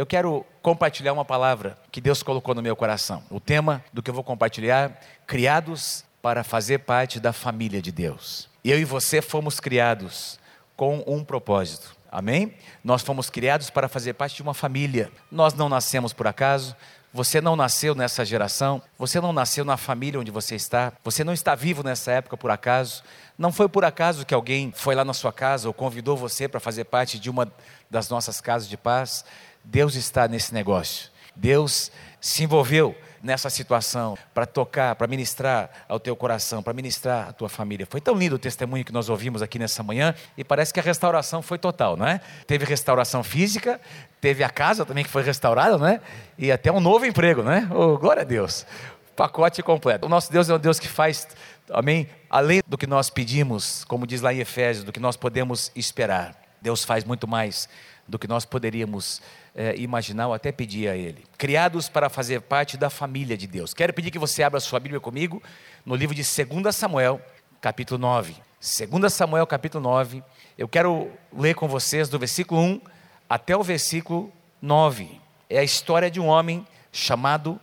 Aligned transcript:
eu 0.00 0.06
quero 0.06 0.46
compartilhar 0.62 1.12
uma 1.12 1.26
palavra 1.26 1.76
que 1.92 2.00
Deus 2.00 2.22
colocou 2.22 2.54
no 2.54 2.62
meu 2.62 2.74
coração. 2.74 3.22
O 3.28 3.38
tema 3.38 3.84
do 3.92 4.02
que 4.02 4.08
eu 4.08 4.14
vou 4.14 4.24
compartilhar: 4.24 4.98
criados 5.26 6.06
para 6.22 6.42
fazer 6.42 6.78
parte 6.78 7.20
da 7.20 7.34
família 7.34 7.82
de 7.82 7.92
Deus. 7.92 8.48
Eu 8.64 8.78
e 8.80 8.84
você 8.86 9.20
fomos 9.20 9.60
criados 9.60 10.40
com 10.74 11.04
um 11.06 11.22
propósito. 11.22 11.94
Amém? 12.10 12.54
Nós 12.82 13.02
fomos 13.02 13.28
criados 13.28 13.68
para 13.68 13.90
fazer 13.90 14.14
parte 14.14 14.36
de 14.36 14.42
uma 14.42 14.54
família. 14.54 15.12
Nós 15.30 15.52
não 15.52 15.68
nascemos 15.68 16.14
por 16.14 16.26
acaso. 16.26 16.74
Você 17.12 17.40
não 17.40 17.54
nasceu 17.54 17.92
nessa 17.92 18.24
geração, 18.24 18.80
você 18.96 19.20
não 19.20 19.32
nasceu 19.32 19.64
na 19.64 19.76
família 19.76 20.20
onde 20.20 20.30
você 20.30 20.54
está, 20.54 20.92
você 21.02 21.24
não 21.24 21.32
está 21.32 21.56
vivo 21.56 21.82
nessa 21.82 22.12
época 22.12 22.36
por 22.36 22.52
acaso. 22.52 23.02
Não 23.36 23.50
foi 23.50 23.68
por 23.68 23.84
acaso 23.84 24.24
que 24.24 24.32
alguém 24.32 24.72
foi 24.74 24.94
lá 24.94 25.04
na 25.04 25.12
sua 25.12 25.32
casa 25.32 25.66
ou 25.66 25.74
convidou 25.74 26.16
você 26.16 26.46
para 26.46 26.60
fazer 26.60 26.84
parte 26.84 27.18
de 27.18 27.28
uma 27.28 27.52
das 27.90 28.08
nossas 28.08 28.40
casas 28.40 28.68
de 28.68 28.76
paz. 28.76 29.24
Deus 29.64 29.94
está 29.94 30.26
nesse 30.26 30.52
negócio. 30.54 31.10
Deus 31.34 31.90
se 32.20 32.44
envolveu 32.44 32.94
nessa 33.22 33.50
situação 33.50 34.16
para 34.32 34.46
tocar, 34.46 34.94
para 34.94 35.06
ministrar 35.06 35.70
ao 35.88 36.00
teu 36.00 36.16
coração, 36.16 36.62
para 36.62 36.72
ministrar 36.72 37.28
à 37.28 37.32
tua 37.32 37.48
família. 37.48 37.86
Foi 37.88 38.00
tão 38.00 38.14
lindo 38.14 38.36
o 38.36 38.38
testemunho 38.38 38.84
que 38.84 38.92
nós 38.92 39.08
ouvimos 39.08 39.42
aqui 39.42 39.58
nessa 39.58 39.82
manhã 39.82 40.14
e 40.36 40.44
parece 40.44 40.72
que 40.72 40.80
a 40.80 40.82
restauração 40.82 41.42
foi 41.42 41.58
total, 41.58 41.96
não 41.96 42.06
é? 42.06 42.20
Teve 42.46 42.64
restauração 42.64 43.22
física, 43.22 43.80
teve 44.20 44.42
a 44.42 44.48
casa 44.48 44.86
também 44.86 45.04
que 45.04 45.10
foi 45.10 45.22
restaurada, 45.22 45.76
não 45.76 45.86
é? 45.86 46.00
E 46.38 46.50
até 46.50 46.72
um 46.72 46.80
novo 46.80 47.04
emprego, 47.04 47.42
não 47.42 47.52
é? 47.52 47.68
Oh, 47.70 47.98
glória 47.98 48.22
a 48.22 48.24
Deus. 48.24 48.66
Pacote 49.14 49.62
completo. 49.62 50.06
O 50.06 50.08
nosso 50.08 50.32
Deus 50.32 50.48
é 50.48 50.54
um 50.54 50.58
Deus 50.58 50.78
que 50.78 50.88
faz, 50.88 51.28
amém, 51.70 52.08
além 52.28 52.62
do 52.66 52.78
que 52.78 52.86
nós 52.86 53.10
pedimos, 53.10 53.84
como 53.84 54.06
diz 54.06 54.22
lá 54.22 54.32
em 54.32 54.38
Efésios, 54.38 54.84
do 54.84 54.92
que 54.92 55.00
nós 55.00 55.16
podemos 55.16 55.70
esperar. 55.76 56.34
Deus 56.62 56.84
faz 56.84 57.04
muito 57.04 57.26
mais 57.28 57.68
do 58.10 58.18
que 58.18 58.26
nós 58.26 58.44
poderíamos 58.44 59.22
é, 59.54 59.76
imaginar 59.76 60.26
ou 60.26 60.34
até 60.34 60.50
pedir 60.50 60.88
a 60.88 60.96
Ele. 60.96 61.24
Criados 61.38 61.88
para 61.88 62.10
fazer 62.10 62.40
parte 62.42 62.76
da 62.76 62.90
família 62.90 63.36
de 63.36 63.46
Deus. 63.46 63.72
Quero 63.72 63.94
pedir 63.94 64.10
que 64.10 64.18
você 64.18 64.42
abra 64.42 64.58
sua 64.58 64.80
Bíblia 64.80 65.00
comigo 65.00 65.40
no 65.86 65.94
livro 65.94 66.14
de 66.14 66.22
2 66.22 66.74
Samuel, 66.74 67.20
capítulo 67.60 67.98
9. 67.98 68.34
2 68.60 69.12
Samuel, 69.12 69.46
capítulo 69.46 69.82
9. 69.82 70.22
Eu 70.58 70.68
quero 70.68 71.10
ler 71.32 71.54
com 71.54 71.68
vocês 71.68 72.08
do 72.08 72.18
versículo 72.18 72.60
1 72.60 72.80
até 73.28 73.56
o 73.56 73.62
versículo 73.62 74.32
9. 74.60 75.20
É 75.48 75.60
a 75.60 75.64
história 75.64 76.10
de 76.10 76.20
um 76.20 76.26
homem 76.26 76.66
chamado. 76.92 77.58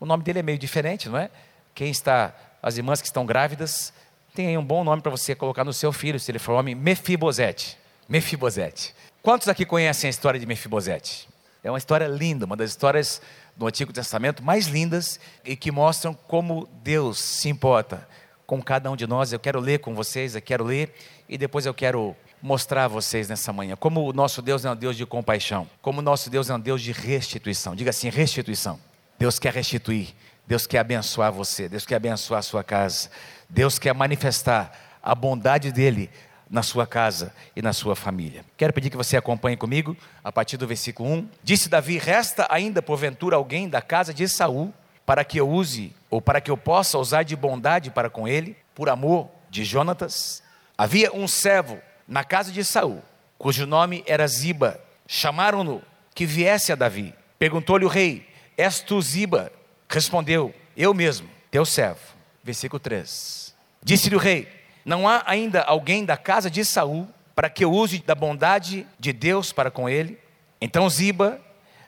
O 0.00 0.06
nome 0.06 0.24
dele 0.24 0.38
é 0.38 0.42
meio 0.42 0.58
diferente, 0.58 1.08
não 1.08 1.18
é? 1.18 1.30
Quem 1.74 1.90
está, 1.90 2.34
as 2.62 2.78
irmãs 2.78 3.00
que 3.00 3.06
estão 3.06 3.26
grávidas, 3.26 3.92
tem 4.34 4.48
aí 4.48 4.58
um 4.58 4.64
bom 4.64 4.82
nome 4.82 5.02
para 5.02 5.10
você 5.10 5.34
colocar 5.34 5.62
no 5.62 5.72
seu 5.72 5.92
filho, 5.92 6.18
se 6.18 6.30
ele 6.30 6.38
for 6.38 6.52
homem, 6.52 6.74
Mefibosete. 6.74 7.78
Mefibosete. 8.08 8.94
Quantos 9.22 9.48
aqui 9.48 9.66
conhecem 9.66 10.08
a 10.08 10.10
história 10.10 10.40
de 10.40 10.46
Mefibosete? 10.46 11.28
É 11.62 11.70
uma 11.70 11.76
história 11.76 12.06
linda, 12.06 12.46
uma 12.46 12.56
das 12.56 12.70
histórias 12.70 13.20
do 13.54 13.66
Antigo 13.66 13.92
Testamento 13.92 14.42
mais 14.42 14.66
lindas 14.66 15.20
e 15.44 15.54
que 15.54 15.70
mostram 15.70 16.14
como 16.14 16.66
Deus 16.82 17.18
se 17.18 17.50
importa 17.50 18.08
com 18.46 18.62
cada 18.62 18.90
um 18.90 18.96
de 18.96 19.06
nós. 19.06 19.30
Eu 19.30 19.38
quero 19.38 19.60
ler 19.60 19.80
com 19.80 19.94
vocês, 19.94 20.34
eu 20.34 20.40
quero 20.40 20.64
ler 20.64 20.94
e 21.28 21.36
depois 21.36 21.66
eu 21.66 21.74
quero 21.74 22.16
mostrar 22.40 22.86
a 22.86 22.88
vocês 22.88 23.28
nessa 23.28 23.52
manhã 23.52 23.76
como 23.76 24.08
o 24.08 24.12
nosso 24.14 24.40
Deus 24.40 24.64
é 24.64 24.70
um 24.70 24.76
Deus 24.76 24.96
de 24.96 25.04
compaixão, 25.04 25.68
como 25.82 25.98
o 25.98 26.02
nosso 26.02 26.30
Deus 26.30 26.48
é 26.48 26.54
um 26.54 26.60
Deus 26.60 26.80
de 26.80 26.90
restituição. 26.90 27.76
Diga 27.76 27.90
assim: 27.90 28.08
restituição. 28.08 28.80
Deus 29.18 29.38
quer 29.38 29.52
restituir, 29.52 30.14
Deus 30.46 30.66
quer 30.66 30.78
abençoar 30.78 31.30
você, 31.30 31.68
Deus 31.68 31.84
quer 31.84 31.96
abençoar 31.96 32.38
a 32.38 32.42
sua 32.42 32.64
casa, 32.64 33.10
Deus 33.50 33.78
quer 33.78 33.92
manifestar 33.92 34.98
a 35.02 35.14
bondade 35.14 35.70
dele 35.70 36.08
na 36.50 36.62
sua 36.64 36.86
casa 36.86 37.32
e 37.54 37.62
na 37.62 37.72
sua 37.72 37.94
família. 37.94 38.44
Quero 38.56 38.72
pedir 38.72 38.90
que 38.90 38.96
você 38.96 39.16
acompanhe 39.16 39.56
comigo 39.56 39.96
a 40.24 40.32
partir 40.32 40.56
do 40.56 40.66
versículo 40.66 41.08
1. 41.08 41.28
Disse 41.44 41.68
Davi: 41.68 41.96
Resta 41.96 42.46
ainda 42.50 42.82
porventura 42.82 43.36
alguém 43.36 43.68
da 43.68 43.80
casa 43.80 44.12
de 44.12 44.28
Saul 44.28 44.74
para 45.06 45.24
que 45.24 45.38
eu 45.38 45.48
use 45.48 45.94
ou 46.10 46.20
para 46.20 46.40
que 46.40 46.50
eu 46.50 46.56
possa 46.56 46.98
usar 46.98 47.22
de 47.22 47.36
bondade 47.36 47.90
para 47.90 48.10
com 48.10 48.26
ele, 48.26 48.56
por 48.74 48.88
amor 48.88 49.28
de 49.48 49.64
Jonatas? 49.64 50.42
Havia 50.76 51.14
um 51.14 51.28
servo 51.28 51.78
na 52.06 52.24
casa 52.24 52.50
de 52.50 52.64
Saul, 52.64 53.00
cujo 53.38 53.64
nome 53.64 54.02
era 54.06 54.26
Ziba. 54.26 54.80
Chamaram-no 55.06 55.82
que 56.14 56.26
viesse 56.26 56.72
a 56.72 56.74
Davi. 56.74 57.14
Perguntou-lhe 57.38 57.84
o 57.84 57.88
rei: 57.88 58.28
És 58.56 58.80
tu 58.80 59.00
Ziba? 59.00 59.52
Respondeu: 59.88 60.52
Eu 60.76 60.92
mesmo, 60.92 61.28
teu 61.48 61.64
servo. 61.64 62.00
Versículo 62.42 62.80
3. 62.80 63.54
Disse-lhe 63.82 64.16
o 64.16 64.18
rei: 64.18 64.59
não 64.84 65.08
há 65.08 65.22
ainda 65.26 65.62
alguém 65.62 66.04
da 66.04 66.16
casa 66.16 66.50
de 66.50 66.64
Saul 66.64 67.08
para 67.34 67.48
que 67.48 67.64
eu 67.64 67.72
use 67.72 67.98
da 68.00 68.14
bondade 68.14 68.86
de 68.98 69.12
Deus 69.12 69.52
para 69.52 69.70
com 69.70 69.88
ele? 69.88 70.18
Então 70.60 70.88
Ziba 70.88 71.40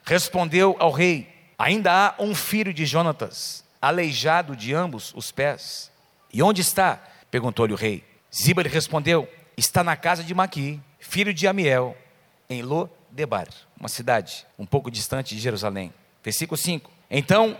respondeu 0.05 0.77
ao 0.79 0.91
rei: 0.91 1.29
Ainda 1.59 1.93
há 1.93 2.15
um 2.19 2.35
filho 2.35 2.73
de 2.73 2.87
Jonatas, 2.87 3.65
aleijado 3.81 4.57
de 4.57 4.75
ambos 4.75 5.13
os 5.15 5.31
pés. 5.31 5.91
E 6.33 6.43
onde 6.43 6.61
está? 6.61 7.01
perguntou-lhe 7.31 7.73
o 7.73 7.77
rei. 7.77 8.05
Ziba 8.35 8.63
lhe 8.63 8.69
respondeu: 8.69 9.29
Está 9.57 9.85
na 9.85 9.97
casa 9.97 10.25
de 10.25 10.35
Maqui, 10.35 10.81
filho 10.99 11.35
de 11.35 11.47
Amiel, 11.47 11.97
em 12.49 12.63
Lodebar, 12.63 13.49
uma 13.79 13.89
cidade 13.89 14.47
um 14.59 14.67
pouco 14.67 14.91
distante 14.91 15.35
de 15.35 15.41
Jerusalém. 15.41 15.93
Versículo 16.23 16.57
5. 16.57 16.91
Então 17.11 17.57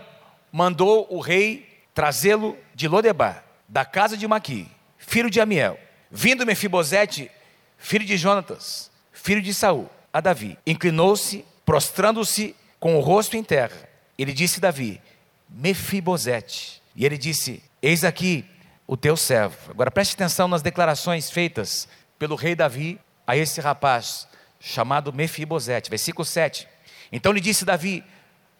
mandou 0.51 1.07
o 1.09 1.19
rei 1.19 1.69
trazê-lo 1.93 2.57
de 2.73 2.87
Lodebar, 2.87 3.43
da 3.67 3.85
casa 3.85 4.17
de 4.17 4.27
Maqui, 4.27 4.67
filho 5.13 5.29
de 5.29 5.39
Amiel, 5.39 5.79
vindo 6.09 6.43
Mefibosete, 6.43 7.29
filho 7.77 8.03
de 8.03 8.17
Jonatas, 8.17 8.89
filho 9.11 9.43
de 9.43 9.53
Saul, 9.53 9.87
a 10.11 10.19
Davi, 10.19 10.57
inclinou-se, 10.65 11.45
prostrando-se 11.63 12.55
com 12.79 12.97
o 12.97 12.99
rosto 12.99 13.37
em 13.37 13.43
terra. 13.43 13.87
Ele 14.17 14.33
disse 14.33 14.57
a 14.57 14.61
Davi: 14.61 14.99
Mefibosete. 15.47 16.81
E 16.95 17.05
ele 17.05 17.15
disse: 17.15 17.63
Eis 17.79 18.03
aqui 18.03 18.43
o 18.87 18.97
teu 18.97 19.15
servo. 19.15 19.69
Agora 19.69 19.91
preste 19.91 20.15
atenção 20.15 20.47
nas 20.47 20.63
declarações 20.63 21.29
feitas 21.29 21.87
pelo 22.17 22.35
rei 22.35 22.55
Davi 22.55 22.99
a 23.27 23.37
esse 23.37 23.61
rapaz 23.61 24.27
chamado 24.59 25.13
Mefibosete. 25.13 25.91
Versículo 25.91 26.25
7. 26.25 26.67
Então 27.11 27.31
lhe 27.31 27.39
disse 27.39 27.65
Davi: 27.65 28.03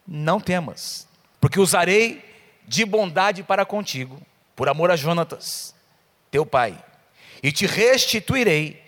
Não 0.07 0.39
temas, 0.39 1.07
porque 1.41 1.59
usarei 1.59 2.23
de 2.67 2.85
bondade 2.85 3.41
para 3.41 3.65
contigo, 3.65 4.21
por 4.55 4.69
amor 4.69 4.91
a 4.91 4.95
Jonatas, 4.95 5.72
teu 6.33 6.47
pai, 6.47 6.75
e 7.43 7.51
te 7.51 7.67
restituirei 7.67 8.83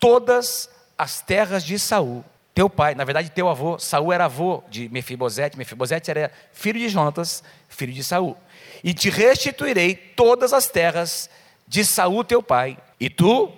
todas 0.00 0.70
as 0.96 1.20
terras 1.20 1.62
de 1.62 1.78
Saul, 1.78 2.24
teu 2.54 2.70
pai, 2.70 2.94
na 2.94 3.04
verdade 3.04 3.28
teu 3.28 3.50
avô, 3.50 3.78
Saul 3.78 4.14
era 4.14 4.24
avô 4.24 4.64
de 4.70 4.88
Mefibosete, 4.88 5.58
Mefibosete 5.58 6.10
era 6.10 6.32
filho 6.54 6.80
de 6.80 6.88
Jonatas, 6.88 7.44
filho 7.68 7.92
de 7.92 8.02
Saul. 8.02 8.34
E 8.82 8.94
te 8.94 9.10
restituirei 9.10 9.94
todas 9.94 10.54
as 10.54 10.68
terras 10.68 11.28
de 11.68 11.84
Saul 11.84 12.24
teu 12.24 12.42
pai, 12.42 12.78
e 12.98 13.10
tu 13.10 13.52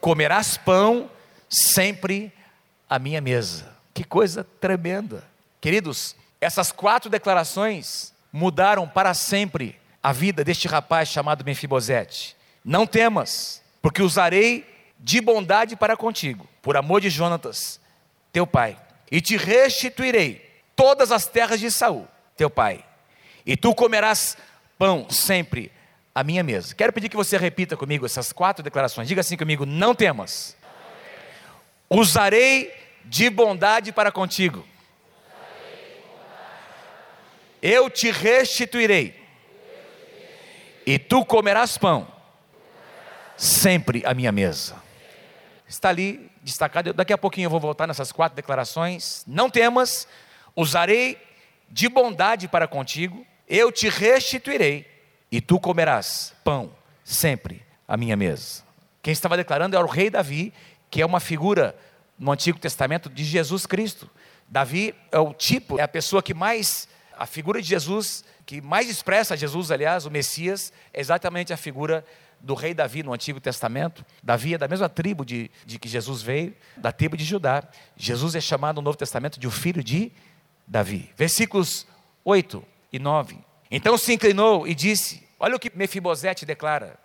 comerás 0.00 0.56
pão 0.56 1.10
sempre 1.50 2.32
à 2.88 2.96
minha 2.96 3.20
mesa. 3.20 3.74
Que 3.92 4.04
coisa 4.04 4.46
tremenda. 4.60 5.24
Queridos, 5.60 6.14
essas 6.40 6.70
quatro 6.70 7.10
declarações 7.10 8.14
mudaram 8.32 8.86
para 8.86 9.14
sempre 9.14 9.76
a 10.00 10.12
vida 10.12 10.44
deste 10.44 10.68
rapaz 10.68 11.08
chamado 11.08 11.44
Mefibosete. 11.44 12.37
Não 12.64 12.86
temas, 12.86 13.62
porque 13.80 14.02
usarei 14.02 14.66
de 14.98 15.20
bondade 15.20 15.76
para 15.76 15.96
contigo, 15.96 16.48
por 16.60 16.76
amor 16.76 17.00
de 17.00 17.08
Jonatas, 17.08 17.80
teu 18.32 18.46
pai, 18.46 18.76
e 19.10 19.20
te 19.20 19.36
restituirei 19.36 20.44
todas 20.74 21.12
as 21.12 21.26
terras 21.26 21.60
de 21.60 21.70
Saul, 21.70 22.06
teu 22.36 22.50
pai, 22.50 22.84
e 23.46 23.56
tu 23.56 23.74
comerás 23.74 24.36
pão 24.76 25.08
sempre 25.08 25.72
à 26.14 26.22
minha 26.22 26.42
mesa. 26.42 26.74
Quero 26.74 26.92
pedir 26.92 27.08
que 27.08 27.16
você 27.16 27.36
repita 27.36 27.76
comigo 27.76 28.04
essas 28.04 28.32
quatro 28.32 28.62
declarações. 28.62 29.08
Diga 29.08 29.20
assim 29.20 29.36
comigo: 29.36 29.64
não 29.64 29.94
temas. 29.94 30.56
Usarei 31.88 32.72
de 33.04 33.30
bondade 33.30 33.92
para 33.92 34.12
contigo. 34.12 34.66
Eu 37.62 37.88
te 37.88 38.10
restituirei. 38.10 39.18
E 40.84 40.98
tu 40.98 41.24
comerás 41.24 41.78
pão 41.78 42.17
sempre 43.38 44.02
à 44.04 44.12
minha 44.12 44.32
mesa. 44.32 44.76
Está 45.66 45.88
ali 45.88 46.30
destacado. 46.42 46.92
Daqui 46.92 47.12
a 47.12 47.18
pouquinho 47.18 47.46
eu 47.46 47.50
vou 47.50 47.60
voltar 47.60 47.86
nessas 47.86 48.12
quatro 48.12 48.36
declarações. 48.36 49.24
Não 49.26 49.48
temas, 49.48 50.06
usarei 50.56 51.16
de 51.70 51.88
bondade 51.88 52.48
para 52.48 52.66
contigo, 52.66 53.26
eu 53.46 53.70
te 53.70 53.88
restituirei, 53.88 54.86
e 55.30 55.40
tu 55.40 55.60
comerás 55.60 56.34
pão 56.42 56.72
sempre 57.04 57.62
à 57.86 57.96
minha 57.96 58.16
mesa. 58.16 58.62
Quem 59.02 59.12
estava 59.12 59.36
declarando 59.36 59.76
era 59.76 59.84
o 59.84 59.88
rei 59.88 60.10
Davi, 60.10 60.52
que 60.90 61.00
é 61.02 61.06
uma 61.06 61.20
figura 61.20 61.76
no 62.18 62.32
Antigo 62.32 62.58
Testamento 62.58 63.08
de 63.08 63.22
Jesus 63.22 63.66
Cristo. 63.66 64.10
Davi 64.48 64.94
é 65.12 65.18
o 65.18 65.32
tipo, 65.34 65.78
é 65.78 65.82
a 65.82 65.88
pessoa 65.88 66.22
que 66.22 66.32
mais, 66.32 66.88
a 67.16 67.26
figura 67.26 67.60
de 67.60 67.68
Jesus, 67.68 68.24
que 68.46 68.60
mais 68.60 68.88
expressa 68.88 69.36
Jesus, 69.36 69.70
aliás, 69.70 70.06
o 70.06 70.10
Messias, 70.10 70.72
é 70.92 71.00
exatamente 71.00 71.52
a 71.52 71.56
figura 71.56 72.04
do 72.40 72.54
rei 72.54 72.74
Davi 72.74 73.02
no 73.02 73.12
Antigo 73.12 73.40
Testamento. 73.40 74.04
Davi 74.22 74.54
é 74.54 74.58
da 74.58 74.68
mesma 74.68 74.88
tribo 74.88 75.24
de, 75.24 75.50
de 75.66 75.78
que 75.78 75.88
Jesus 75.88 76.22
veio, 76.22 76.54
da 76.76 76.92
tribo 76.92 77.16
de 77.16 77.24
Judá. 77.24 77.62
Jesus 77.96 78.34
é 78.34 78.40
chamado 78.40 78.76
no 78.76 78.82
Novo 78.82 78.96
Testamento 78.96 79.38
de 79.38 79.46
o 79.46 79.50
filho 79.50 79.82
de 79.82 80.12
Davi. 80.66 81.10
Versículos 81.16 81.86
8 82.24 82.64
e 82.92 82.98
9. 82.98 83.38
Então 83.70 83.98
se 83.98 84.12
inclinou 84.12 84.66
e 84.66 84.74
disse: 84.74 85.26
Olha 85.38 85.56
o 85.56 85.58
que 85.58 85.70
Mefibosete 85.74 86.46
declara. 86.46 86.98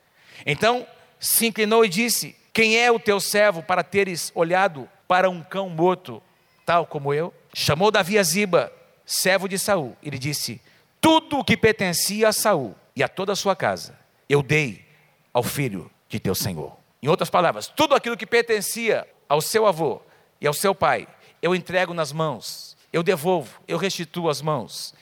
Então 0.45 0.85
se 1.19 1.47
inclinou 1.47 1.83
e 1.83 1.89
disse: 1.89 2.35
Quem 2.51 2.77
é 2.77 2.91
o 2.91 2.99
teu 2.99 3.19
servo 3.19 3.63
para 3.63 3.83
teres 3.83 4.31
olhado 4.35 4.89
para 5.07 5.29
um 5.29 5.41
cão 5.41 5.69
morto, 5.69 6.21
tal 6.65 6.85
como 6.85 7.13
eu? 7.13 7.33
Chamou 7.53 7.91
Davi 7.91 8.17
a 8.17 8.23
Ziba, 8.23 8.71
servo 9.05 9.47
de 9.47 9.57
Saul, 9.57 9.95
e 10.01 10.09
lhe 10.09 10.19
disse: 10.19 10.61
Tudo 10.99 11.39
o 11.39 11.43
que 11.43 11.57
pertencia 11.57 12.29
a 12.29 12.33
Saul 12.33 12.75
e 12.95 13.03
a 13.03 13.07
toda 13.07 13.33
a 13.33 13.35
sua 13.35 13.55
casa, 13.55 13.97
eu 14.29 14.41
dei 14.41 14.83
ao 15.33 15.43
filho 15.43 15.89
de 16.07 16.19
teu 16.19 16.35
senhor. 16.35 16.77
Em 17.01 17.07
outras 17.07 17.29
palavras, 17.29 17.67
tudo 17.67 17.95
aquilo 17.95 18.15
que 18.15 18.25
pertencia 18.25 19.07
ao 19.27 19.41
seu 19.41 19.65
avô 19.65 20.01
e 20.39 20.47
ao 20.47 20.53
seu 20.53 20.75
pai, 20.75 21.07
eu 21.41 21.55
entrego 21.55 21.93
nas 21.93 22.11
mãos, 22.11 22.77
eu 22.93 23.03
devolvo, 23.03 23.59
eu 23.67 23.77
restituo 23.77 24.29
as 24.29 24.41
mãos 24.41 24.93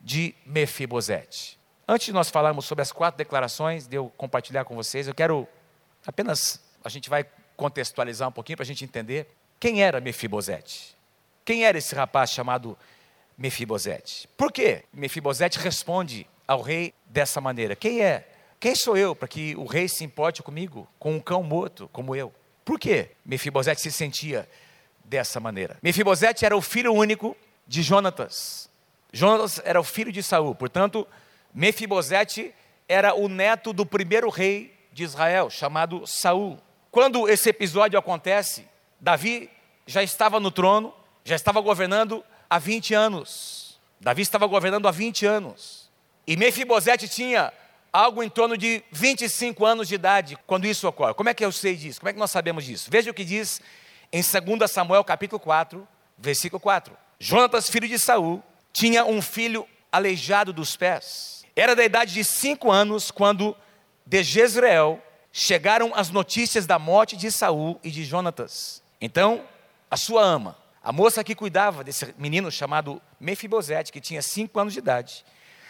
de 0.00 0.34
Mefibosete. 0.44 1.58
Antes 1.86 2.06
de 2.06 2.12
nós 2.12 2.30
falarmos 2.30 2.64
sobre 2.64 2.82
as 2.82 2.90
quatro 2.90 3.18
declarações, 3.18 3.86
de 3.86 3.96
eu 3.96 4.10
compartilhar 4.16 4.64
com 4.64 4.74
vocês, 4.74 5.06
eu 5.06 5.14
quero 5.14 5.46
apenas, 6.04 6.60
a 6.82 6.88
gente 6.88 7.08
vai 7.08 7.24
contextualizar 7.56 8.28
um 8.28 8.32
pouquinho 8.32 8.56
para 8.56 8.64
a 8.64 8.66
gente 8.66 8.84
entender 8.84 9.28
quem 9.60 9.82
era 9.82 10.00
Mefibosete. 10.00 10.96
Quem 11.44 11.64
era 11.64 11.78
esse 11.78 11.94
rapaz 11.94 12.30
chamado 12.30 12.76
Mefibosete? 13.38 14.28
Por 14.36 14.50
que 14.50 14.82
Mefibosete 14.92 15.58
responde 15.58 16.26
ao 16.46 16.60
rei 16.60 16.92
dessa 17.06 17.40
maneira? 17.40 17.76
Quem 17.76 18.02
é? 18.02 18.26
Quem 18.58 18.74
sou 18.74 18.96
eu 18.96 19.14
para 19.14 19.28
que 19.28 19.54
o 19.56 19.64
rei 19.64 19.88
se 19.88 20.04
importe 20.04 20.42
comigo, 20.42 20.88
com 20.98 21.14
um 21.14 21.20
cão 21.20 21.42
morto 21.42 21.88
como 21.92 22.16
eu? 22.16 22.32
Por 22.64 22.80
que 22.80 23.10
Mefibosete 23.24 23.80
se 23.80 23.92
sentia 23.92 24.48
dessa 25.04 25.38
maneira? 25.38 25.78
Mefibosete 25.82 26.44
era 26.44 26.56
o 26.56 26.62
filho 26.62 26.92
único 26.92 27.36
de 27.66 27.82
Jonatas. 27.82 28.68
Jonatas 29.12 29.60
era 29.64 29.80
o 29.80 29.84
filho 29.84 30.10
de 30.10 30.22
Saul, 30.22 30.54
portanto, 30.54 31.06
Mefibosete 31.54 32.54
era 32.88 33.14
o 33.14 33.28
neto 33.28 33.72
do 33.72 33.84
primeiro 33.86 34.28
rei 34.30 34.74
de 34.92 35.04
Israel, 35.04 35.50
chamado 35.50 36.06
Saul. 36.06 36.58
Quando 36.90 37.28
esse 37.28 37.50
episódio 37.50 37.98
acontece, 37.98 38.66
Davi 39.00 39.50
já 39.86 40.02
estava 40.02 40.40
no 40.40 40.50
trono, 40.50 40.92
já 41.24 41.36
estava 41.36 41.60
governando 41.60 42.24
há 42.48 42.58
20 42.58 42.94
anos. 42.94 43.78
Davi 44.00 44.22
estava 44.22 44.46
governando 44.46 44.88
há 44.88 44.90
20 44.90 45.26
anos. 45.26 45.90
E 46.26 46.36
Mefibosete 46.36 47.08
tinha 47.08 47.52
algo 47.96 48.22
em 48.22 48.28
torno 48.28 48.56
de 48.56 48.82
25 48.90 49.64
anos 49.64 49.88
de 49.88 49.94
idade 49.94 50.38
quando 50.46 50.66
isso 50.66 50.86
ocorre. 50.88 51.14
Como 51.14 51.28
é 51.28 51.34
que 51.34 51.44
eu 51.44 51.52
sei 51.52 51.76
disso? 51.76 52.00
Como 52.00 52.10
é 52.10 52.12
que 52.12 52.18
nós 52.18 52.30
sabemos 52.30 52.64
disso? 52.64 52.88
Veja 52.90 53.10
o 53.10 53.14
que 53.14 53.24
diz 53.24 53.60
em 54.12 54.20
2 54.20 54.70
Samuel 54.70 55.04
capítulo 55.04 55.40
4, 55.40 55.86
versículo 56.18 56.60
4. 56.60 56.96
Jonatas, 57.18 57.70
filho 57.70 57.88
de 57.88 57.98
Saul, 57.98 58.42
tinha 58.72 59.04
um 59.04 59.22
filho 59.22 59.66
aleijado 59.90 60.52
dos 60.52 60.76
pés 60.76 61.36
era 61.56 61.74
da 61.74 61.82
idade 61.82 62.12
de 62.12 62.22
cinco 62.22 62.70
anos 62.70 63.10
quando 63.10 63.56
de 64.04 64.22
Jezreel 64.22 65.02
chegaram 65.32 65.92
as 65.94 66.10
notícias 66.10 66.66
da 66.66 66.78
morte 66.78 67.16
de 67.16 67.32
Saul 67.32 67.80
e 67.82 67.90
de 67.90 68.04
Jonatas. 68.04 68.82
Então, 69.00 69.42
a 69.90 69.96
sua 69.96 70.22
ama, 70.22 70.56
a 70.84 70.92
moça 70.92 71.24
que 71.24 71.34
cuidava 71.34 71.82
desse 71.82 72.14
menino 72.18 72.52
chamado 72.52 73.00
Mefibosete, 73.18 73.90
que 73.90 74.02
tinha 74.02 74.20
cinco 74.20 74.60
anos 74.60 74.74
de 74.74 74.80
idade, 74.80 75.24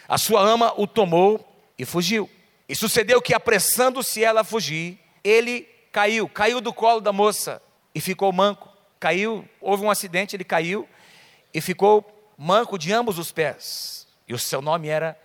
a 0.09 0.17
sua 0.17 0.41
ama 0.41 0.73
o 0.75 0.85
tomou 0.85 1.56
e 1.77 1.85
fugiu. 1.85 2.29
E 2.67 2.75
sucedeu 2.75 3.21
que, 3.21 3.33
apressando-se 3.33 4.23
ela 4.23 4.41
a 4.41 4.43
fugir, 4.43 4.99
ele 5.23 5.61
caiu, 5.91 6.27
caiu 6.27 6.59
do 6.59 6.73
colo 6.73 6.99
da 6.99 7.13
moça 7.13 7.61
e 7.93 8.01
ficou 8.01 8.31
manco. 8.31 8.69
Caiu, 8.99 9.47
houve 9.61 9.83
um 9.83 9.91
acidente, 9.91 10.35
ele 10.35 10.43
caiu 10.43 10.87
e 11.53 11.61
ficou 11.61 12.05
manco 12.37 12.77
de 12.77 12.91
ambos 12.91 13.17
os 13.17 13.31
pés. 13.31 14.07
E 14.27 14.33
o 14.33 14.39
seu 14.39 14.61
nome 14.61 14.87
era 14.87 15.17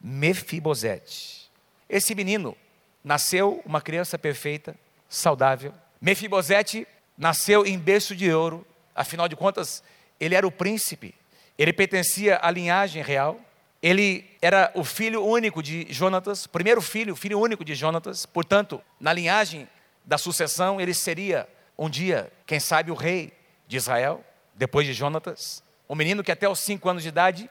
Mefibosete. 0.00 1.50
Esse 1.88 2.14
menino 2.14 2.56
nasceu 3.02 3.62
uma 3.64 3.80
criança 3.80 4.18
perfeita, 4.18 4.76
saudável. 5.08 5.74
Mefibosete 6.00 6.86
nasceu 7.16 7.66
em 7.66 7.78
berço 7.78 8.14
de 8.14 8.32
ouro, 8.32 8.66
afinal 8.94 9.28
de 9.28 9.36
contas, 9.36 9.82
ele 10.18 10.34
era 10.34 10.46
o 10.46 10.52
príncipe, 10.52 11.14
ele 11.58 11.72
pertencia 11.72 12.38
à 12.42 12.50
linhagem 12.50 13.02
real. 13.02 13.38
Ele 13.84 14.24
era 14.40 14.72
o 14.74 14.82
filho 14.82 15.22
único 15.22 15.62
de 15.62 15.86
Jonatas, 15.92 16.46
primeiro 16.46 16.80
filho, 16.80 17.14
filho 17.14 17.38
único 17.38 17.62
de 17.62 17.74
Jonatas, 17.74 18.24
portanto, 18.24 18.80
na 18.98 19.12
linhagem 19.12 19.68
da 20.02 20.16
sucessão, 20.16 20.80
ele 20.80 20.94
seria 20.94 21.46
um 21.76 21.90
dia, 21.90 22.32
quem 22.46 22.58
sabe, 22.58 22.90
o 22.90 22.94
rei 22.94 23.34
de 23.68 23.76
Israel, 23.76 24.24
depois 24.54 24.86
de 24.86 24.94
Jonatas. 24.94 25.62
Um 25.86 25.94
menino 25.94 26.24
que 26.24 26.32
até 26.32 26.48
os 26.48 26.60
cinco 26.60 26.88
anos 26.88 27.02
de 27.02 27.10
idade 27.10 27.50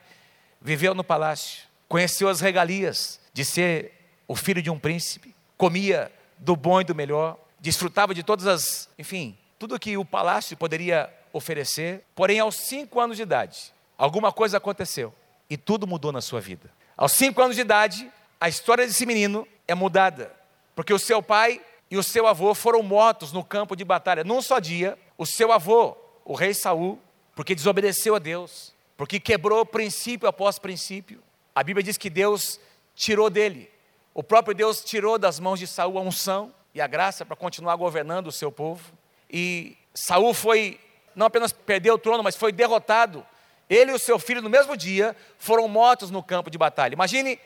viveu 0.60 0.96
no 0.96 1.04
palácio 1.04 1.66
conheceu 1.88 2.28
as 2.28 2.42
regalias 2.42 3.20
de 3.32 3.46
ser 3.46 3.92
o 4.28 4.36
filho 4.36 4.60
de 4.60 4.72
um 4.72 4.80
príncipe, 4.80 5.36
comia 5.56 6.12
do 6.40 6.56
bom 6.56 6.82
e 6.82 6.84
do 6.84 6.96
melhor, 6.96 7.38
desfrutava 7.60 8.12
de 8.12 8.24
todas 8.24 8.48
as, 8.48 8.90
enfim, 8.98 9.38
tudo 9.60 9.80
que 9.80 9.96
o 9.98 10.04
palácio 10.04 10.58
poderia 10.58 11.14
oferecer. 11.32 12.04
Porém, 12.16 12.40
aos 12.40 12.56
cinco 12.56 13.00
anos 13.00 13.18
de 13.18 13.22
idade, 13.22 13.72
alguma 14.00 14.32
coisa 14.32 14.58
aconteceu 14.58 15.14
e 15.54 15.58
tudo 15.58 15.86
mudou 15.86 16.12
na 16.12 16.20
sua 16.20 16.42
vida. 16.42 16.68
Aos 16.98 17.12
cinco 17.12 17.40
anos 17.40 17.56
de 17.56 17.62
idade, 17.62 18.12
a 18.42 18.50
história 18.50 18.88
desse 18.88 19.06
menino 19.06 19.48
é 19.68 19.76
mudada, 19.76 20.34
porque 20.74 20.92
o 20.92 20.98
seu 20.98 21.22
pai 21.22 21.62
e 21.92 21.96
o 21.96 22.02
seu 22.02 22.26
avô 22.26 22.56
foram 22.56 22.82
mortos 22.82 23.32
no 23.32 23.44
campo 23.44 23.76
de 23.76 23.86
batalha. 23.86 24.24
Num 24.24 24.42
só 24.42 24.58
dia, 24.58 24.98
o 25.16 25.28
seu 25.28 25.52
avô, 25.52 25.96
o 26.26 26.34
rei 26.34 26.56
Saul, 26.56 27.00
porque 27.36 27.54
desobedeceu 27.54 28.16
a 28.16 28.20
Deus, 28.20 28.74
porque 28.98 29.20
quebrou 29.20 29.64
princípio 29.64 30.28
após 30.28 30.58
princípio, 30.58 31.22
a 31.54 31.62
Bíblia 31.62 31.84
diz 31.84 32.00
que 32.00 32.10
Deus 32.10 32.60
tirou 32.96 33.30
dele, 33.30 33.70
o 34.12 34.24
próprio 34.24 34.56
Deus 34.56 34.84
tirou 34.84 35.20
das 35.20 35.40
mãos 35.40 35.60
de 35.60 35.68
Saul 35.68 36.00
a 36.00 36.02
unção 36.02 36.52
e 36.74 36.82
a 36.82 36.88
graça 36.88 37.24
para 37.24 37.36
continuar 37.36 37.76
governando 37.76 38.26
o 38.26 38.32
seu 38.32 38.52
povo. 38.52 38.92
E 39.30 39.78
Saul 39.94 40.34
foi, 40.34 40.80
não 41.16 41.28
apenas 41.28 41.54
perdeu 41.54 41.94
o 41.94 42.00
trono, 42.00 42.24
mas 42.24 42.36
foi 42.36 42.52
derrotado. 42.52 43.24
Ele 43.70 43.92
e 43.92 43.94
o 43.94 44.00
seu 44.00 44.20
filho, 44.20 44.42
no 44.42 44.50
mesmo 44.50 44.76
dia, 44.76 45.16
foram 45.38 45.68
mortos 45.68 46.12
no 46.12 46.22
campo 46.22 46.50
de 46.50 46.58
batalha. 46.58 46.94
Imagine 46.94 47.40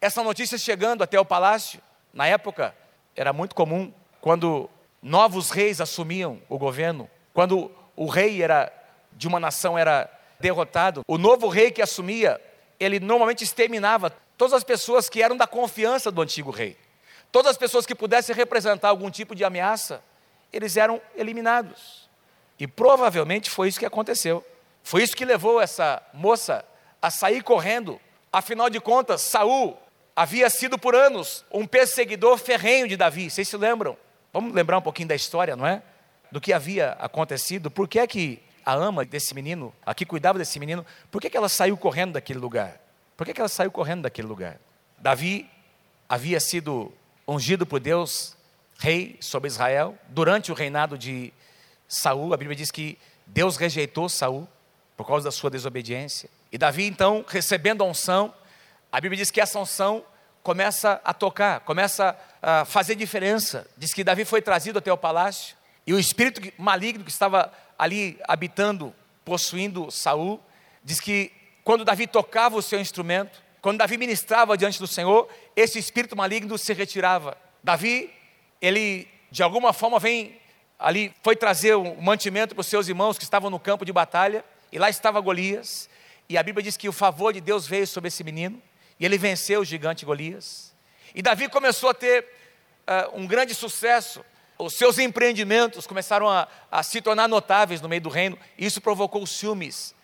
essa 0.00 0.22
notícia 0.22 0.58
chegando 0.58 1.02
até 1.02 1.18
o 1.18 1.24
palácio. 1.24 1.80
Na 2.12 2.26
época, 2.26 2.74
era 3.16 3.32
muito 3.32 3.54
comum, 3.54 3.92
quando 4.20 4.70
novos 5.02 5.50
reis 5.50 5.80
assumiam 5.80 6.40
o 6.48 6.58
governo, 6.58 7.10
quando 7.32 7.70
o 7.96 8.06
rei 8.06 8.42
era 8.42 8.72
de 9.12 9.28
uma 9.28 9.38
nação 9.38 9.78
era 9.78 10.10
derrotado, 10.40 11.02
o 11.06 11.18
novo 11.18 11.48
rei 11.48 11.70
que 11.70 11.82
assumia 11.82 12.40
ele 12.78 12.98
normalmente 12.98 13.44
exterminava 13.44 14.10
todas 14.36 14.52
as 14.52 14.64
pessoas 14.64 15.08
que 15.08 15.22
eram 15.22 15.36
da 15.36 15.46
confiança 15.46 16.10
do 16.10 16.20
antigo 16.20 16.50
rei. 16.50 16.76
Todas 17.30 17.52
as 17.52 17.56
pessoas 17.56 17.86
que 17.86 17.94
pudessem 17.94 18.34
representar 18.34 18.88
algum 18.88 19.10
tipo 19.10 19.34
de 19.34 19.44
ameaça, 19.44 20.02
eles 20.52 20.76
eram 20.76 21.00
eliminados. 21.16 22.08
E 22.58 22.66
provavelmente 22.66 23.50
foi 23.50 23.68
isso 23.68 23.78
que 23.78 23.86
aconteceu. 23.86 24.44
Foi 24.84 25.02
isso 25.02 25.16
que 25.16 25.24
levou 25.24 25.62
essa 25.62 26.00
moça 26.12 26.62
a 27.00 27.10
sair 27.10 27.42
correndo. 27.42 27.98
Afinal 28.30 28.68
de 28.68 28.78
contas, 28.78 29.22
Saul 29.22 29.78
havia 30.14 30.48
sido 30.50 30.78
por 30.78 30.94
anos 30.94 31.42
um 31.50 31.66
perseguidor 31.66 32.36
ferrenho 32.36 32.86
de 32.86 32.94
Davi. 32.94 33.30
Vocês 33.30 33.48
se 33.48 33.56
lembram? 33.56 33.96
Vamos 34.30 34.52
lembrar 34.52 34.76
um 34.76 34.82
pouquinho 34.82 35.08
da 35.08 35.14
história, 35.14 35.56
não 35.56 35.66
é? 35.66 35.82
Do 36.30 36.38
que 36.38 36.52
havia 36.52 36.92
acontecido. 37.00 37.70
Por 37.70 37.88
que 37.88 37.98
é 37.98 38.06
que 38.06 38.42
a 38.64 38.74
ama 38.74 39.06
desse 39.06 39.34
menino, 39.34 39.74
a 39.86 39.94
que 39.94 40.04
cuidava 40.04 40.38
desse 40.38 40.60
menino, 40.60 40.84
por 41.10 41.20
que, 41.20 41.30
que 41.30 41.36
ela 41.36 41.48
saiu 41.48 41.78
correndo 41.78 42.12
daquele 42.12 42.38
lugar? 42.38 42.78
Por 43.16 43.26
que, 43.26 43.32
que 43.32 43.40
ela 43.40 43.48
saiu 43.48 43.70
correndo 43.70 44.02
daquele 44.02 44.28
lugar? 44.28 44.58
Davi 44.98 45.48
havia 46.06 46.40
sido 46.40 46.92
ungido 47.26 47.64
por 47.64 47.80
Deus, 47.80 48.36
rei 48.78 49.16
sobre 49.18 49.48
Israel, 49.48 49.96
durante 50.08 50.52
o 50.52 50.54
reinado 50.54 50.98
de 50.98 51.32
Saul. 51.88 52.34
A 52.34 52.36
Bíblia 52.36 52.56
diz 52.56 52.70
que 52.70 52.98
Deus 53.26 53.56
rejeitou 53.56 54.10
Saul 54.10 54.46
por 54.96 55.06
causa 55.06 55.24
da 55.24 55.32
sua 55.32 55.50
desobediência. 55.50 56.28
E 56.52 56.58
Davi, 56.58 56.86
então, 56.86 57.24
recebendo 57.26 57.82
a 57.82 57.86
unção, 57.86 58.34
a 58.90 59.00
Bíblia 59.00 59.18
diz 59.18 59.30
que 59.30 59.40
essa 59.40 59.58
unção 59.58 60.04
começa 60.42 61.00
a 61.04 61.12
tocar, 61.12 61.60
começa 61.60 62.16
a 62.40 62.64
fazer 62.64 62.94
diferença. 62.94 63.66
Diz 63.76 63.92
que 63.92 64.04
Davi 64.04 64.24
foi 64.24 64.40
trazido 64.42 64.78
até 64.78 64.92
o 64.92 64.96
palácio 64.96 65.56
e 65.86 65.92
o 65.92 65.98
espírito 65.98 66.40
maligno 66.58 67.04
que 67.04 67.10
estava 67.10 67.52
ali 67.78 68.18
habitando, 68.28 68.94
possuindo 69.24 69.90
Saul, 69.90 70.40
diz 70.82 71.00
que 71.00 71.32
quando 71.64 71.84
Davi 71.84 72.06
tocava 72.06 72.56
o 72.56 72.62
seu 72.62 72.78
instrumento, 72.78 73.42
quando 73.60 73.78
Davi 73.78 73.96
ministrava 73.96 74.56
diante 74.56 74.78
do 74.78 74.86
Senhor, 74.86 75.28
esse 75.56 75.78
espírito 75.78 76.14
maligno 76.14 76.58
se 76.58 76.72
retirava. 76.74 77.36
Davi, 77.62 78.12
ele 78.60 79.08
de 79.30 79.42
alguma 79.42 79.72
forma 79.72 79.98
vem 79.98 80.38
ali, 80.78 81.12
foi 81.22 81.34
trazer 81.34 81.74
um 81.74 82.00
mantimento 82.00 82.54
para 82.54 82.60
os 82.60 82.66
seus 82.68 82.86
irmãos 82.86 83.18
que 83.18 83.24
estavam 83.24 83.50
no 83.50 83.58
campo 83.58 83.84
de 83.84 83.92
batalha, 83.92 84.44
e 84.74 84.78
lá 84.78 84.90
estava 84.90 85.20
Golias, 85.20 85.88
e 86.28 86.36
a 86.36 86.42
Bíblia 86.42 86.64
diz 86.64 86.76
que 86.76 86.88
o 86.88 86.92
favor 86.92 87.32
de 87.32 87.40
Deus 87.40 87.64
veio 87.64 87.86
sobre 87.86 88.08
esse 88.08 88.24
menino, 88.24 88.60
e 88.98 89.04
ele 89.04 89.16
venceu 89.16 89.60
o 89.60 89.64
gigante 89.64 90.04
Golias. 90.04 90.74
E 91.14 91.22
Davi 91.22 91.48
começou 91.48 91.90
a 91.90 91.94
ter 91.94 92.24
uh, 92.24 93.16
um 93.16 93.24
grande 93.24 93.54
sucesso. 93.54 94.24
Os 94.58 94.74
seus 94.74 94.98
empreendimentos 94.98 95.86
começaram 95.86 96.28
a, 96.28 96.48
a 96.72 96.82
se 96.82 97.00
tornar 97.00 97.28
notáveis 97.28 97.80
no 97.80 97.88
meio 97.88 98.00
do 98.00 98.08
reino. 98.08 98.36
E 98.58 98.66
isso 98.66 98.80
provocou 98.80 99.22
os 99.22 99.30
ciúmes 99.30 99.94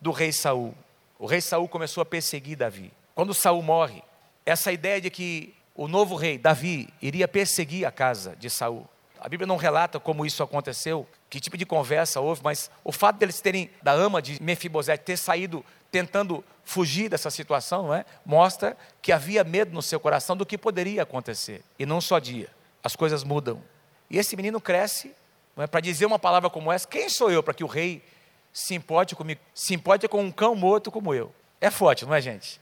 do 0.00 0.12
rei 0.12 0.32
Saul. 0.32 0.72
O 1.18 1.26
rei 1.26 1.40
Saul 1.40 1.66
começou 1.66 2.00
a 2.00 2.06
perseguir 2.06 2.56
Davi. 2.56 2.92
Quando 3.16 3.34
Saul 3.34 3.60
morre, 3.60 4.04
essa 4.46 4.70
ideia 4.70 5.00
de 5.00 5.10
que 5.10 5.52
o 5.74 5.88
novo 5.88 6.14
rei, 6.14 6.38
Davi, 6.38 6.88
iria 7.02 7.26
perseguir 7.26 7.86
a 7.86 7.90
casa 7.90 8.36
de 8.36 8.48
Saul. 8.48 8.88
A 9.18 9.28
Bíblia 9.28 9.48
não 9.48 9.56
relata 9.56 9.98
como 9.98 10.24
isso 10.24 10.44
aconteceu, 10.44 11.08
que 11.32 11.40
tipo 11.40 11.56
de 11.56 11.64
conversa 11.64 12.20
houve, 12.20 12.42
mas 12.44 12.70
o 12.84 12.92
fato 12.92 13.16
deles 13.16 13.40
terem, 13.40 13.70
da 13.82 13.90
ama 13.90 14.20
de 14.20 14.36
Mefibosete, 14.42 15.02
ter 15.02 15.16
saído 15.16 15.64
tentando 15.90 16.44
fugir 16.62 17.08
dessa 17.08 17.30
situação, 17.30 17.84
não 17.84 17.94
é? 17.94 18.04
mostra 18.22 18.76
que 19.00 19.10
havia 19.10 19.42
medo 19.42 19.72
no 19.72 19.80
seu 19.80 19.98
coração 19.98 20.36
do 20.36 20.44
que 20.44 20.58
poderia 20.58 21.04
acontecer. 21.04 21.62
E 21.78 21.86
não 21.86 22.02
só 22.02 22.18
dia, 22.18 22.50
as 22.84 22.94
coisas 22.94 23.24
mudam. 23.24 23.62
E 24.10 24.18
esse 24.18 24.36
menino 24.36 24.60
cresce 24.60 25.14
é? 25.56 25.66
para 25.66 25.80
dizer 25.80 26.04
uma 26.04 26.18
palavra 26.18 26.50
como 26.50 26.70
essa: 26.70 26.86
quem 26.86 27.08
sou 27.08 27.30
eu 27.30 27.42
para 27.42 27.54
que 27.54 27.64
o 27.64 27.66
rei 27.66 28.04
se 28.52 28.74
importe 28.74 29.16
comigo, 29.16 29.40
se 29.54 29.72
importe 29.72 30.06
com 30.06 30.22
um 30.22 30.30
cão 30.30 30.54
morto 30.54 30.90
como 30.90 31.14
eu? 31.14 31.34
É 31.62 31.70
forte, 31.70 32.04
não 32.04 32.14
é, 32.14 32.20
gente? 32.20 32.60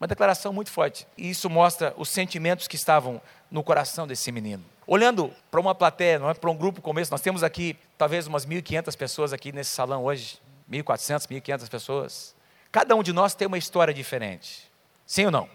Uma 0.00 0.06
declaração 0.06 0.52
muito 0.52 0.70
forte. 0.70 1.06
E 1.16 1.30
isso 1.30 1.50
mostra 1.50 1.92
os 1.96 2.08
sentimentos 2.08 2.68
que 2.68 2.76
estavam 2.76 3.20
no 3.50 3.62
coração 3.62 4.06
desse 4.06 4.30
menino. 4.30 4.64
Olhando 4.86 5.32
para 5.50 5.60
uma 5.60 5.74
plateia, 5.74 6.18
não 6.18 6.30
é 6.30 6.34
para 6.34 6.50
um 6.50 6.56
grupo 6.56 6.80
como 6.80 7.00
esse, 7.00 7.10
nós 7.10 7.20
temos 7.20 7.42
aqui 7.42 7.76
talvez 7.98 8.26
umas 8.26 8.46
1.500 8.46 8.96
pessoas 8.96 9.32
aqui 9.32 9.52
nesse 9.52 9.70
salão 9.70 10.04
hoje, 10.04 10.38
1.400, 10.70 11.26
1.500 11.26 11.68
pessoas. 11.68 12.34
Cada 12.70 12.94
um 12.94 13.02
de 13.02 13.12
nós 13.12 13.34
tem 13.34 13.46
uma 13.46 13.58
história 13.58 13.92
diferente. 13.92 14.70
Sim 15.04 15.26
ou 15.26 15.30
não? 15.30 15.48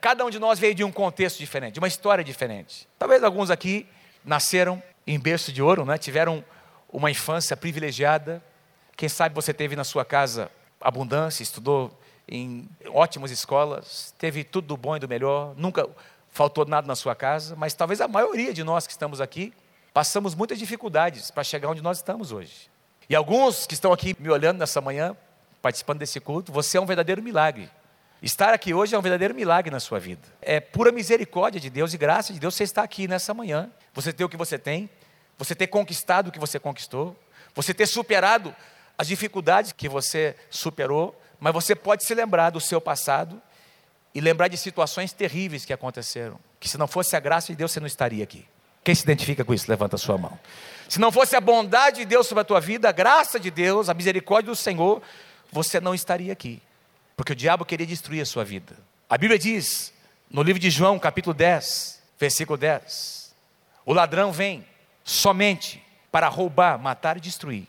Cada 0.00 0.24
um 0.24 0.30
de 0.30 0.38
nós 0.38 0.58
veio 0.58 0.74
de 0.74 0.82
um 0.82 0.90
contexto 0.90 1.38
diferente, 1.38 1.74
de 1.74 1.78
uma 1.78 1.88
história 1.88 2.24
diferente. 2.24 2.88
Talvez 2.98 3.22
alguns 3.22 3.50
aqui 3.50 3.86
nasceram 4.24 4.82
em 5.06 5.18
berço 5.18 5.52
de 5.52 5.60
ouro, 5.60 5.84
né? 5.84 5.98
tiveram 5.98 6.44
uma 6.90 7.10
infância 7.10 7.56
privilegiada. 7.56 8.42
Quem 8.96 9.08
sabe 9.08 9.34
você 9.34 9.52
teve 9.52 9.76
na 9.76 9.84
sua 9.84 10.04
casa 10.04 10.50
abundância, 10.80 11.42
estudou 11.42 11.96
em 12.30 12.68
ótimas 12.86 13.32
escolas, 13.32 14.14
teve 14.16 14.44
tudo 14.44 14.68
do 14.68 14.76
bom 14.76 14.96
e 14.96 15.00
do 15.00 15.08
melhor, 15.08 15.52
nunca 15.56 15.88
faltou 16.28 16.64
nada 16.64 16.86
na 16.86 16.94
sua 16.94 17.14
casa, 17.14 17.56
mas 17.56 17.74
talvez 17.74 18.00
a 18.00 18.06
maioria 18.06 18.54
de 18.54 18.62
nós 18.62 18.86
que 18.86 18.92
estamos 18.92 19.20
aqui 19.20 19.52
passamos 19.92 20.34
muitas 20.36 20.56
dificuldades 20.56 21.30
para 21.32 21.42
chegar 21.42 21.68
onde 21.68 21.82
nós 21.82 21.98
estamos 21.98 22.30
hoje. 22.30 22.70
E 23.08 23.16
alguns 23.16 23.66
que 23.66 23.74
estão 23.74 23.92
aqui 23.92 24.16
me 24.20 24.30
olhando 24.30 24.58
nessa 24.58 24.80
manhã, 24.80 25.16
participando 25.60 25.98
desse 25.98 26.20
culto, 26.20 26.52
você 26.52 26.78
é 26.78 26.80
um 26.80 26.86
verdadeiro 26.86 27.20
milagre. 27.20 27.68
Estar 28.22 28.54
aqui 28.54 28.72
hoje 28.72 28.94
é 28.94 28.98
um 28.98 29.02
verdadeiro 29.02 29.34
milagre 29.34 29.70
na 29.70 29.80
sua 29.80 29.98
vida. 29.98 30.22
É 30.40 30.60
pura 30.60 30.92
misericórdia 30.92 31.60
de 31.60 31.68
Deus 31.68 31.92
e 31.92 31.98
graça 31.98 32.32
de 32.32 32.38
Deus 32.38 32.54
você 32.54 32.62
estar 32.62 32.84
aqui 32.84 33.08
nessa 33.08 33.34
manhã. 33.34 33.68
Você 33.92 34.12
ter 34.12 34.24
o 34.24 34.28
que 34.28 34.36
você 34.36 34.56
tem, 34.56 34.88
você 35.36 35.54
ter 35.54 35.66
conquistado 35.66 36.28
o 36.28 36.30
que 36.30 36.38
você 36.38 36.60
conquistou, 36.60 37.16
você 37.54 37.74
ter 37.74 37.86
superado 37.86 38.54
as 38.96 39.08
dificuldades 39.08 39.72
que 39.72 39.88
você 39.88 40.36
superou, 40.48 41.19
mas 41.40 41.54
você 41.54 41.74
pode 41.74 42.04
se 42.04 42.14
lembrar 42.14 42.50
do 42.50 42.60
seu 42.60 42.80
passado 42.80 43.40
e 44.14 44.20
lembrar 44.20 44.48
de 44.48 44.58
situações 44.58 45.12
terríveis 45.12 45.64
que 45.64 45.72
aconteceram. 45.72 46.38
Que 46.60 46.68
se 46.68 46.76
não 46.76 46.86
fosse 46.86 47.16
a 47.16 47.20
graça 47.20 47.48
de 47.48 47.56
Deus, 47.56 47.72
você 47.72 47.80
não 47.80 47.86
estaria 47.86 48.22
aqui. 48.22 48.46
Quem 48.84 48.94
se 48.94 49.02
identifica 49.02 49.44
com 49.44 49.54
isso? 49.54 49.66
Levanta 49.68 49.96
a 49.96 49.98
sua 49.98 50.18
mão. 50.18 50.38
Se 50.88 51.00
não 51.00 51.10
fosse 51.10 51.34
a 51.36 51.40
bondade 51.40 51.98
de 51.98 52.04
Deus 52.04 52.26
sobre 52.26 52.42
a 52.42 52.44
tua 52.44 52.60
vida, 52.60 52.88
a 52.88 52.92
graça 52.92 53.40
de 53.40 53.50
Deus, 53.50 53.88
a 53.88 53.94
misericórdia 53.94 54.50
do 54.52 54.56
Senhor, 54.56 55.02
você 55.50 55.80
não 55.80 55.94
estaria 55.94 56.32
aqui. 56.32 56.60
Porque 57.16 57.32
o 57.32 57.36
diabo 57.36 57.64
queria 57.64 57.86
destruir 57.86 58.20
a 58.20 58.26
sua 58.26 58.44
vida. 58.44 58.76
A 59.08 59.16
Bíblia 59.16 59.38
diz, 59.38 59.92
no 60.30 60.42
livro 60.42 60.60
de 60.60 60.70
João, 60.70 60.98
capítulo 60.98 61.34
10, 61.34 62.00
versículo 62.18 62.56
10: 62.56 63.34
O 63.84 63.92
ladrão 63.92 64.32
vem 64.32 64.66
somente 65.04 65.82
para 66.10 66.28
roubar, 66.28 66.78
matar 66.78 67.16
e 67.16 67.20
destruir. 67.20 67.66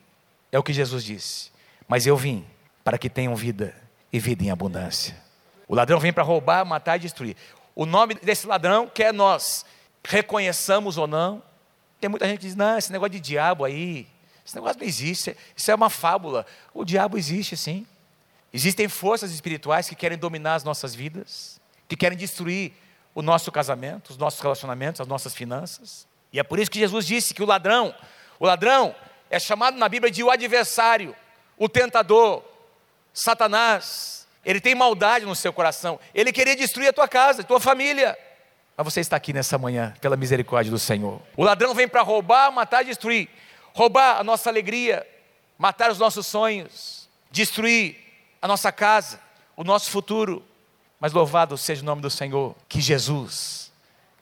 É 0.51 0.59
o 0.59 0.63
que 0.63 0.73
Jesus 0.73 1.03
disse. 1.03 1.51
Mas 1.87 2.05
eu 2.05 2.15
vim 2.15 2.45
para 2.83 2.97
que 2.97 3.09
tenham 3.09 3.35
vida 3.35 3.75
e 4.11 4.19
vida 4.19 4.43
em 4.43 4.51
abundância. 4.51 5.15
O 5.67 5.75
ladrão 5.75 5.99
vem 5.99 6.11
para 6.11 6.23
roubar, 6.23 6.65
matar 6.65 6.97
e 6.97 6.99
destruir. 6.99 7.35
O 7.75 7.85
nome 7.85 8.15
desse 8.15 8.45
ladrão 8.45 8.87
quer 8.87 9.13
nós 9.13 9.65
reconheçamos 10.03 10.97
ou 10.97 11.07
não. 11.07 11.41
Tem 11.99 12.09
muita 12.09 12.27
gente 12.27 12.39
que 12.39 12.45
diz: 12.45 12.55
não, 12.55 12.77
esse 12.77 12.91
negócio 12.91 13.11
de 13.11 13.19
diabo 13.19 13.63
aí, 13.63 14.07
esse 14.45 14.55
negócio 14.55 14.79
não 14.79 14.87
existe, 14.87 15.37
isso 15.55 15.71
é 15.71 15.75
uma 15.75 15.89
fábula. 15.89 16.45
O 16.73 16.83
diabo 16.83 17.17
existe 17.17 17.55
sim. 17.55 17.85
Existem 18.53 18.87
forças 18.89 19.31
espirituais 19.31 19.87
que 19.87 19.95
querem 19.95 20.17
dominar 20.17 20.55
as 20.55 20.63
nossas 20.63 20.93
vidas, 20.93 21.61
que 21.87 21.95
querem 21.95 22.17
destruir 22.17 22.73
o 23.15 23.21
nosso 23.21 23.51
casamento, 23.51 24.09
os 24.09 24.17
nossos 24.17 24.41
relacionamentos, 24.41 24.99
as 24.99 25.07
nossas 25.07 25.33
finanças. 25.33 26.05
E 26.33 26.39
é 26.39 26.43
por 26.43 26.59
isso 26.59 26.69
que 26.69 26.79
Jesus 26.79 27.05
disse 27.05 27.33
que 27.33 27.43
o 27.43 27.45
ladrão, 27.45 27.95
o 28.39 28.45
ladrão 28.45 28.95
é 29.29 29.39
chamado 29.39 29.77
na 29.77 29.87
Bíblia 29.87 30.11
de 30.11 30.23
o 30.23 30.29
adversário, 30.29 31.15
o 31.57 31.69
tentador, 31.69 32.43
Satanás, 33.13 34.27
ele 34.43 34.59
tem 34.59 34.73
maldade 34.73 35.25
no 35.25 35.35
seu 35.35 35.53
coração, 35.53 35.99
ele 36.13 36.31
queria 36.31 36.55
destruir 36.55 36.89
a 36.89 36.93
tua 36.93 37.07
casa, 37.07 37.41
a 37.41 37.45
tua 37.45 37.59
família. 37.59 38.17
Mas 38.75 38.85
você 38.85 38.99
está 39.01 39.15
aqui 39.15 39.33
nessa 39.33 39.57
manhã, 39.57 39.93
pela 40.01 40.15
misericórdia 40.17 40.71
do 40.71 40.79
Senhor. 40.79 41.21
O 41.35 41.43
ladrão 41.43 41.73
vem 41.73 41.87
para 41.87 42.01
roubar, 42.01 42.51
matar 42.51 42.81
e 42.81 42.85
destruir. 42.85 43.29
Roubar 43.73 44.19
a 44.19 44.23
nossa 44.23 44.49
alegria, 44.49 45.05
matar 45.57 45.91
os 45.91 45.99
nossos 45.99 46.25
sonhos, 46.25 47.07
destruir 47.29 47.97
a 48.41 48.47
nossa 48.47 48.71
casa, 48.71 49.19
o 49.55 49.63
nosso 49.63 49.91
futuro. 49.91 50.43
Mas 50.99 51.13
louvado 51.13 51.57
seja 51.57 51.81
o 51.81 51.85
nome 51.85 52.01
do 52.01 52.09
Senhor, 52.09 52.55
que 52.67 52.81
Jesus, 52.81 53.71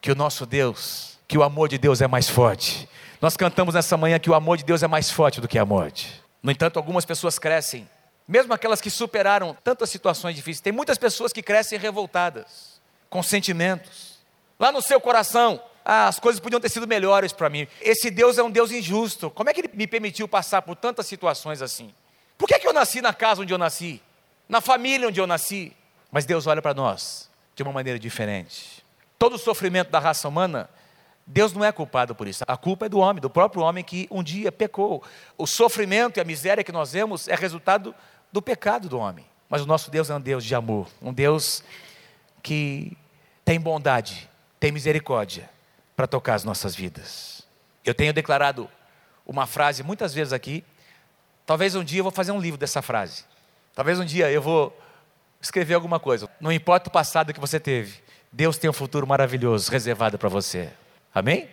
que 0.01 0.11
o 0.11 0.15
nosso 0.15 0.45
Deus, 0.45 1.17
que 1.27 1.37
o 1.37 1.43
amor 1.43 1.69
de 1.69 1.77
Deus 1.77 2.01
é 2.01 2.07
mais 2.07 2.29
forte. 2.29 2.89
Nós 3.21 3.37
cantamos 3.37 3.75
nessa 3.75 3.97
manhã 3.97 4.19
que 4.19 4.29
o 4.29 4.33
amor 4.33 4.57
de 4.57 4.63
Deus 4.63 4.81
é 4.83 4.87
mais 4.87 5.11
forte 5.11 5.41
do 5.41 5.47
que 5.47 5.57
a 5.57 5.65
morte. 5.65 6.21
No 6.41 6.51
entanto, 6.51 6.77
algumas 6.77 7.05
pessoas 7.05 7.37
crescem 7.37 7.87
mesmo 8.29 8.53
aquelas 8.53 8.79
que 8.79 8.91
superaram 8.91 9.57
tantas 9.63 9.89
situações 9.89 10.35
difíceis, 10.35 10.61
tem 10.61 10.71
muitas 10.71 10.99
pessoas 10.99 11.33
que 11.33 11.41
crescem 11.41 11.79
revoltadas, 11.79 12.79
com 13.09 13.23
sentimentos. 13.23 14.19
Lá 14.59 14.71
no 14.71 14.83
seu 14.83 15.01
coração, 15.01 15.59
ah, 15.83 16.07
as 16.07 16.19
coisas 16.19 16.39
podiam 16.39 16.61
ter 16.61 16.69
sido 16.69 16.87
melhores 16.87 17.33
para 17.33 17.49
mim. 17.49 17.67
Esse 17.81 18.11
Deus 18.11 18.37
é 18.37 18.43
um 18.43 18.51
Deus 18.51 18.69
injusto. 18.71 19.31
Como 19.31 19.49
é 19.49 19.53
que 19.53 19.61
ele 19.61 19.71
me 19.73 19.87
permitiu 19.87 20.27
passar 20.27 20.61
por 20.61 20.75
tantas 20.75 21.07
situações 21.07 21.59
assim? 21.59 21.91
Por 22.37 22.47
que, 22.47 22.53
é 22.53 22.59
que 22.59 22.67
eu 22.67 22.73
nasci 22.73 23.01
na 23.01 23.15
casa 23.15 23.41
onde 23.41 23.51
eu 23.51 23.57
nasci? 23.57 23.99
Na 24.47 24.61
família 24.61 25.07
onde 25.07 25.19
eu 25.19 25.25
nasci? 25.25 25.75
Mas 26.11 26.23
Deus 26.23 26.45
olha 26.45 26.61
para 26.61 26.75
nós 26.75 27.31
de 27.55 27.63
uma 27.63 27.71
maneira 27.71 27.97
diferente. 27.97 28.85
Todo 29.17 29.37
o 29.37 29.39
sofrimento 29.39 29.89
da 29.89 29.97
raça 29.97 30.27
humana 30.27 30.69
Deus 31.31 31.53
não 31.53 31.63
é 31.63 31.71
culpado 31.71 32.15
por 32.15 32.27
isso. 32.27 32.43
A 32.47 32.57
culpa 32.57 32.87
é 32.87 32.89
do 32.89 32.97
homem, 32.97 33.21
do 33.21 33.29
próprio 33.29 33.61
homem 33.61 33.83
que 33.83 34.07
um 34.09 34.23
dia 34.23 34.51
pecou. 34.51 35.03
O 35.37 35.45
sofrimento 35.45 36.17
e 36.17 36.19
a 36.19 36.23
miséria 36.23 36.63
que 36.63 36.71
nós 36.71 36.93
vemos 36.93 37.27
é 37.27 37.35
resultado 37.35 37.93
do 38.31 38.41
pecado 38.41 38.89
do 38.89 38.97
homem. 38.97 39.25
Mas 39.49 39.61
o 39.61 39.65
nosso 39.65 39.89
Deus 39.89 40.09
é 40.09 40.15
um 40.15 40.21
Deus 40.21 40.43
de 40.45 40.53
amor, 40.53 40.87
um 41.01 41.11
Deus 41.11 41.63
que 42.43 42.95
tem 43.43 43.59
bondade, 43.59 44.29
tem 44.59 44.71
misericórdia 44.71 45.49
para 45.95 46.05
tocar 46.05 46.35
as 46.35 46.43
nossas 46.43 46.75
vidas. 46.75 47.47
Eu 47.83 47.95
tenho 47.95 48.13
declarado 48.13 48.69
uma 49.25 49.47
frase 49.47 49.81
muitas 49.81 50.13
vezes 50.13 50.33
aqui. 50.33 50.63
Talvez 51.45 51.73
um 51.75 51.83
dia 51.83 51.99
eu 51.99 52.03
vou 52.03 52.11
fazer 52.11 52.31
um 52.31 52.39
livro 52.39 52.59
dessa 52.59 52.81
frase. 52.81 53.23
Talvez 53.73 53.99
um 53.99 54.05
dia 54.05 54.31
eu 54.31 54.41
vou 54.41 54.77
escrever 55.41 55.73
alguma 55.73 55.99
coisa. 55.99 56.29
Não 56.39 56.51
importa 56.51 56.89
o 56.89 56.91
passado 56.91 57.33
que 57.33 57.39
você 57.39 57.59
teve, 57.59 58.01
Deus 58.31 58.57
tem 58.57 58.69
um 58.69 58.73
futuro 58.73 59.07
maravilhoso 59.07 59.71
reservado 59.71 60.17
para 60.17 60.29
você. 60.29 60.69
Amém? 61.13 61.49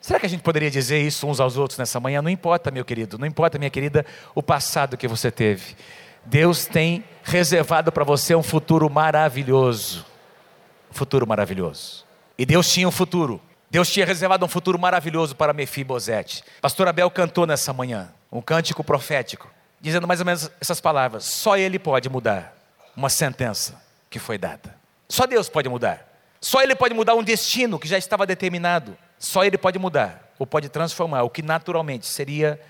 Será 0.00 0.20
que 0.20 0.26
a 0.26 0.28
gente 0.28 0.42
poderia 0.42 0.70
dizer 0.70 1.00
isso 1.00 1.26
uns 1.26 1.40
aos 1.40 1.56
outros 1.56 1.78
nessa 1.78 1.98
manhã? 1.98 2.22
Não 2.22 2.30
importa, 2.30 2.70
meu 2.70 2.84
querido, 2.84 3.18
não 3.18 3.26
importa, 3.26 3.58
minha 3.58 3.70
querida, 3.70 4.06
o 4.34 4.42
passado 4.42 4.96
que 4.96 5.08
você 5.08 5.30
teve. 5.30 5.76
Deus 6.26 6.66
tem 6.66 7.04
reservado 7.22 7.92
para 7.92 8.02
você 8.02 8.34
um 8.34 8.42
futuro 8.42 8.90
maravilhoso. 8.90 10.04
Futuro 10.90 11.24
maravilhoso. 11.26 12.04
E 12.36 12.44
Deus 12.44 12.70
tinha 12.72 12.88
um 12.88 12.92
futuro. 12.92 13.40
Deus 13.70 13.88
tinha 13.92 14.04
reservado 14.04 14.44
um 14.44 14.48
futuro 14.48 14.76
maravilhoso 14.76 15.36
para 15.36 15.52
Mefibosete. 15.52 16.42
Pastor 16.60 16.88
Abel 16.88 17.08
cantou 17.10 17.46
nessa 17.46 17.72
manhã 17.72 18.12
um 18.30 18.40
cântico 18.40 18.82
profético, 18.82 19.48
dizendo 19.80 20.06
mais 20.06 20.18
ou 20.18 20.26
menos 20.26 20.50
essas 20.60 20.80
palavras: 20.80 21.24
só 21.24 21.56
ele 21.56 21.78
pode 21.78 22.08
mudar 22.08 22.56
uma 22.96 23.08
sentença 23.08 23.80
que 24.10 24.18
foi 24.18 24.36
dada. 24.36 24.74
Só 25.08 25.26
Deus 25.26 25.48
pode 25.48 25.68
mudar. 25.68 26.12
Só 26.40 26.60
ele 26.60 26.74
pode 26.74 26.92
mudar 26.92 27.14
um 27.14 27.22
destino 27.22 27.78
que 27.78 27.86
já 27.86 27.98
estava 27.98 28.26
determinado. 28.26 28.96
Só 29.16 29.44
ele 29.44 29.56
pode 29.56 29.78
mudar 29.78 30.32
ou 30.40 30.46
pode 30.46 30.68
transformar 30.68 31.22
o 31.22 31.30
que 31.30 31.40
naturalmente 31.40 32.06
seria 32.06 32.60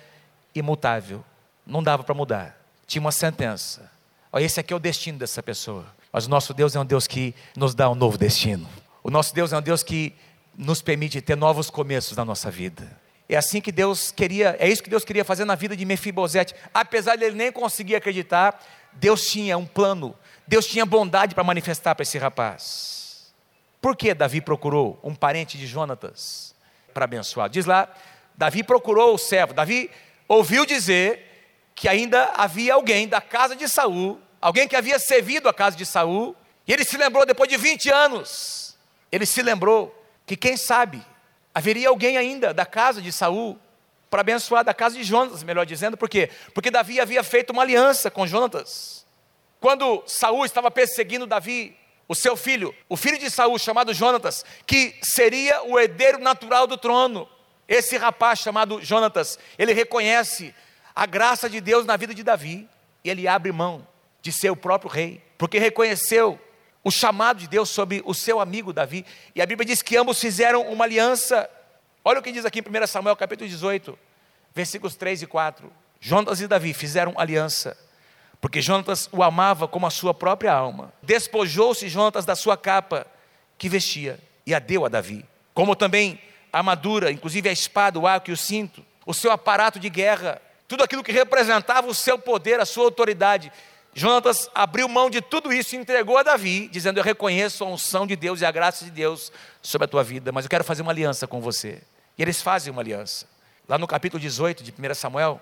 imutável. 0.55 1.25
Não 1.67 1.83
dava 1.83 2.05
para 2.05 2.15
mudar 2.15 2.66
tinha 2.87 3.01
uma 3.01 3.13
sentença. 3.13 3.91
Olha, 4.33 4.45
esse 4.45 4.61
aqui 4.61 4.73
é 4.73 4.77
o 4.77 4.79
destino 4.79 5.19
dessa 5.19 5.43
pessoa. 5.43 5.87
Mas 6.13 6.27
o 6.27 6.31
nosso 6.31 6.55
Deus 6.55 6.75
é 6.77 6.81
um 6.81 6.85
Deus 6.85 7.07
que 7.07 7.35
nos 7.57 7.75
dá 7.75 7.91
um 7.91 7.95
novo 7.95 8.17
destino. 8.17 8.69
O 9.03 9.11
nosso 9.11 9.35
Deus 9.35 9.53
é 9.53 9.59
um 9.59 9.63
Deus 9.63 9.83
que 9.83 10.15
nos 10.57 10.81
permite 10.81 11.21
ter 11.21 11.37
novos 11.37 11.71
começos 11.71 12.17
na 12.17 12.25
nossa 12.25 12.51
vida. 12.51 12.91
É 13.29 13.37
assim 13.37 13.61
que 13.61 13.73
Deus 13.73 14.11
queria, 14.13 14.57
é 14.59 14.69
isso 14.69 14.83
que 14.83 14.91
Deus 14.91 15.05
queria 15.05 15.25
fazer 15.25 15.45
na 15.45 15.55
vida 15.55 15.77
de 15.77 15.85
Mefibosete. 15.85 16.55
Apesar 16.73 17.17
de 17.17 17.25
ele 17.25 17.37
nem 17.37 17.51
conseguir 17.51 17.97
acreditar, 17.97 18.63
Deus 18.93 19.27
tinha 19.27 19.59
um 19.59 19.67
plano, 19.67 20.15
Deus 20.47 20.67
tinha 20.67 20.87
bondade 20.87 21.35
para 21.35 21.45
manifestar 21.45 21.95
para 21.95 22.03
esse 22.03 22.19
rapaz. 22.19 23.33
Por 23.81 23.97
que 23.97 24.15
Davi 24.15 24.41
procurou 24.41 24.99
um 25.03 25.15
parente 25.15 25.59
de 25.59 25.67
Jonatas 25.67 26.55
para 26.95 27.05
abençoar? 27.05 27.51
Diz 27.51 27.67
lá, 27.67 27.93
Davi 28.37 28.63
procurou 28.63 29.15
o 29.15 29.19
servo. 29.19 29.53
Davi 29.53 29.91
ouviu 30.29 30.65
dizer 30.65 31.36
que 31.77 31.89
ainda 31.89 32.33
havia 32.35 32.73
alguém 32.73 33.07
da 33.07 33.21
casa 33.21 33.55
de 33.55 33.69
Saul, 33.69 34.19
alguém 34.41 34.67
que 34.67 34.75
havia 34.75 34.99
servido 34.99 35.47
a 35.47 35.53
casa 35.53 35.77
de 35.77 35.85
Saul, 35.85 36.35
e 36.67 36.73
ele 36.73 36.85
se 36.85 36.97
lembrou 36.97 37.27
depois 37.27 37.51
de 37.51 37.59
20 37.59 37.91
anos. 37.91 38.77
Ele 39.13 39.27
se 39.27 39.43
lembrou 39.43 39.95
que 40.25 40.37
quem 40.37 40.57
sabe 40.57 41.05
haveria 41.55 41.91
alguém 41.91 42.17
ainda 42.17 42.55
da 42.55 42.65
casa 42.65 43.03
de 43.03 43.13
Saul 43.13 43.59
para 44.11 44.23
abençoar 44.23 44.65
da 44.65 44.73
casa 44.73 44.97
de 44.97 45.05
Jonatas, 45.05 45.43
melhor 45.43 45.67
dizendo, 45.67 45.99
por 45.99 46.09
quê? 46.09 46.31
Porque 46.55 46.71
Davi 46.71 46.99
havia 46.99 47.23
feito 47.23 47.51
uma 47.51 47.63
aliança 47.63 48.11
com 48.11 48.27
Jonatas. 48.27 49.05
Quando 49.61 50.03
Saul 50.07 50.47
estava 50.47 50.71
perseguindo 50.71 51.27
Davi, 51.27 51.77
o 52.09 52.15
seu 52.15 52.37
filho, 52.37 52.75
o 52.89 52.97
filho 52.97 53.19
de 53.19 53.31
Saul, 53.31 53.59
chamado 53.59 53.93
Jonatas, 53.93 54.45
que 54.67 54.99
seria 55.03 55.63
o 55.65 55.79
herdeiro 55.79 56.19
natural 56.19 56.67
do 56.67 56.79
trono. 56.79 57.29
Esse 57.69 57.99
rapaz 57.99 58.39
chamado 58.39 58.81
Jonatas, 58.81 59.39
ele 59.59 59.75
reconhece 59.75 60.55
a 60.97 61.05
graça 61.07 61.49
de 61.49 61.61
Deus 61.61 61.85
na 61.85 61.97
vida 61.97 62.15
de 62.15 62.23
Davi 62.23 62.67
e 63.05 63.11
ele 63.11 63.29
abre 63.29 63.53
mão 63.53 63.87
de 64.23 64.33
ser 64.33 64.51
o 64.51 64.57
próprio 64.57 64.91
rei, 64.91 65.23
porque 65.37 65.59
reconheceu 65.59 66.41
o 66.83 66.91
chamado 66.91 67.39
de 67.39 67.47
Deus 67.47 67.69
sobre 67.69 68.03
o 68.05 68.15
seu 68.15 68.41
amigo 68.41 68.73
Davi. 68.73 69.05
E 69.35 69.43
a 69.43 69.47
Bíblia 69.47 69.67
diz 69.67 69.83
que 69.83 69.97
ambos 69.97 70.19
fizeram 70.19 70.63
uma 70.73 70.85
aliança. 70.85 71.49
Olha 72.03 72.21
o 72.21 72.23
que 72.23 72.33
diz 72.33 72.47
aqui 72.47 72.61
em 72.61 72.83
1 72.83 72.87
Samuel 72.87 73.15
capítulo 73.15 73.49
18, 73.49 73.97
versículos 74.55 74.97
3 74.97 75.23
e 75.23 75.27
4. 75.27 75.71
Jonatas 76.01 76.41
e 76.41 76.49
Davi 76.49 76.73
fizeram 76.73 77.15
aliança 77.17 77.77
porque 78.41 78.61
Jonatas 78.61 79.09
o 79.13 79.23
amava 79.23 79.67
como 79.67 79.87
a 79.87 79.91
sua 79.91 80.15
própria 80.15 80.53
alma. 80.53 80.93
Despojou-se 81.03 81.89
Jonatas 81.89 82.25
da 82.25 82.37
sua 82.37 82.57
capa 82.57 83.07
que 83.59 83.69
vestia 83.69 84.21
e 84.47 84.55
a 84.55 84.59
deu 84.59 84.85
a 84.85 84.89
Davi, 84.89 85.25
como 85.55 85.75
também 85.75 86.21
a 86.53 86.59
armadura, 86.59 87.11
inclusive 87.11 87.49
a 87.49 87.53
espada, 87.53 87.99
o 87.99 88.07
arco 88.07 88.31
e 88.31 88.33
o 88.33 88.37
cinto, 88.37 88.85
o 89.05 89.15
seu 89.15 89.33
aparato 89.33 89.81
de 89.81 89.89
guerra, 89.89 90.41
tudo 90.69 90.83
aquilo 90.83 91.03
que 91.03 91.13
representava 91.13 91.87
o 91.87 91.95
seu 91.95 92.19
poder, 92.19 92.61
a 92.61 92.67
sua 92.67 92.85
autoridade. 92.85 93.53
Jonatas 93.95 94.51
abriu 94.55 94.89
mão 94.89 95.09
de 95.09 95.23
tudo 95.23 95.53
isso 95.53 95.75
e 95.75 95.79
entregou 95.79 96.19
a 96.19 96.23
Davi, 96.23 96.69
dizendo: 96.69 96.99
Eu 96.99 97.05
reconheço 97.05 97.65
a 97.65 97.67
unção 97.67 98.07
de 98.07 98.15
Deus 98.15 98.41
e 98.41 98.45
a 98.45 98.51
graça 98.51 98.85
de 98.85 98.91
Deus 98.91 99.33
sobre 99.63 99.87
a 99.87 99.89
tua 99.89 100.05
vida, 100.05 100.31
mas 100.33 100.45
eu 100.45 100.51
quero 100.51 100.65
fazer 100.65 100.83
uma 100.83 100.93
aliança 100.93 101.27
com 101.27 101.41
você. 101.41 101.83
E 102.19 102.23
eles 102.23 102.43
fazem 102.43 102.71
uma 102.71 102.83
aliança. 102.83 103.27
Lá 103.69 103.79
no 103.79 103.87
capítulo 103.87 104.21
18 104.21 104.63
de 104.63 104.73
1 104.73 104.95
Samuel, 104.95 105.41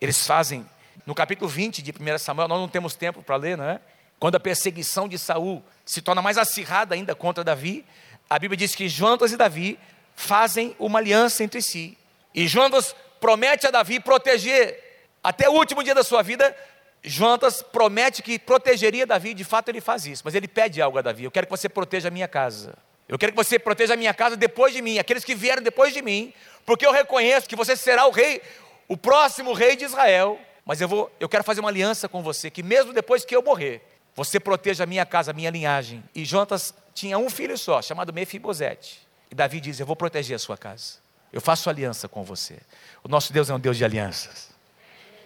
eles 0.00 0.26
fazem 0.26 0.66
no 1.06 1.14
capítulo 1.14 1.48
20 1.48 1.82
de 1.82 1.90
1 1.90 2.18
Samuel, 2.18 2.48
nós 2.48 2.60
não 2.60 2.68
temos 2.68 2.94
tempo 2.94 3.22
para 3.22 3.36
ler, 3.36 3.56
não 3.56 3.64
é? 3.64 3.80
Quando 4.18 4.36
a 4.36 4.40
perseguição 4.40 5.08
de 5.08 5.18
Saul 5.18 5.62
se 5.84 6.00
torna 6.00 6.22
mais 6.22 6.38
acirrada 6.38 6.94
ainda 6.94 7.14
contra 7.14 7.44
Davi, 7.44 7.84
a 8.28 8.38
Bíblia 8.38 8.56
diz 8.56 8.74
que 8.74 8.88
Jonatas 8.88 9.32
e 9.32 9.36
Davi 9.36 9.78
fazem 10.14 10.74
uma 10.78 10.98
aliança 10.98 11.44
entre 11.44 11.60
si. 11.60 11.96
E 12.34 12.46
Jonatas 12.46 12.94
promete 13.20 13.66
a 13.66 13.70
Davi 13.70 14.00
proteger 14.00 14.82
até 15.22 15.48
o 15.48 15.52
último 15.52 15.82
dia 15.82 15.94
da 15.94 16.04
sua 16.04 16.22
vida. 16.22 16.56
Jonatas 17.02 17.62
promete 17.62 18.22
que 18.22 18.38
protegeria 18.38 19.06
Davi, 19.06 19.34
de 19.34 19.44
fato 19.44 19.68
ele 19.68 19.80
faz 19.80 20.06
isso, 20.06 20.22
mas 20.24 20.34
ele 20.34 20.48
pede 20.48 20.80
algo 20.82 20.98
a 20.98 21.02
Davi: 21.02 21.24
Eu 21.24 21.30
quero 21.30 21.46
que 21.46 21.50
você 21.50 21.68
proteja 21.68 22.08
a 22.08 22.10
minha 22.10 22.28
casa. 22.28 22.74
Eu 23.08 23.18
quero 23.18 23.32
que 23.32 23.36
você 23.36 23.58
proteja 23.58 23.94
a 23.94 23.96
minha 23.96 24.12
casa 24.12 24.36
depois 24.36 24.72
de 24.72 24.82
mim, 24.82 24.98
aqueles 24.98 25.24
que 25.24 25.34
vieram 25.34 25.62
depois 25.62 25.94
de 25.94 26.02
mim, 26.02 26.32
porque 26.64 26.84
eu 26.84 26.90
reconheço 26.90 27.48
que 27.48 27.54
você 27.54 27.76
será 27.76 28.06
o 28.06 28.10
rei, 28.10 28.42
o 28.88 28.96
próximo 28.96 29.52
rei 29.52 29.76
de 29.76 29.84
Israel, 29.84 30.40
mas 30.64 30.80
eu 30.80 30.88
vou, 30.88 31.10
eu 31.20 31.28
quero 31.28 31.44
fazer 31.44 31.60
uma 31.60 31.68
aliança 31.68 32.08
com 32.08 32.20
você, 32.20 32.50
que 32.50 32.64
mesmo 32.64 32.92
depois 32.92 33.24
que 33.24 33.36
eu 33.36 33.42
morrer, 33.42 33.80
você 34.16 34.40
proteja 34.40 34.82
a 34.82 34.86
minha 34.86 35.06
casa, 35.06 35.30
a 35.30 35.34
minha 35.34 35.50
linhagem. 35.50 36.02
E 36.12 36.24
Jonatas 36.24 36.74
tinha 36.92 37.16
um 37.16 37.30
filho 37.30 37.56
só, 37.56 37.80
chamado 37.80 38.12
Mefibosete. 38.12 39.06
E 39.30 39.34
Davi 39.34 39.60
diz: 39.60 39.78
Eu 39.78 39.86
vou 39.86 39.94
proteger 39.94 40.34
a 40.34 40.38
sua 40.38 40.56
casa. 40.56 41.05
Eu 41.36 41.40
faço 41.42 41.68
aliança 41.68 42.08
com 42.08 42.24
você. 42.24 42.58
O 43.04 43.08
nosso 43.08 43.30
Deus 43.30 43.50
é 43.50 43.54
um 43.54 43.60
Deus 43.60 43.76
de 43.76 43.84
alianças. 43.84 44.48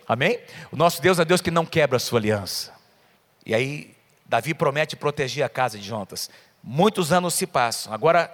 Amém? 0.08 0.40
O 0.72 0.76
nosso 0.76 1.00
Deus 1.00 1.20
é 1.20 1.22
um 1.22 1.24
Deus 1.24 1.40
que 1.40 1.52
não 1.52 1.64
quebra 1.64 1.98
a 1.98 2.00
sua 2.00 2.18
aliança. 2.18 2.74
E 3.46 3.54
aí, 3.54 3.96
Davi 4.26 4.52
promete 4.52 4.96
proteger 4.96 5.44
a 5.44 5.48
casa 5.48 5.78
de 5.78 5.86
Jonatas. 5.86 6.28
Muitos 6.64 7.12
anos 7.12 7.34
se 7.34 7.46
passam. 7.46 7.92
Agora, 7.92 8.28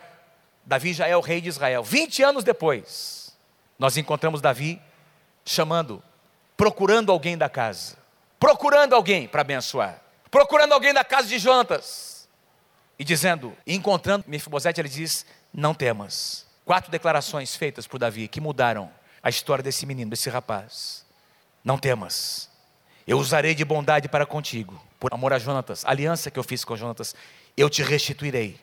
Davi 0.65 0.95
já 0.95 1.07
é 1.07 1.15
o 1.15 1.21
rei 1.21 1.39
de 1.39 1.51
Israel. 1.51 1.85
20 1.85 2.23
anos 2.23 2.45
depois, 2.45 3.37
nós 3.79 3.99
encontramos 3.99 4.41
Davi 4.41 4.81
chamando 5.45 6.03
procurando 6.57 7.13
alguém 7.13 7.37
da 7.37 7.51
casa, 7.51 7.99
procurando 8.41 8.95
alguém 8.95 9.29
para 9.29 9.43
abençoar, 9.43 10.01
procurando 10.31 10.73
alguém 10.73 10.95
da 10.95 11.05
casa 11.05 11.29
de 11.29 11.39
Jonatas, 11.39 12.27
e 12.99 13.05
dizendo, 13.05 13.55
encontrando 13.67 14.25
Mefibosete, 14.27 14.81
ele 14.81 14.89
diz: 14.89 15.27
Não 15.53 15.75
temas. 15.75 16.46
Quatro 16.67 16.91
declarações 16.91 17.55
feitas 17.55 17.87
por 17.87 17.97
Davi 17.97 18.27
que 18.27 18.41
mudaram 18.41 18.91
a 19.23 19.31
história 19.31 19.63
desse 19.63 19.87
menino, 19.87 20.11
desse 20.11 20.29
rapaz. 20.29 21.07
Não 21.65 21.79
temas, 21.79 22.51
eu 23.07 23.19
usarei 23.19 23.55
de 23.55 23.65
bondade 23.65 24.09
para 24.09 24.27
contigo, 24.27 24.85
por 24.99 25.15
amor 25.15 25.33
a 25.33 25.39
Jonatas, 25.39 25.85
a 25.85 25.91
aliança 25.91 26.29
que 26.29 26.37
eu 26.37 26.43
fiz 26.43 26.65
com 26.65 26.77
Jonatas, 26.77 27.15
eu 27.57 27.71
te 27.71 27.85
restituirei, 27.85 28.59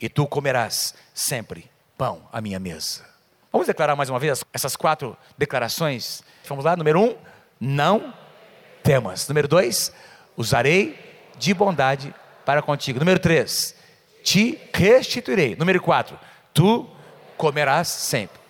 e 0.00 0.08
tu 0.08 0.26
comerás 0.26 0.94
sempre 1.12 1.70
pão 1.98 2.26
à 2.32 2.40
minha 2.40 2.58
mesa. 2.58 3.04
Vamos 3.52 3.66
declarar 3.66 3.94
mais 3.96 4.08
uma 4.08 4.18
vez 4.18 4.42
essas 4.50 4.74
quatro 4.74 5.14
declarações? 5.36 6.22
Vamos 6.48 6.64
lá, 6.64 6.74
número 6.74 7.02
um, 7.02 7.16
não 7.60 8.14
temas. 8.82 9.28
Número 9.28 9.46
dois, 9.46 9.92
usarei 10.38 10.98
de 11.36 11.52
bondade 11.52 12.14
para 12.46 12.62
contigo. 12.62 12.98
Número 12.98 13.20
três, 13.20 13.76
te 14.24 14.58
restituirei. 14.72 15.54
Número 15.54 15.82
quatro, 15.82 16.18
tu 16.54 16.88
comerás 17.36 17.88
sempre 17.88 18.40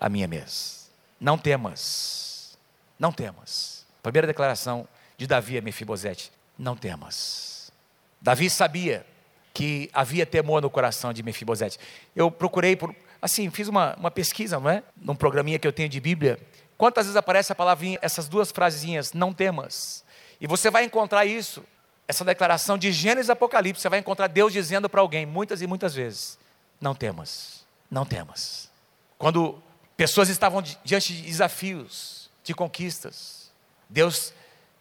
a 0.00 0.08
minha 0.08 0.26
mesa. 0.26 0.82
Não 1.20 1.38
temas, 1.38 2.58
não 2.98 3.12
temas. 3.12 3.86
Primeira 4.02 4.26
declaração 4.26 4.88
de 5.16 5.26
Davi 5.26 5.58
a 5.58 5.62
Mefibosete: 5.62 6.32
não 6.58 6.76
temas. 6.76 7.72
Davi 8.20 8.48
sabia 8.50 9.06
que 9.54 9.90
havia 9.92 10.24
temor 10.24 10.62
no 10.62 10.70
coração 10.70 11.12
de 11.12 11.22
Mefibosete. 11.22 11.78
Eu 12.16 12.30
procurei 12.30 12.74
por, 12.74 12.94
assim, 13.20 13.50
fiz 13.50 13.68
uma, 13.68 13.94
uma 13.96 14.10
pesquisa, 14.10 14.58
não 14.58 14.70
é? 14.70 14.82
Num 14.96 15.14
programinha 15.14 15.58
que 15.58 15.66
eu 15.66 15.72
tenho 15.72 15.88
de 15.88 16.00
Bíblia, 16.00 16.38
Quantas 16.82 17.06
vezes 17.06 17.16
aparece 17.16 17.52
a 17.52 17.54
palavrinha, 17.54 17.96
essas 18.02 18.26
duas 18.26 18.50
frasezinhas, 18.50 19.12
não 19.12 19.32
temas? 19.32 20.04
E 20.40 20.48
você 20.48 20.68
vai 20.68 20.82
encontrar 20.82 21.24
isso, 21.24 21.62
essa 22.08 22.24
declaração 22.24 22.76
de 22.76 22.90
Gênesis 22.90 23.28
e 23.28 23.30
Apocalipse, 23.30 23.80
você 23.80 23.88
vai 23.88 24.00
encontrar 24.00 24.26
Deus 24.26 24.52
dizendo 24.52 24.88
para 24.88 25.00
alguém, 25.00 25.24
muitas 25.24 25.62
e 25.62 25.66
muitas 25.68 25.94
vezes, 25.94 26.36
não 26.80 26.92
temas, 26.92 27.61
não 27.92 28.06
temas. 28.06 28.70
Quando 29.18 29.62
pessoas 29.98 30.30
estavam 30.30 30.62
diante 30.82 31.14
de 31.14 31.22
desafios, 31.22 32.30
de 32.42 32.54
conquistas, 32.54 33.52
Deus 33.86 34.32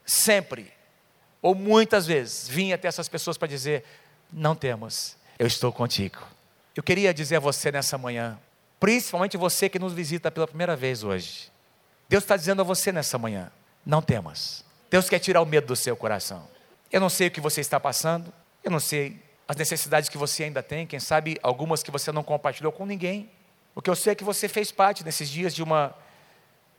sempre, 0.06 0.71
ou 1.41 1.54
muitas 1.54 2.08
vezes, 2.08 2.47
vinha 2.47 2.76
até 2.76 2.88
essas 2.88 3.10
pessoas 3.10 3.38
para 3.38 3.50
dizer, 3.50 3.84
não 4.32 4.56
temas, 4.56 5.17
eu 5.38 5.45
estou 5.45 5.74
contigo. 5.74 6.19
Eu 6.74 6.82
queria 6.82 7.13
dizer 7.13 7.36
a 7.36 7.39
você 7.41 7.69
nessa 7.69 7.97
manhã, 7.97 8.39
principalmente 8.80 9.36
você 9.36 9.67
que 9.67 9.78
nos 9.78 9.91
visita 9.91 10.32
pela 10.32 10.47
primeira 10.47 10.78
vez 10.78 11.04
hoje, 11.04 11.52
Deus 12.08 12.24
está 12.24 12.38
dizendo 12.38 12.62
a 12.62 12.65
você 12.65 12.93
nessa 12.93 13.17
manhã: 13.17 13.52
não 13.86 14.02
temas. 14.02 14.63
Deus 14.89 15.10
quer 15.10 15.19
tirar 15.19 15.41
o 15.41 15.45
medo 15.45 15.67
do 15.67 15.76
seu 15.76 15.97
coração. 15.97 16.47
Eu 16.89 17.02
não 17.02 17.10
sei 17.10 17.28
o 17.28 17.32
que 17.32 17.41
você 17.41 17.60
está 17.60 17.78
passando, 17.78 18.34
eu 18.63 18.71
não 18.71 18.80
sei 18.80 19.21
as 19.52 19.58
necessidades 19.58 20.08
que 20.08 20.18
você 20.18 20.46
ainda 20.46 20.64
tem, 20.64 20.88
quem 20.88 20.98
sabe 20.98 21.38
algumas 21.44 21.84
que 21.84 21.92
você 21.92 22.10
não 22.10 22.24
compartilhou 22.24 22.72
com 22.72 22.86
ninguém. 22.86 23.30
O 23.76 23.82
que 23.82 23.90
eu 23.90 23.96
sei 23.98 24.14
é 24.14 24.16
que 24.16 24.24
você 24.24 24.48
fez 24.48 24.72
parte 24.72 25.04
nesses 25.04 25.30
dias 25.30 25.54
de 25.54 25.62
uma, 25.62 25.94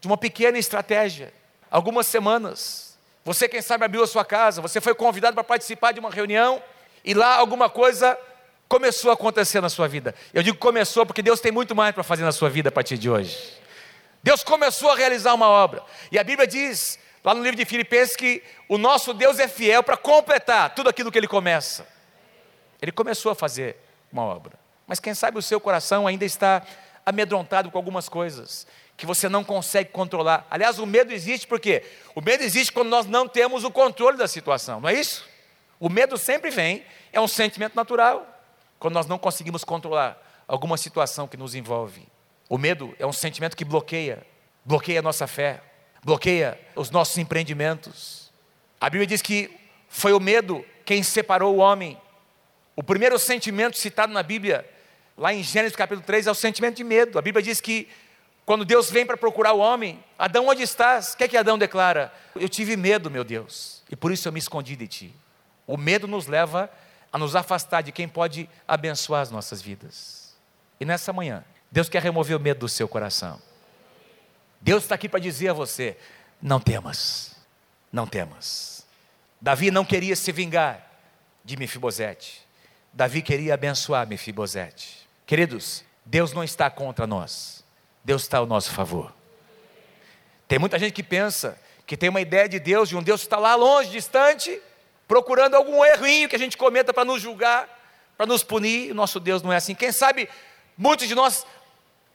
de 0.01 0.07
uma 0.07 0.17
pequena 0.17 0.57
estratégia, 0.57 1.35
algumas 1.71 2.07
semanas. 2.07 2.97
Você, 3.27 3.47
quem 3.47 3.61
sabe, 3.61 3.85
abriu 3.85 4.03
a 4.03 4.07
sua 4.07 4.25
casa, 4.25 4.63
você 4.63 4.81
foi 4.81 4.95
convidado 4.95 5.35
para 5.35 5.45
participar 5.45 5.93
de 5.93 6.01
uma 6.01 6.09
reunião 6.09 6.63
e 7.05 7.13
lá 7.13 7.37
alguma 7.37 7.69
coisa 7.69 8.19
começou 8.67 9.11
a 9.11 9.15
acontecer 9.15 9.61
na 9.61 9.69
sua 9.69 9.87
vida. 9.87 10.15
Eu 10.33 10.43
digo 10.43 10.57
começou 10.57 11.05
porque 11.05 11.21
Deus 11.21 11.41
tem 11.41 11.53
muito 11.53 11.77
mais 11.77 11.95
para 11.95 12.03
fazer 12.03 12.25
na 12.25 12.33
sua 12.33 12.49
vida 12.49 12.71
a 12.71 12.73
partir 12.73 12.97
de 12.97 13.11
hoje. 13.11 13.53
Deus 14.23 14.43
começou 14.43 14.91
a 14.91 14.97
realizar 14.97 15.35
uma 15.35 15.47
obra. 15.47 15.83
E 16.11 16.19
a 16.19 16.25
Bíblia 16.25 16.47
diz, 16.47 16.99
lá 17.23 17.35
no 17.35 17.43
livro 17.43 17.59
de 17.59 17.67
Filipenses, 17.67 18.17
que 18.17 18.43
o 18.67 18.79
nosso 18.79 19.13
Deus 19.13 19.39
é 19.39 19.47
fiel 19.47 19.83
para 19.83 19.99
completar 19.99 20.75
tudo 20.75 20.89
aquilo 20.89 21.13
que 21.13 21.19
ele 21.19 21.29
começa. 21.29 21.92
Ele 22.83 22.91
começou 22.91 23.31
a 23.31 23.35
fazer 23.35 23.77
uma 24.13 24.25
obra. 24.25 24.59
Mas 24.87 24.99
quem 24.99 25.15
sabe 25.15 25.39
o 25.39 25.43
seu 25.43 25.61
coração 25.61 26.07
ainda 26.07 26.25
está 26.25 26.63
amedrontado 27.07 27.71
com 27.71 27.79
algumas 27.79 28.09
coisas 28.09 28.67
que 28.97 29.07
você 29.07 29.29
não 29.29 29.43
consegue 29.43 29.91
controlar. 29.91 30.47
Aliás, 30.51 30.79
o 30.79 30.87
medo 30.87 31.13
existe 31.13 31.47
porque 31.47 31.83
o 32.15 32.21
medo 32.21 32.43
existe 32.43 32.73
quando 32.73 32.89
nós 32.89 33.07
não 33.07 33.27
temos 33.29 33.65
o 33.65 33.71
controle 33.71 34.19
da 34.19 34.29
situação, 34.29 34.81
não 34.81 34.89
é 34.89 34.95
isso? 34.95 35.27
O 35.81 35.89
medo 35.89 36.17
sempre 36.17 36.51
vem, 36.51 36.85
é 37.13 37.21
um 37.21 37.27
sentimento 37.27 37.75
natural, 37.75 38.27
quando 38.79 38.95
nós 38.95 39.07
não 39.07 39.19
conseguimos 39.19 39.65
controlar 39.65 40.21
alguma 40.47 40.77
situação 40.77 41.27
que 41.27 41.37
nos 41.37 41.55
envolve. 41.55 42.07
O 42.49 42.59
medo 42.59 42.95
é 42.99 43.07
um 43.07 43.13
sentimento 43.13 43.57
que 43.57 43.65
bloqueia, 43.65 44.25
bloqueia 44.65 44.99
a 44.99 45.03
nossa 45.03 45.27
fé, 45.27 45.63
bloqueia 46.05 46.61
os 46.77 46.91
nossos 46.91 47.17
empreendimentos. 47.19 48.31
A 48.81 48.91
Bíblia 48.91 49.07
diz 49.07 49.23
que 49.23 49.51
foi 49.89 50.13
o 50.13 50.21
medo 50.21 50.65
quem 50.85 51.03
separou 51.03 51.57
o 51.57 51.59
homem 51.59 51.99
O 52.75 52.83
primeiro 52.83 53.19
sentimento 53.19 53.79
citado 53.79 54.13
na 54.13 54.23
Bíblia, 54.23 54.69
lá 55.17 55.33
em 55.33 55.43
Gênesis 55.43 55.77
capítulo 55.77 56.05
3, 56.07 56.27
é 56.27 56.31
o 56.31 56.35
sentimento 56.35 56.77
de 56.77 56.85
medo. 56.85 57.19
A 57.19 57.23
Bíblia 57.23 57.43
diz 57.43 57.61
que 57.61 57.89
quando 58.45 58.65
Deus 58.65 58.91
vem 58.91 59.07
para 59.07 59.17
procurar 59.17 59.53
o 59.53 59.59
homem, 59.59 60.03
Adão, 60.19 60.49
onde 60.49 60.63
estás? 60.63 61.13
O 61.13 61.17
que 61.17 61.25
é 61.25 61.29
que 61.29 61.37
Adão 61.37 61.59
declara? 61.59 62.13
Eu 62.35 62.49
tive 62.49 62.77
medo, 62.77 63.11
meu 63.11 63.23
Deus, 63.23 63.83
e 63.91 63.95
por 63.95 64.11
isso 64.11 64.27
eu 64.27 64.33
me 64.33 64.39
escondi 64.39 64.75
de 64.75 64.89
ti. 64.89 65.15
O 65.67 65.77
medo 65.77 66.09
nos 66.09 66.27
leva 66.27 66.71
a 67.13 67.19
nos 67.19 67.37
afastar 67.37 67.83
de 67.83 67.93
quem 67.93 68.09
pode 68.09 68.49
abençoar 68.67 69.21
as 69.21 69.31
nossas 69.31 69.61
vidas. 69.61 70.35
E 70.81 70.85
nessa 70.85 71.13
manhã, 71.13 71.45
Deus 71.71 71.89
quer 71.89 72.03
remover 72.03 72.37
o 72.37 72.41
medo 72.41 72.61
do 72.61 72.69
seu 72.69 72.89
coração. 72.89 73.41
Deus 74.61 74.83
está 74.83 74.95
aqui 74.95 75.09
para 75.09 75.21
dizer 75.21 75.51
a 75.51 75.53
você: 75.53 75.97
não 76.41 76.59
temas, 76.59 77.37
não 77.93 78.07
temas. 78.07 78.87
Davi 79.41 79.71
não 79.71 79.85
queria 79.85 80.17
se 80.17 80.33
vingar 80.33 80.91
de 81.45 81.57
Mefibosete. 81.57 82.43
Davi 82.93 83.23
queria 83.23 83.55
abençoar 83.55 84.07
Mefibosete. 84.07 85.09
Queridos, 85.27 85.83
Deus 86.05 86.33
não 86.33 86.45
está 86.45 86.69
contra 86.69 87.07
nós. 87.07 87.65
Deus 88.05 88.23
está 88.23 88.39
ao 88.39 88.47
nosso 88.47 88.71
favor. 88.71 89.15
Tem 90.47 90.59
muita 90.59 90.79
gente 90.79 90.93
que 90.93 91.03
pensa 91.03 91.59
que 91.87 91.97
tem 91.97 92.09
uma 92.09 92.21
ideia 92.21 92.49
de 92.49 92.59
Deus, 92.59 92.89
de 92.89 92.97
um 92.97 93.03
Deus 93.03 93.23
que 93.23 93.27
está 93.27 93.39
lá 93.39 93.55
longe, 93.55 93.91
distante, 93.91 94.61
procurando 95.09 95.55
algum 95.55 95.85
errinho 95.85 96.29
que 96.29 96.37
a 96.37 96.39
gente 96.39 96.57
cometa 96.57 96.93
para 96.93 97.05
nos 97.05 97.23
julgar, 97.23 97.69
para 98.17 98.27
nos 98.27 98.43
punir. 98.43 98.93
O 98.93 98.95
nosso 98.95 99.19
Deus 99.19 99.43
não 99.43 99.53
é 99.53 99.57
assim. 99.57 99.75
Quem 99.75 99.93
sabe 99.93 100.29
muitos 100.77 101.09
de 101.09 101.15
nós 101.15 101.47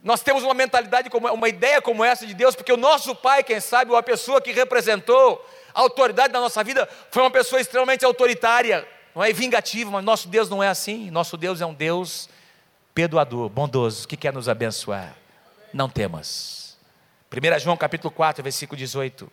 nós 0.04 0.22
temos 0.22 0.44
uma 0.44 0.54
mentalidade 0.54 1.10
como 1.10 1.28
uma 1.28 1.50
ideia 1.50 1.82
como 1.82 2.04
essa 2.04 2.26
de 2.26 2.34
Deus, 2.34 2.56
porque 2.56 2.72
o 2.72 2.78
nosso 2.78 3.16
pai, 3.16 3.44
quem 3.44 3.60
sabe, 3.60 3.92
ou 3.92 3.98
a 3.98 4.04
pessoa 4.04 4.40
que 4.40 4.52
representou 4.52 5.44
a 5.74 5.82
autoridade 5.82 6.32
da 6.32 6.40
nossa 6.40 6.64
vida, 6.64 6.88
foi 7.12 7.24
uma 7.24 7.32
pessoa 7.32 7.60
extremamente 7.60 8.06
autoritária, 8.06 8.88
não 9.18 9.24
é 9.24 9.34
vingativa, 9.34 9.90
mas 9.90 10.06
nosso 10.06 10.28
Deus 10.28 10.48
não 10.48 10.62
é 10.62 10.68
assim. 10.68 11.10
Nosso 11.10 11.36
Deus 11.38 11.60
é 11.60 11.66
um 11.66 11.74
Deus 11.74 12.30
perdoador, 12.94 13.50
bondoso, 13.50 14.08
que 14.08 14.16
quer 14.16 14.32
nos 14.32 14.48
abençoar. 14.48 15.16
Não 15.74 15.90
temas. 15.90 16.78
1 17.32 17.60
João 17.60 17.76
capítulo 17.76 18.12
4, 18.12 18.44
versículo 18.44 18.78
18. 18.78 19.28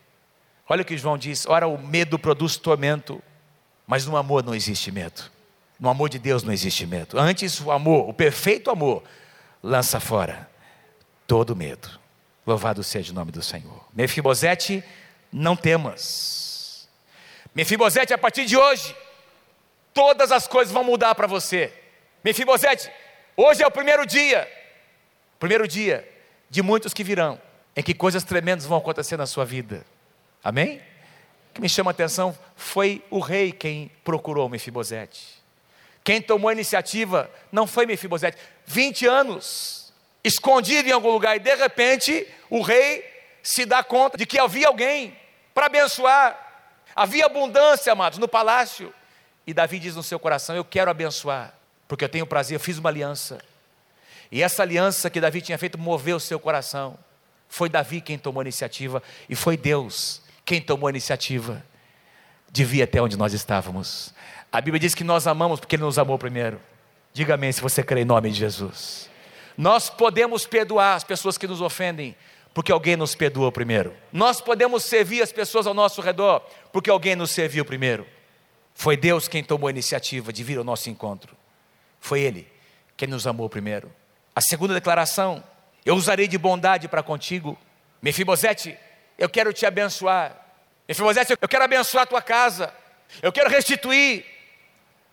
Olha 0.67 0.81
o 0.81 0.85
que 0.87 0.97
João 0.97 1.19
diz: 1.19 1.45
ora, 1.45 1.69
o 1.69 1.77
medo 1.77 2.19
produz 2.19 2.57
tormento, 2.57 3.23
mas 3.87 4.07
no 4.07 4.17
amor 4.17 4.43
não 4.43 4.55
existe 4.55 4.91
medo. 4.91 5.31
No 5.79 5.91
amor 5.91 6.09
de 6.09 6.19
Deus 6.19 6.43
não 6.43 6.53
existe 6.53 6.87
medo. 6.87 7.19
Antes, 7.19 7.61
o 7.61 7.71
amor, 7.71 8.09
o 8.09 8.15
perfeito 8.15 8.71
amor, 8.71 9.03
lança 9.63 10.01
fora 10.01 10.49
todo 11.27 11.55
medo. 11.55 11.91
Louvado 12.47 12.83
seja 12.83 13.13
o 13.13 13.15
nome 13.15 13.31
do 13.31 13.43
Senhor. 13.43 13.85
Mefibosete, 13.93 14.83
não 15.31 15.55
temas. 15.55 16.89
Mefibosete, 17.55 18.15
a 18.15 18.19
partir 18.19 18.47
de 18.47 18.57
hoje, 18.57 18.97
todas 19.95 20.33
as 20.33 20.47
coisas 20.47 20.75
vão 20.75 20.85
mudar 20.85 21.15
para 21.15 21.27
você. 21.27 21.73
Mefibosete, 22.23 22.91
hoje 23.37 23.63
é 23.63 23.67
o 23.67 23.71
primeiro 23.71 24.05
dia, 24.05 24.51
primeiro 25.39 25.67
dia 25.67 26.07
de 26.51 26.61
muitos 26.61 26.93
que 26.93 27.05
virão, 27.05 27.41
em 27.75 27.83
que 27.83 27.95
coisas 27.95 28.25
tremendas 28.25 28.67
vão 28.67 28.79
acontecer 28.79 29.17
na 29.17 29.27
sua 29.27 29.45
vida. 29.45 29.87
Amém? 30.43 30.83
O 31.51 31.55
que 31.55 31.61
me 31.61 31.69
chama 31.69 31.91
a 31.91 31.93
atenção 31.93 32.37
foi 32.57 33.03
o 33.09 33.21
rei 33.21 33.53
quem 33.53 33.91
procurou 34.03 34.49
Mefibosete. 34.49 35.43
Quem 36.03 36.21
tomou 36.21 36.51
a 36.51 36.53
iniciativa 36.53 37.31
não 37.51 37.67
foi 37.67 37.87
Mefibosete. 37.87 38.37
20 38.67 39.07
anos 39.07 39.93
escondido 40.23 40.89
em 40.89 40.93
algum 40.93 41.11
lugar, 41.11 41.37
e 41.37 41.39
de 41.39 41.55
repente 41.55 42.27
o 42.51 42.63
rei 42.63 43.05
se 43.43 43.67
dá 43.67 43.85
conta 43.85 44.17
de 44.17 44.25
que 44.27 44.39
havia 44.39 44.67
alguém 44.67 45.17
para 45.55 45.67
abençoar. 45.67 46.41
Havia 46.97 47.27
abundância, 47.27 47.93
amados, 47.93 48.19
no 48.19 48.27
palácio. 48.27 48.93
E 49.47 49.53
Davi 49.53 49.79
diz 49.79 49.97
no 49.97 50.03
seu 50.03 50.19
coração: 50.19 50.57
Eu 50.57 50.65
quero 50.65 50.91
abençoar, 50.91 51.55
porque 51.87 52.05
eu 52.05 52.09
tenho 52.09 52.27
prazer, 52.27 52.57
eu 52.57 52.61
fiz 52.61 52.79
uma 52.79 52.89
aliança. 52.89 53.39
E 54.31 54.43
essa 54.43 54.63
aliança 54.63 55.11
que 55.11 55.21
Davi 55.21 55.41
tinha 55.41 55.59
feito 55.59 55.79
moveu 55.79 56.17
o 56.17 56.21
seu 56.21 56.41
coração. 56.41 56.99
Foi 57.49 57.69
Davi 57.69 58.01
quem 58.01 58.19
tomou 58.19 58.41
a 58.41 58.45
iniciativa, 58.45 59.03
e 59.29 59.37
foi 59.37 59.57
Deus 59.57 60.23
quem 60.45 60.61
tomou 60.61 60.89
a 60.89 60.91
iniciativa 60.91 61.65
de 62.51 62.65
vir 62.65 62.83
até 62.83 63.01
onde 63.01 63.17
nós 63.17 63.33
estávamos. 63.33 64.15
A 64.51 64.61
Bíblia 64.61 64.81
diz 64.81 64.95
que 64.95 65.05
nós 65.05 65.27
amamos 65.27 65.61
porque 65.61 65.77
Ele 65.77 65.83
nos 65.83 65.99
amou 65.99 66.19
primeiro. 66.19 66.61
Diga 67.13 67.35
amém 67.35 67.53
se 67.53 67.61
você 67.61 67.83
crê 67.83 68.03
em 68.03 68.05
nome 68.05 68.31
de 68.31 68.39
Jesus. 68.39 69.11
Nós 69.57 69.89
podemos 69.89 70.47
perdoar 70.47 70.95
as 70.95 71.05
pessoas 71.05 71.39
que 71.39 71.47
nos 71.47 71.61
ofendem, 71.61 72.17
porque 72.53 72.73
alguém 72.73 72.97
nos 72.97 73.15
perdoou 73.15 73.51
primeiro. 73.53 73.95
Nós 74.13 74.41
podemos 74.41 74.85
servir 74.85 75.23
as 75.23 75.33
pessoas 75.33 75.67
ao 75.67 75.75
nosso 75.75 76.01
redor, 76.01 76.41
porque 76.73 76.91
alguém 76.91 77.15
nos 77.15 77.31
serviu 77.31 77.65
primeiro. 77.65 78.07
Foi 78.75 78.97
Deus 78.97 79.29
quem 79.29 79.43
tomou 79.43 79.69
a 79.69 79.71
iniciativa 79.71 80.33
de 80.33 80.43
vir 80.43 80.59
ao 80.59 80.65
nosso 80.65 80.91
encontro. 80.91 81.37
Foi 82.01 82.21
Ele 82.21 82.53
quem 82.97 83.09
nos 83.09 83.27
amou 83.27 83.49
primeiro. 83.49 83.91
A 84.35 84.41
segunda 84.41 84.75
declaração: 84.75 85.43
Eu 85.87 85.95
usarei 85.95 86.27
de 86.27 86.37
bondade 86.37 86.89
para 86.89 87.03
contigo. 87.03 87.57
Mefibosete, 88.03 88.77
eu 89.17 89.29
quero 89.29 89.53
te 89.53 89.65
abençoar. 89.65 90.37
Mefibosete, 90.87 91.37
eu 91.41 91.49
quero 91.49 91.65
abençoar 91.65 92.03
a 92.03 92.07
tua 92.07 92.21
casa. 92.21 92.75
Eu 93.23 93.33
quero 93.33 93.49
restituir 93.49 94.27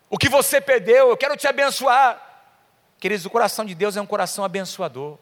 o 0.10 0.18
que 0.18 0.28
você 0.28 0.60
perdeu. 0.60 1.10
Eu 1.10 1.18
quero 1.18 1.38
te 1.38 1.48
abençoar. 1.48 2.30
Queridos, 3.00 3.26
o 3.26 3.30
coração 3.30 3.64
de 3.64 3.74
Deus 3.74 3.96
é 3.96 4.02
um 4.02 4.06
coração 4.06 4.44
abençoador. 4.44 5.18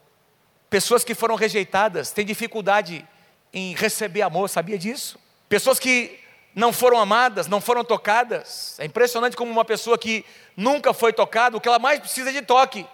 Pessoas 0.70 1.04
que 1.04 1.14
foram 1.14 1.36
rejeitadas 1.36 2.12
têm 2.12 2.26
dificuldade 2.26 3.06
em 3.54 3.74
receber 3.74 4.22
amor, 4.22 4.50
sabia 4.50 4.78
disso? 4.78 5.20
Pessoas 5.48 5.80
que 5.80 6.20
não 6.56 6.74
foram 6.74 7.00
amadas, 7.00 7.48
não 7.48 7.62
foram 7.62 7.84
tocadas. 7.84 8.80
É 8.80 8.86
impressionante 8.86 9.36
como 9.36 9.52
uma 9.52 9.66
pessoa 9.66 9.98
que 9.98 10.26
nunca 10.56 10.94
foi 10.94 11.14
tocada, 11.14 11.56
o 11.56 11.62
que 11.62 11.68
ela 11.68 11.80
mais 11.80 12.00
precisa 12.00 12.30
é 12.30 12.34
de 12.34 12.42
toque, 12.42 12.86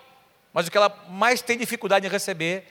mas 0.53 0.67
o 0.67 0.71
que 0.71 0.77
ela 0.77 0.95
mais 1.09 1.41
tem 1.41 1.57
dificuldade 1.57 2.05
em 2.05 2.09
receber 2.09 2.65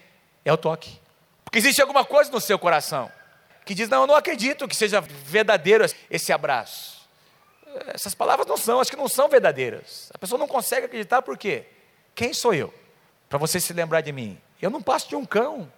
é 0.44 0.52
o 0.52 0.56
toque. 0.56 0.98
Porque 1.44 1.58
existe 1.58 1.80
alguma 1.80 2.04
coisa 2.04 2.30
no 2.30 2.40
seu 2.40 2.58
coração 2.58 3.10
que 3.64 3.74
diz: 3.74 3.88
Não, 3.88 4.02
eu 4.02 4.06
não 4.06 4.14
acredito 4.14 4.68
que 4.68 4.76
seja 4.76 5.00
verdadeiro 5.00 5.84
esse 6.10 6.32
abraço. 6.32 7.08
Essas 7.88 8.14
palavras 8.14 8.46
não 8.46 8.56
são, 8.56 8.80
acho 8.80 8.90
que 8.90 8.96
não 8.96 9.08
são 9.08 9.28
verdadeiras. 9.28 10.10
A 10.14 10.18
pessoa 10.18 10.38
não 10.38 10.46
consegue 10.46 10.86
acreditar 10.86 11.22
por 11.22 11.36
quê? 11.36 11.66
Quem 12.14 12.32
sou 12.32 12.54
eu? 12.54 12.72
Para 13.28 13.38
você 13.38 13.58
se 13.58 13.72
lembrar 13.72 14.00
de 14.00 14.12
mim. 14.12 14.40
Eu 14.62 14.70
não 14.70 14.80
passo 14.80 15.08
de 15.08 15.16
um 15.16 15.24
cão, 15.24 15.70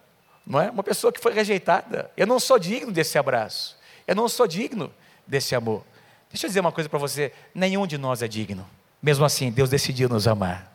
não 0.46 0.60
é? 0.60 0.70
Uma 0.70 0.82
pessoa 0.82 1.12
que 1.12 1.20
foi 1.20 1.32
rejeitada. 1.32 2.10
Eu 2.16 2.26
não 2.26 2.38
sou 2.38 2.58
digno 2.58 2.92
desse 2.92 3.18
abraço. 3.18 3.75
Eu 4.06 4.14
não 4.14 4.28
sou 4.28 4.46
digno 4.46 4.92
desse 5.26 5.54
amor. 5.54 5.84
Deixa 6.30 6.46
eu 6.46 6.48
dizer 6.48 6.60
uma 6.60 6.72
coisa 6.72 6.88
para 6.88 6.98
você: 6.98 7.32
nenhum 7.54 7.86
de 7.86 7.98
nós 7.98 8.22
é 8.22 8.28
digno. 8.28 8.68
Mesmo 9.02 9.24
assim, 9.24 9.50
Deus 9.50 9.68
decidiu 9.68 10.08
nos 10.08 10.26
amar. 10.26 10.72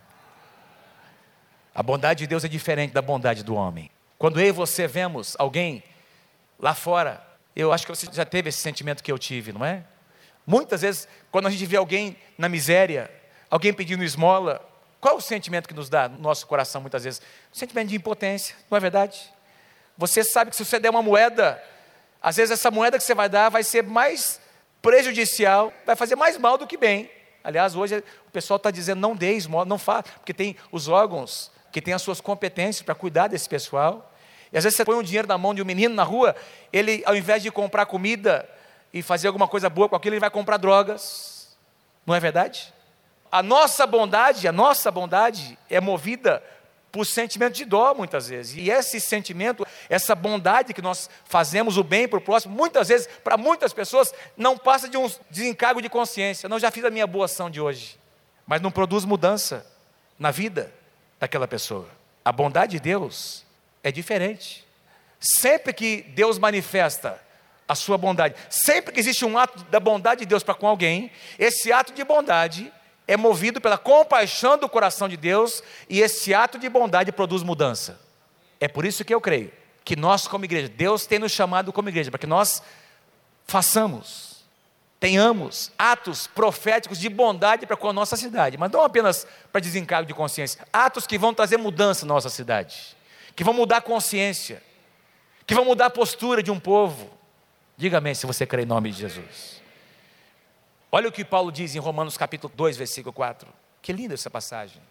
A 1.73 1.81
bondade 1.81 2.19
de 2.19 2.27
Deus 2.27 2.43
é 2.43 2.47
diferente 2.47 2.91
da 2.93 3.01
bondade 3.01 3.43
do 3.43 3.55
homem. 3.55 3.89
Quando 4.17 4.39
eu 4.39 4.47
e 4.47 4.51
você 4.51 4.87
vemos 4.87 5.35
alguém 5.39 5.83
lá 6.59 6.75
fora, 6.75 7.25
eu 7.55 7.73
acho 7.73 7.85
que 7.85 7.95
você 7.95 8.07
já 8.11 8.25
teve 8.25 8.49
esse 8.49 8.59
sentimento 8.59 9.01
que 9.01 9.11
eu 9.11 9.17
tive, 9.17 9.51
não 9.51 9.65
é? 9.65 9.83
Muitas 10.45 10.81
vezes, 10.81 11.07
quando 11.31 11.47
a 11.47 11.49
gente 11.49 11.65
vê 11.65 11.77
alguém 11.77 12.17
na 12.37 12.49
miséria, 12.49 13.09
alguém 13.49 13.73
pedindo 13.73 14.03
esmola, 14.03 14.63
qual 14.99 15.15
é 15.15 15.17
o 15.17 15.21
sentimento 15.21 15.67
que 15.67 15.73
nos 15.73 15.89
dá 15.89 16.07
no 16.07 16.19
nosso 16.19 16.45
coração 16.45 16.81
muitas 16.81 17.03
vezes? 17.03 17.21
O 17.51 17.57
sentimento 17.57 17.89
de 17.89 17.95
impotência, 17.95 18.55
não 18.69 18.77
é 18.77 18.81
verdade? 18.81 19.31
Você 19.97 20.23
sabe 20.23 20.51
que 20.51 20.57
se 20.57 20.63
você 20.63 20.79
der 20.79 20.89
uma 20.89 21.01
moeda, 21.01 21.61
às 22.21 22.37
vezes 22.37 22.51
essa 22.51 22.69
moeda 22.69 22.97
que 22.97 23.03
você 23.03 23.15
vai 23.15 23.27
dar 23.27 23.49
vai 23.49 23.63
ser 23.63 23.83
mais 23.83 24.39
prejudicial, 24.81 25.73
vai 25.85 25.95
fazer 25.95 26.15
mais 26.15 26.37
mal 26.37 26.57
do 26.57 26.67
que 26.67 26.77
bem. 26.77 27.09
Aliás, 27.43 27.75
hoje 27.75 28.03
o 28.27 28.31
pessoal 28.31 28.57
está 28.57 28.69
dizendo 28.69 28.99
não 28.99 29.15
dê 29.15 29.33
esmola, 29.33 29.65
não 29.65 29.77
faça, 29.77 30.03
porque 30.03 30.33
tem 30.33 30.55
os 30.71 30.87
órgãos 30.87 31.51
que 31.71 31.81
têm 31.81 31.93
as 31.93 32.01
suas 32.01 32.21
competências 32.21 32.83
para 32.83 32.93
cuidar 32.93 33.27
desse 33.27 33.49
pessoal. 33.49 34.13
E 34.53 34.57
às 34.57 34.63
vezes 34.63 34.77
você 34.77 34.85
põe 34.85 34.95
um 34.95 35.03
dinheiro 35.03 35.27
na 35.27 35.37
mão 35.37 35.53
de 35.53 35.61
um 35.61 35.65
menino 35.65 35.95
na 35.95 36.03
rua, 36.03 36.35
ele 36.71 37.01
ao 37.05 37.15
invés 37.15 37.41
de 37.41 37.49
comprar 37.49 37.85
comida 37.85 38.47
e 38.93 39.01
fazer 39.01 39.27
alguma 39.27 39.47
coisa 39.47 39.69
boa 39.69 39.89
com 39.89 39.95
aquilo, 39.95 40.15
ele 40.15 40.19
vai 40.19 40.29
comprar 40.29 40.57
drogas. 40.57 41.57
Não 42.05 42.13
é 42.13 42.19
verdade? 42.19 42.73
a 43.31 43.41
nossa 43.41 43.87
bondade, 43.87 44.47
a 44.47 44.51
nossa 44.51 44.91
bondade 44.91 45.57
é 45.69 45.79
movida 45.79 46.43
por 46.91 47.05
sentimento 47.05 47.55
de 47.55 47.65
dó 47.65 47.93
muitas 47.93 48.27
vezes. 48.27 48.55
E 48.57 48.69
esse 48.69 48.99
sentimento, 48.99 49.65
essa 49.89 50.13
bondade 50.13 50.73
que 50.73 50.81
nós 50.81 51.09
fazemos 51.25 51.77
o 51.77 51.83
bem 51.83 52.07
para 52.07 52.19
o 52.19 52.21
próximo, 52.21 52.53
muitas 52.53 52.89
vezes, 52.89 53.07
para 53.23 53.37
muitas 53.37 53.73
pessoas, 53.73 54.13
não 54.35 54.57
passa 54.57 54.89
de 54.89 54.97
um 54.97 55.09
desencargo 55.29 55.81
de 55.81 55.89
consciência. 55.89 56.49
Não, 56.49 56.59
já 56.59 56.69
fiz 56.69 56.83
a 56.83 56.89
minha 56.89 57.07
boa 57.07 57.25
ação 57.25 57.49
de 57.49 57.61
hoje. 57.61 57.97
Mas 58.45 58.61
não 58.61 58.71
produz 58.71 59.05
mudança 59.05 59.65
na 60.19 60.31
vida 60.31 60.73
daquela 61.19 61.47
pessoa. 61.47 61.87
A 62.25 62.31
bondade 62.31 62.73
de 62.73 62.79
Deus 62.79 63.45
é 63.83 63.91
diferente. 63.91 64.67
Sempre 65.19 65.71
que 65.71 66.01
Deus 66.01 66.37
manifesta 66.37 67.21
a 67.67 67.75
sua 67.75 67.97
bondade, 67.97 68.35
sempre 68.49 68.93
que 68.93 68.99
existe 68.99 69.23
um 69.23 69.37
ato 69.37 69.63
da 69.65 69.79
bondade 69.79 70.21
de 70.21 70.25
Deus 70.25 70.43
para 70.43 70.53
com 70.53 70.67
alguém, 70.67 71.09
esse 71.39 71.71
ato 71.71 71.93
de 71.93 72.03
bondade 72.03 72.71
é 73.07 73.17
movido 73.17 73.59
pela 73.59 73.77
compaixão 73.77 74.57
do 74.57 74.69
coração 74.69 75.09
de 75.09 75.17
Deus 75.17 75.63
e 75.89 76.01
esse 76.01 76.33
ato 76.33 76.57
de 76.57 76.69
bondade 76.69 77.11
produz 77.11 77.43
mudança. 77.43 77.99
É 78.59 78.67
por 78.67 78.85
isso 78.85 79.03
que 79.03 79.13
eu 79.13 79.19
creio 79.19 79.51
que 79.83 79.95
nós, 79.95 80.27
como 80.27 80.45
igreja, 80.45 80.69
Deus 80.69 81.05
tem 81.05 81.19
nos 81.19 81.31
chamado 81.31 81.73
como 81.73 81.89
igreja, 81.89 82.11
para 82.11 82.19
que 82.19 82.27
nós 82.27 82.61
façamos 83.45 84.31
tenhamos 85.01 85.71
atos 85.79 86.27
proféticos 86.27 86.99
de 86.99 87.09
bondade 87.09 87.65
para 87.65 87.75
com 87.75 87.89
a 87.89 87.93
nossa 87.93 88.15
cidade, 88.15 88.55
mas 88.55 88.69
não 88.69 88.83
apenas 88.83 89.25
para 89.51 89.59
desencargo 89.59 90.07
de 90.07 90.13
consciência, 90.13 90.63
atos 90.71 91.07
que 91.07 91.17
vão 91.17 91.33
trazer 91.33 91.57
mudança 91.57 92.05
na 92.05 92.13
nossa 92.13 92.29
cidade, 92.29 92.95
que 93.35 93.43
vão 93.43 93.51
mudar 93.51 93.77
a 93.77 93.81
consciência, 93.81 94.61
que 95.47 95.55
vão 95.55 95.65
mudar 95.65 95.87
a 95.87 95.89
postura 95.89 96.43
de 96.43 96.51
um 96.51 96.59
povo. 96.59 97.09
Diga 97.75 97.97
amém 97.97 98.13
se 98.13 98.27
você 98.27 98.45
crê 98.45 98.61
em 98.61 98.67
nome 98.67 98.91
de 98.91 98.99
Jesus. 98.99 99.60
Olha 100.91 101.07
o 101.07 101.11
que 101.11 101.23
Paulo 101.23 101.51
diz 101.51 101.73
em 101.73 101.79
Romanos 101.79 102.17
capítulo 102.17 102.53
2, 102.53 102.75
versículo 102.75 103.13
4. 103.13 103.47
Que 103.81 103.93
linda 103.93 104.13
essa 104.13 104.29
passagem. 104.29 104.81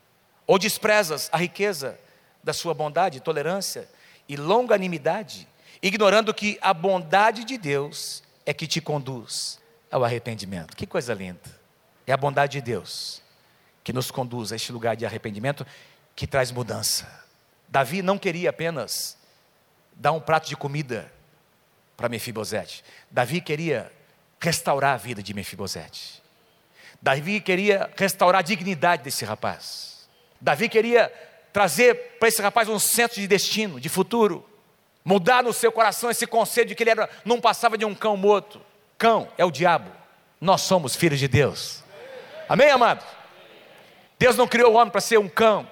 Ou 0.46 0.58
desprezas 0.58 1.28
a 1.30 1.36
riqueza 1.36 1.98
da 2.42 2.54
sua 2.54 2.72
bondade, 2.72 3.20
tolerância 3.20 3.86
e 4.26 4.34
longanimidade, 4.34 5.46
ignorando 5.82 6.32
que 6.32 6.58
a 6.62 6.72
bondade 6.72 7.44
de 7.44 7.58
Deus 7.58 8.22
é 8.46 8.54
que 8.54 8.66
te 8.66 8.80
conduz 8.80 9.60
ao 9.90 10.02
arrependimento. 10.02 10.74
Que 10.74 10.86
coisa 10.86 11.12
linda. 11.12 11.60
É 12.06 12.12
a 12.12 12.16
bondade 12.16 12.52
de 12.52 12.62
Deus 12.62 13.22
que 13.84 13.92
nos 13.92 14.10
conduz 14.10 14.52
a 14.52 14.56
este 14.56 14.72
lugar 14.72 14.96
de 14.96 15.04
arrependimento 15.04 15.66
que 16.16 16.26
traz 16.26 16.50
mudança. 16.50 17.24
Davi 17.68 18.02
não 18.02 18.18
queria 18.18 18.50
apenas 18.50 19.18
dar 19.94 20.12
um 20.12 20.20
prato 20.20 20.48
de 20.48 20.56
comida 20.56 21.12
para 21.96 22.08
Mefibosete. 22.08 22.82
Davi 23.10 23.40
queria 23.40 23.92
restaurar 24.40 24.94
a 24.94 24.96
vida 24.96 25.22
de 25.22 25.34
Mefibosete. 25.34 26.22
Davi 27.00 27.40
queria 27.40 27.90
restaurar 27.96 28.40
a 28.40 28.42
dignidade 28.42 29.02
desse 29.02 29.24
rapaz. 29.24 30.08
Davi 30.40 30.68
queria 30.68 31.12
trazer 31.52 32.16
para 32.18 32.28
esse 32.28 32.40
rapaz 32.40 32.68
um 32.68 32.78
centro 32.78 33.20
de 33.20 33.26
destino, 33.26 33.80
de 33.80 33.88
futuro. 33.88 34.46
Mudar 35.04 35.42
no 35.42 35.52
seu 35.52 35.72
coração 35.72 36.10
esse 36.10 36.26
conceito 36.26 36.68
de 36.68 36.74
que 36.74 36.82
ele 36.82 36.90
era, 36.90 37.08
não 37.24 37.40
passava 37.40 37.76
de 37.76 37.84
um 37.84 37.94
cão 37.94 38.16
morto. 38.16 38.60
Cão 38.98 39.28
é 39.36 39.44
o 39.44 39.50
diabo. 39.50 39.90
Nós 40.40 40.62
somos 40.62 40.94
filhos 40.94 41.18
de 41.18 41.28
Deus. 41.28 41.82
Amém, 42.48 42.70
amado? 42.70 43.04
Deus 44.18 44.36
não 44.36 44.46
criou 44.46 44.72
o 44.72 44.76
homem 44.76 44.90
para 44.90 45.00
ser 45.00 45.18
um 45.18 45.28
cão. 45.28 45.66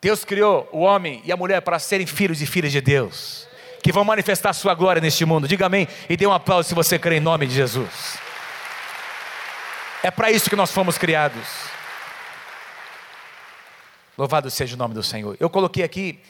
Deus 0.00 0.24
criou 0.24 0.68
o 0.72 0.80
homem 0.80 1.20
e 1.24 1.32
a 1.32 1.36
mulher 1.36 1.60
para 1.60 1.78
serem 1.78 2.06
filhos 2.06 2.40
e 2.40 2.46
filhas 2.46 2.72
de 2.72 2.80
Deus. 2.80 3.46
Que 3.82 3.92
vão 3.92 4.04
manifestar 4.04 4.52
sua 4.52 4.74
glória 4.74 5.00
neste 5.00 5.24
mundo. 5.24 5.48
Diga 5.48 5.66
amém 5.66 5.88
e 6.08 6.16
dê 6.16 6.26
um 6.26 6.32
aplauso 6.32 6.68
se 6.68 6.74
você 6.74 6.98
crê 6.98 7.16
em 7.16 7.20
nome 7.20 7.46
de 7.46 7.54
Jesus. 7.54 8.18
É 10.02 10.10
para 10.10 10.30
isso 10.30 10.48
que 10.48 10.56
nós 10.56 10.70
fomos 10.70 10.96
criados. 10.96 11.46
Louvado 14.16 14.50
seja 14.50 14.74
o 14.74 14.78
nome 14.78 14.94
do 14.94 15.02
Senhor. 15.02 15.36
Eu 15.40 15.48
coloquei 15.48 15.82
aqui, 15.82 16.20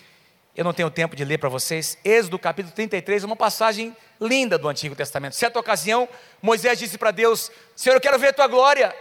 eu 0.56 0.64
não 0.64 0.72
tenho 0.72 0.90
tempo 0.90 1.16
de 1.16 1.24
ler 1.24 1.38
para 1.38 1.48
vocês, 1.48 1.98
Êxodo 2.04 2.38
capítulo 2.38 2.74
33, 2.74 3.24
uma 3.24 3.36
passagem 3.36 3.96
linda 4.20 4.58
do 4.58 4.68
Antigo 4.68 4.94
Testamento. 4.94 5.34
Certa 5.34 5.58
ocasião, 5.58 6.08
Moisés 6.42 6.78
disse 6.78 6.98
para 6.98 7.10
Deus: 7.10 7.50
Senhor, 7.74 7.96
eu 7.96 8.00
quero 8.00 8.18
ver 8.18 8.28
a 8.28 8.32
tua 8.32 8.46
glória, 8.46 8.94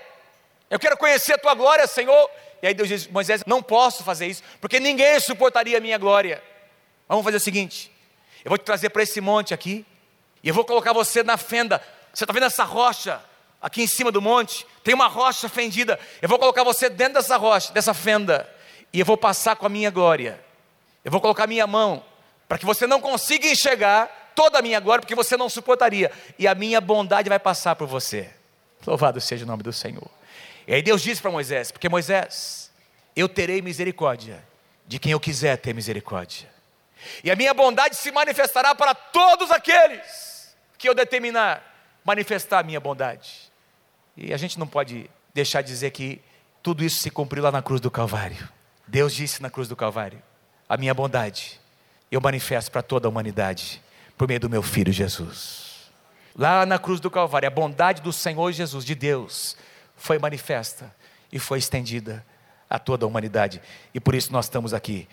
eu 0.70 0.80
quero 0.80 0.98
conhecer 0.98 1.34
a 1.34 1.38
tua 1.38 1.54
glória, 1.54 1.86
Senhor. 1.88 2.30
E 2.62 2.68
aí 2.68 2.74
Deus 2.74 2.90
disse: 2.90 3.12
Moisés, 3.12 3.44
não 3.46 3.62
posso 3.62 4.04
fazer 4.04 4.28
isso, 4.28 4.44
porque 4.62 4.80
ninguém 4.80 5.20
suportaria 5.20 5.78
a 5.78 5.82
minha 5.82 5.98
glória. 5.98 6.42
Vamos 7.08 7.24
fazer 7.24 7.38
o 7.38 7.42
seguinte: 7.42 7.92
eu 8.44 8.50
vou 8.50 8.58
te 8.58 8.64
trazer 8.64 8.90
para 8.90 9.04
esse 9.04 9.20
monte 9.22 9.54
aqui, 9.54 9.86
e 10.44 10.50
eu 10.50 10.54
vou 10.54 10.66
colocar 10.66 10.94
você 10.94 11.24
na 11.24 11.38
fenda. 11.38 11.82
Você 12.14 12.24
está 12.24 12.34
vendo 12.34 12.46
essa 12.46 12.64
rocha 12.64 13.22
aqui 13.62 13.82
em 13.82 13.88
cima 13.88 14.12
do 14.12 14.22
monte? 14.22 14.66
Tem 14.84 14.94
uma 14.94 15.08
rocha 15.08 15.50
fendida. 15.50 16.00
Eu 16.22 16.30
vou 16.30 16.40
colocar 16.40 16.64
você 16.64 16.90
dentro 16.90 17.16
dessa 17.16 17.38
rocha, 17.38 17.74
dessa 17.74 17.94
fenda 17.94 18.50
e 18.92 19.00
eu 19.00 19.06
vou 19.06 19.18
passar 19.18 19.56
com 19.56 19.66
a 19.66 19.70
minha 19.70 19.90
glória. 19.90 20.40
Eu 21.04 21.12
vou 21.12 21.22
colocar 21.22 21.46
a 21.46 21.48
minha 21.48 21.68
mão 21.68 22.04
para 22.48 22.58
que 22.58 22.66
você 22.66 22.88
não 22.88 23.00
consiga 23.00 23.48
enxergar 23.48 24.32
toda 24.36 24.60
a 24.60 24.62
minha 24.62 24.80
glória, 24.80 25.02
porque 25.02 25.16
você 25.16 25.38
não 25.38 25.50
suportaria, 25.50 26.12
e 26.38 26.48
a 26.48 26.56
minha 26.56 26.82
bondade 26.82 27.30
vai 27.30 27.40
passar 27.40 27.76
por 27.76 27.88
você. 27.88 28.30
Louvado 28.86 29.20
seja 29.22 29.44
o 29.44 29.48
nome 29.48 29.62
do 29.62 29.74
Senhor. 29.74 30.10
E 30.68 30.74
aí 30.74 30.82
Deus 30.82 31.02
disse 31.02 31.22
para 31.22 31.30
Moisés: 31.30 31.72
Porque 31.72 31.88
Moisés, 31.88 32.72
eu 33.16 33.30
terei 33.30 33.62
misericórdia 33.62 34.44
de 34.88 34.98
quem 34.98 35.12
eu 35.12 35.20
quiser 35.20 35.58
ter 35.58 35.74
misericórdia, 35.74 36.50
e 37.24 37.32
a 37.32 37.36
minha 37.36 37.54
bondade 37.54 37.96
se 37.96 38.12
manifestará 38.12 38.74
para 38.76 38.94
todos 38.94 39.52
aqueles 39.52 40.56
que 40.78 40.88
eu 40.88 40.94
determinar 40.94 41.64
manifestar 42.04 42.60
a 42.60 42.64
minha 42.64 42.80
bondade. 42.80 43.52
E 44.16 44.34
a 44.34 44.38
gente 44.38 44.58
não 44.58 44.68
pode 44.68 45.10
deixar 45.34 45.62
de 45.62 45.68
dizer 45.68 45.92
que 45.92 46.22
tudo 46.64 46.84
isso 46.84 47.02
se 47.02 47.10
cumpriu 47.10 47.44
lá 47.44 47.52
na 47.52 47.62
cruz 47.62 47.80
do 47.80 47.92
Calvário. 47.92 48.50
Deus 48.88 49.14
disse 49.14 49.42
na 49.42 49.50
cruz 49.50 49.68
do 49.68 49.76
Calvário: 49.76 50.22
A 50.68 50.78
minha 50.78 50.94
bondade 50.94 51.60
eu 52.12 52.20
manifesto 52.20 52.72
para 52.72 52.82
toda 52.82 53.08
a 53.08 53.10
humanidade 53.10 53.82
por 54.18 54.28
meio 54.28 54.40
do 54.40 54.50
meu 54.50 54.64
filho 54.64 54.92
Jesus. 54.92 55.92
Lá 56.36 56.66
na 56.66 56.80
cruz 56.80 57.00
do 57.00 57.12
Calvário, 57.12 57.48
a 57.48 57.52
bondade 57.52 58.02
do 58.02 58.12
Senhor 58.12 58.52
Jesus, 58.52 58.84
de 58.86 58.96
Deus, 58.96 59.56
foi 59.96 60.18
manifesta 60.18 60.94
e 61.32 61.38
foi 61.38 61.60
estendida 61.60 62.26
a 62.70 62.80
toda 62.80 63.06
a 63.06 63.08
humanidade. 63.08 63.62
E 63.94 64.00
por 64.00 64.16
isso 64.16 64.32
nós 64.32 64.46
estamos 64.46 64.74
aqui 64.74 65.08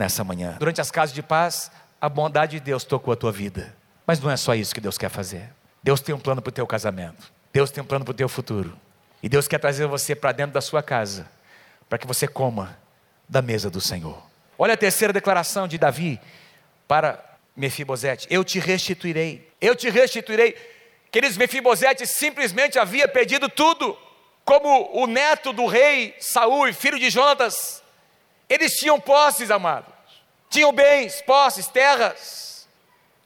nessa 0.00 0.24
manhã. 0.24 0.56
Durante 0.58 0.80
as 0.80 0.90
casas 0.90 1.14
de 1.14 1.22
paz, 1.22 1.70
a 2.00 2.08
bondade 2.08 2.58
de 2.58 2.64
Deus 2.64 2.84
tocou 2.84 3.12
a 3.12 3.16
tua 3.16 3.30
vida. 3.30 3.76
Mas 4.06 4.18
não 4.18 4.30
é 4.30 4.36
só 4.36 4.54
isso 4.54 4.74
que 4.74 4.80
Deus 4.80 4.96
quer 4.96 5.10
fazer. 5.10 5.50
Deus 5.82 6.00
tem 6.00 6.14
um 6.14 6.18
plano 6.18 6.40
para 6.40 6.48
o 6.48 6.52
teu 6.52 6.66
casamento. 6.66 7.30
Deus 7.52 7.70
tem 7.70 7.82
um 7.82 7.86
plano 7.86 8.04
para 8.04 8.12
o 8.12 8.14
teu 8.14 8.28
futuro. 8.28 8.74
E 9.22 9.28
Deus 9.28 9.46
quer 9.46 9.58
trazer 9.58 9.86
você 9.86 10.14
para 10.14 10.32
dentro 10.32 10.52
da 10.52 10.62
sua 10.62 10.82
casa, 10.82 11.28
para 11.86 11.98
que 11.98 12.06
você 12.06 12.26
coma 12.26 12.78
da 13.28 13.42
mesa 13.42 13.68
do 13.68 13.80
Senhor. 13.80 14.20
Olha 14.58 14.72
a 14.72 14.76
terceira 14.76 15.12
declaração 15.12 15.68
de 15.68 15.76
Davi 15.76 16.18
para 16.88 17.22
Mefibosete: 17.54 18.26
Eu 18.30 18.42
te 18.42 18.58
restituirei, 18.58 19.52
eu 19.60 19.76
te 19.76 19.90
restituirei. 19.90 20.56
Queridos, 21.12 21.36
Mefibosete 21.36 22.06
simplesmente 22.06 22.78
havia 22.78 23.06
pedido 23.06 23.50
tudo, 23.50 23.98
como 24.46 24.90
o 24.94 25.06
neto 25.06 25.52
do 25.52 25.66
rei 25.66 26.16
Saul 26.20 26.72
filho 26.72 26.98
de 26.98 27.10
Jonatas. 27.10 27.82
Eles 28.48 28.72
tinham 28.72 28.98
posses, 28.98 29.50
amados, 29.50 29.89
tinham 30.50 30.72
bens, 30.72 31.22
posses, 31.22 31.68
terras, 31.68 32.68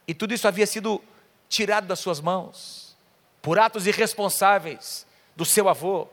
e 0.06 0.14
tudo 0.14 0.34
isso 0.34 0.46
havia 0.46 0.66
sido 0.66 1.02
tirado 1.48 1.86
das 1.86 1.98
suas 1.98 2.20
mãos 2.20 2.96
por 3.40 3.58
atos 3.58 3.86
irresponsáveis 3.86 5.06
do 5.34 5.44
seu 5.44 5.68
avô. 5.68 6.06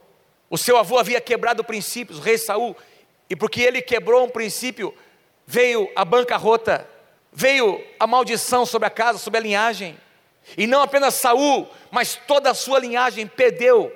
O 0.50 0.58
seu 0.58 0.78
avô 0.78 0.98
havia 0.98 1.22
quebrado 1.22 1.64
princípios, 1.64 2.18
o 2.18 2.22
rei 2.22 2.38
Saul 2.38 2.76
e 3.30 3.36
porque 3.36 3.62
ele 3.62 3.82
quebrou 3.82 4.26
um 4.26 4.30
princípio, 4.30 4.94
veio 5.48 5.90
a 5.96 6.04
bancarrota, 6.04 6.86
veio 7.32 7.82
a 7.98 8.06
maldição 8.06 8.66
sobre 8.66 8.88
a 8.88 8.92
casa, 8.92 9.20
sobre 9.20 9.38
a 9.40 9.42
linhagem. 9.42 9.98
E 10.58 10.68
não 10.68 10.82
apenas 10.82 11.14
Saul, 11.14 11.70
mas 11.90 12.20
toda 12.28 12.52
a 12.52 12.54
sua 12.54 12.78
linhagem 12.78 13.26
perdeu 13.26 13.90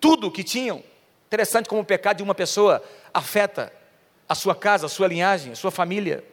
tudo 0.00 0.32
que 0.32 0.42
tinham. 0.42 0.82
Interessante 1.28 1.68
como 1.68 1.82
o 1.82 1.84
pecado 1.84 2.16
de 2.16 2.22
uma 2.24 2.34
pessoa 2.34 2.82
afeta 3.14 3.72
a 4.28 4.34
sua 4.34 4.56
casa, 4.56 4.86
a 4.86 4.88
sua 4.88 5.06
linhagem, 5.06 5.52
a 5.52 5.56
sua 5.56 5.70
família. 5.70 6.24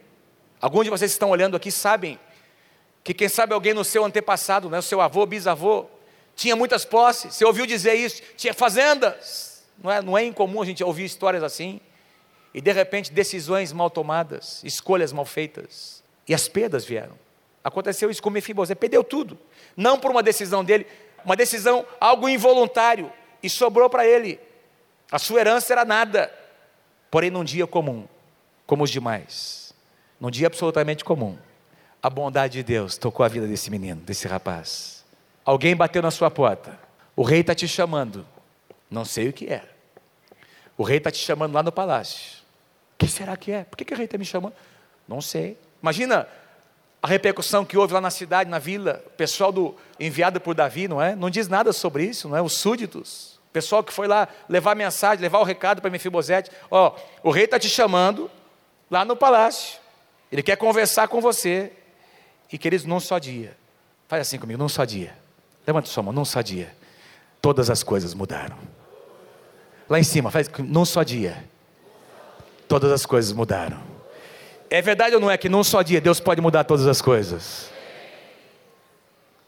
Alguns 0.64 0.84
de 0.84 0.90
vocês 0.90 1.10
que 1.10 1.16
estão 1.16 1.28
olhando 1.28 1.58
aqui 1.58 1.70
sabem 1.70 2.18
que 3.02 3.12
quem 3.12 3.28
sabe 3.28 3.52
alguém 3.52 3.74
no 3.74 3.84
seu 3.84 4.02
antepassado, 4.02 4.70
né, 4.70 4.78
o 4.78 4.82
seu 4.82 4.98
avô, 4.98 5.26
bisavô, 5.26 5.84
tinha 6.34 6.56
muitas 6.56 6.86
posses. 6.86 7.34
Você 7.34 7.44
ouviu 7.44 7.66
dizer 7.66 7.92
isso? 7.92 8.22
Tinha 8.34 8.54
fazendas. 8.54 9.62
Não 9.76 9.92
é, 9.92 10.00
não 10.00 10.16
é 10.16 10.24
incomum 10.24 10.62
a 10.62 10.64
gente 10.64 10.82
ouvir 10.82 11.04
histórias 11.04 11.42
assim. 11.42 11.82
E 12.54 12.62
de 12.62 12.72
repente, 12.72 13.12
decisões 13.12 13.74
mal 13.74 13.90
tomadas, 13.90 14.64
escolhas 14.64 15.12
mal 15.12 15.26
feitas. 15.26 16.02
E 16.26 16.32
as 16.32 16.48
perdas 16.48 16.86
vieram. 16.86 17.18
Aconteceu 17.62 18.10
isso 18.10 18.22
com 18.22 18.30
Mefibosete, 18.30 18.80
perdeu 18.80 19.04
tudo. 19.04 19.38
Não 19.76 19.98
por 19.98 20.10
uma 20.10 20.22
decisão 20.22 20.64
dele, 20.64 20.86
uma 21.26 21.36
decisão, 21.36 21.84
algo 22.00 22.26
involuntário. 22.26 23.12
E 23.42 23.50
sobrou 23.50 23.90
para 23.90 24.06
ele. 24.06 24.40
A 25.12 25.18
sua 25.18 25.40
herança 25.40 25.74
era 25.74 25.84
nada. 25.84 26.32
Porém, 27.10 27.30
num 27.30 27.44
dia 27.44 27.66
comum, 27.66 28.08
como 28.66 28.82
os 28.82 28.88
demais, 28.90 29.63
num 30.24 30.30
dia 30.30 30.46
absolutamente 30.46 31.04
comum, 31.04 31.36
a 32.02 32.08
bondade 32.08 32.54
de 32.54 32.62
Deus 32.62 32.96
tocou 32.96 33.26
a 33.26 33.28
vida 33.28 33.46
desse 33.46 33.70
menino, 33.70 34.00
desse 34.00 34.26
rapaz. 34.26 35.04
Alguém 35.44 35.76
bateu 35.76 36.00
na 36.00 36.10
sua 36.10 36.30
porta. 36.30 36.78
O 37.14 37.22
rei 37.22 37.40
está 37.40 37.54
te 37.54 37.68
chamando. 37.68 38.26
Não 38.90 39.04
sei 39.04 39.28
o 39.28 39.34
que 39.34 39.52
é. 39.52 39.62
O 40.78 40.82
rei 40.82 40.96
está 40.96 41.10
te 41.10 41.18
chamando 41.18 41.52
lá 41.52 41.62
no 41.62 41.70
palácio. 41.70 42.38
O 42.94 42.96
que 43.00 43.06
será 43.06 43.36
que 43.36 43.52
é? 43.52 43.64
Por 43.64 43.76
que, 43.76 43.84
que 43.84 43.92
o 43.92 43.96
rei 43.98 44.06
está 44.06 44.16
me 44.16 44.24
chamando? 44.24 44.54
Não 45.06 45.20
sei. 45.20 45.58
Imagina 45.82 46.26
a 47.02 47.06
repercussão 47.06 47.62
que 47.62 47.76
houve 47.76 47.92
lá 47.92 48.00
na 48.00 48.10
cidade, 48.10 48.48
na 48.48 48.58
vila, 48.58 49.04
pessoal 49.18 49.52
do 49.52 49.76
enviado 50.00 50.40
por 50.40 50.54
Davi, 50.54 50.88
não 50.88 51.02
é? 51.02 51.14
Não 51.14 51.28
diz 51.28 51.48
nada 51.48 51.70
sobre 51.70 52.02
isso, 52.02 52.30
não 52.30 52.36
é? 52.38 52.40
Os 52.40 52.54
súditos, 52.54 53.38
pessoal 53.52 53.84
que 53.84 53.92
foi 53.92 54.08
lá 54.08 54.26
levar 54.48 54.74
mensagem, 54.74 55.20
levar 55.20 55.40
o 55.40 55.44
recado 55.44 55.82
para 55.82 55.90
Mefibosete, 55.90 56.50
ó, 56.70 56.96
o 57.22 57.30
rei 57.30 57.44
está 57.44 57.58
te 57.58 57.68
chamando 57.68 58.30
lá 58.90 59.04
no 59.04 59.14
palácio. 59.14 59.83
Ele 60.34 60.42
quer 60.42 60.56
conversar 60.56 61.06
com 61.06 61.20
você. 61.20 61.70
E 62.52 62.58
queridos, 62.58 62.84
num 62.84 62.98
só 62.98 63.20
dia. 63.20 63.56
Faz 64.08 64.22
assim 64.22 64.36
comigo, 64.36 64.58
num 64.58 64.68
só 64.68 64.84
dia. 64.84 65.16
Levanta 65.64 65.86
sua 65.86 66.02
mão, 66.02 66.12
num 66.12 66.24
só 66.24 66.42
dia. 66.42 66.74
Todas 67.40 67.70
as 67.70 67.84
coisas 67.84 68.14
mudaram. 68.14 68.58
Lá 69.88 70.00
em 70.00 70.02
cima, 70.02 70.32
faz 70.32 70.50
num 70.58 70.84
só 70.84 71.04
dia 71.04 71.44
todas 72.66 72.90
as 72.90 73.06
coisas 73.06 73.30
mudaram. 73.30 73.80
É 74.68 74.82
verdade 74.82 75.14
ou 75.14 75.20
não 75.20 75.30
é 75.30 75.38
que 75.38 75.48
num 75.48 75.62
só 75.62 75.82
dia 75.82 76.00
Deus 76.00 76.18
pode 76.18 76.40
mudar 76.40 76.64
todas 76.64 76.88
as 76.88 77.00
coisas? 77.00 77.70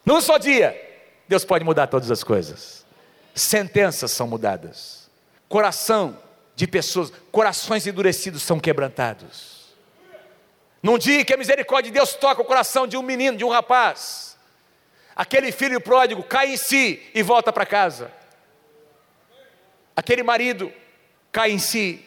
Num 0.04 0.20
só 0.20 0.38
dia. 0.38 0.80
Deus 1.26 1.44
pode 1.44 1.64
mudar 1.64 1.88
todas 1.88 2.12
as 2.12 2.22
coisas. 2.22 2.86
Sentenças 3.34 4.12
são 4.12 4.28
mudadas. 4.28 5.10
Coração 5.48 6.16
de 6.54 6.68
pessoas, 6.68 7.12
corações 7.32 7.88
endurecidos 7.88 8.44
são 8.44 8.60
quebrantados. 8.60 9.55
Num 10.86 10.98
dia 10.98 11.24
que 11.24 11.34
a 11.34 11.36
misericórdia 11.36 11.90
de 11.90 11.98
Deus 11.98 12.14
toca 12.14 12.40
o 12.40 12.44
coração 12.44 12.86
de 12.86 12.96
um 12.96 13.02
menino, 13.02 13.36
de 13.36 13.44
um 13.44 13.48
rapaz, 13.48 14.36
aquele 15.16 15.50
filho 15.50 15.80
pródigo 15.80 16.22
cai 16.22 16.52
em 16.52 16.56
si 16.56 17.02
e 17.12 17.24
volta 17.24 17.52
para 17.52 17.66
casa. 17.66 18.08
Aquele 19.96 20.22
marido 20.22 20.72
cai 21.32 21.50
em 21.50 21.58
si 21.58 22.04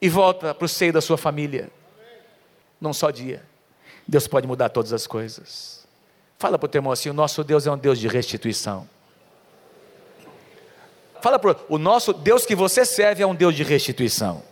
e 0.00 0.08
volta 0.08 0.52
para 0.52 0.64
o 0.64 0.68
seio 0.68 0.92
da 0.92 1.00
sua 1.00 1.16
família. 1.16 1.70
Num 2.80 2.92
só 2.92 3.08
dia. 3.08 3.44
Deus 4.04 4.26
pode 4.26 4.48
mudar 4.48 4.70
todas 4.70 4.92
as 4.92 5.06
coisas. 5.06 5.86
Fala 6.40 6.58
para 6.58 6.66
o 6.66 6.68
teu 6.68 6.80
irmão 6.80 6.92
assim: 6.92 7.08
o 7.08 7.14
nosso 7.14 7.44
Deus 7.44 7.68
é 7.68 7.70
um 7.70 7.78
Deus 7.78 8.00
de 8.00 8.08
restituição. 8.08 8.90
Fala 11.20 11.38
para 11.38 11.56
o 11.68 11.78
nosso 11.78 12.12
Deus 12.12 12.44
que 12.44 12.56
você 12.56 12.84
serve 12.84 13.22
é 13.22 13.26
um 13.28 13.34
Deus 13.36 13.54
de 13.54 13.62
restituição. 13.62 14.42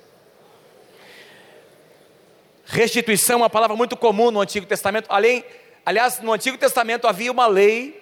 Restituição 2.70 3.34
é 3.34 3.36
uma 3.38 3.50
palavra 3.50 3.74
muito 3.74 3.96
comum 3.96 4.30
no 4.30 4.40
Antigo 4.40 4.64
Testamento. 4.64 5.06
Além, 5.08 5.44
aliás, 5.84 6.20
no 6.20 6.32
Antigo 6.32 6.56
Testamento 6.56 7.08
havia 7.08 7.32
uma 7.32 7.48
lei 7.48 8.00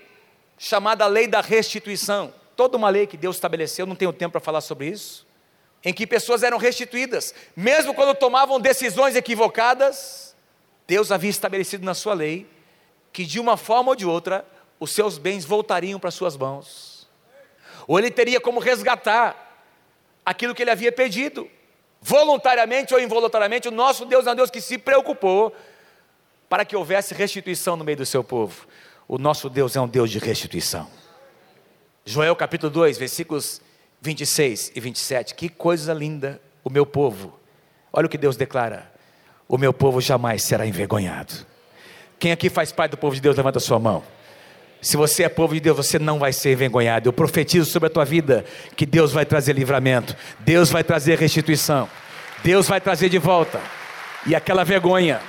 chamada 0.58 1.06
lei 1.06 1.26
da 1.26 1.40
restituição. 1.40 2.34
Toda 2.54 2.76
uma 2.76 2.90
lei 2.90 3.06
que 3.06 3.16
Deus 3.16 3.36
estabeleceu, 3.36 3.86
não 3.86 3.96
tenho 3.96 4.12
tempo 4.12 4.32
para 4.32 4.42
falar 4.42 4.60
sobre 4.60 4.88
isso, 4.88 5.26
em 5.82 5.94
que 5.94 6.06
pessoas 6.06 6.42
eram 6.42 6.58
restituídas, 6.58 7.34
mesmo 7.56 7.94
quando 7.94 8.14
tomavam 8.14 8.60
decisões 8.60 9.16
equivocadas, 9.16 10.36
Deus 10.86 11.10
havia 11.10 11.30
estabelecido 11.30 11.82
na 11.82 11.94
sua 11.94 12.12
lei 12.12 12.46
que 13.10 13.24
de 13.24 13.40
uma 13.40 13.56
forma 13.56 13.90
ou 13.90 13.96
de 13.96 14.04
outra 14.04 14.44
os 14.78 14.90
seus 14.90 15.16
bens 15.16 15.46
voltariam 15.46 15.98
para 15.98 16.10
suas 16.10 16.36
mãos. 16.36 17.08
Ou 17.86 17.98
ele 17.98 18.10
teria 18.10 18.38
como 18.38 18.60
resgatar 18.60 19.64
aquilo 20.26 20.54
que 20.54 20.62
ele 20.62 20.70
havia 20.70 20.92
pedido 20.92 21.48
voluntariamente 22.00 22.94
ou 22.94 23.00
involuntariamente, 23.00 23.68
o 23.68 23.72
nosso 23.72 24.04
Deus 24.04 24.26
é 24.26 24.32
um 24.32 24.34
Deus 24.34 24.50
que 24.50 24.60
se 24.60 24.78
preocupou 24.78 25.54
para 26.48 26.64
que 26.64 26.76
houvesse 26.76 27.14
restituição 27.14 27.76
no 27.76 27.84
meio 27.84 27.98
do 27.98 28.06
seu 28.06 28.24
povo. 28.24 28.66
O 29.06 29.18
nosso 29.18 29.48
Deus 29.48 29.76
é 29.76 29.80
um 29.80 29.88
Deus 29.88 30.10
de 30.10 30.18
restituição. 30.18 30.88
Joel 32.04 32.34
capítulo 32.34 32.70
2, 32.72 32.96
versículos 32.96 33.60
26 34.00 34.72
e 34.74 34.80
27. 34.80 35.34
Que 35.34 35.48
coisa 35.48 35.92
linda, 35.92 36.40
o 36.64 36.70
meu 36.70 36.86
povo. 36.86 37.38
Olha 37.92 38.06
o 38.06 38.08
que 38.08 38.18
Deus 38.18 38.36
declara: 38.36 38.90
O 39.46 39.58
meu 39.58 39.72
povo 39.72 40.00
jamais 40.00 40.42
será 40.42 40.66
envergonhado. 40.66 41.34
Quem 42.18 42.32
aqui 42.32 42.50
faz 42.50 42.72
parte 42.72 42.92
do 42.92 42.96
povo 42.96 43.14
de 43.14 43.20
Deus, 43.20 43.36
levanta 43.36 43.58
a 43.58 43.60
sua 43.60 43.78
mão. 43.78 44.02
Se 44.80 44.96
você 44.96 45.24
é 45.24 45.28
povo 45.28 45.54
de 45.54 45.60
Deus, 45.60 45.76
você 45.76 45.98
não 45.98 46.18
vai 46.18 46.32
ser 46.32 46.52
envergonhado. 46.52 47.08
Eu 47.08 47.12
profetizo 47.12 47.70
sobre 47.70 47.88
a 47.88 47.90
tua 47.90 48.04
vida 48.04 48.44
que 48.76 48.86
Deus 48.86 49.12
vai 49.12 49.26
trazer 49.26 49.54
livramento, 49.54 50.16
Deus 50.40 50.70
vai 50.70 50.84
trazer 50.84 51.18
restituição, 51.18 51.88
Deus 52.44 52.68
vai 52.68 52.80
trazer 52.80 53.08
de 53.08 53.18
volta, 53.18 53.60
e 54.26 54.36
aquela 54.36 54.64
vergonha 54.64 55.20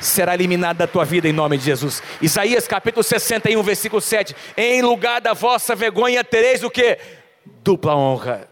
será 0.00 0.34
eliminada 0.34 0.80
da 0.80 0.86
tua 0.86 1.04
vida 1.04 1.28
em 1.28 1.32
nome 1.32 1.56
de 1.56 1.64
Jesus. 1.64 2.02
Isaías 2.20 2.66
capítulo 2.66 3.02
61, 3.02 3.62
versículo 3.62 4.00
7: 4.00 4.34
Em 4.56 4.82
lugar 4.82 5.20
da 5.20 5.32
vossa 5.32 5.74
vergonha 5.76 6.24
tereis 6.24 6.62
o 6.62 6.70
que? 6.70 6.98
Dupla 7.62 7.96
honra. 7.96 8.48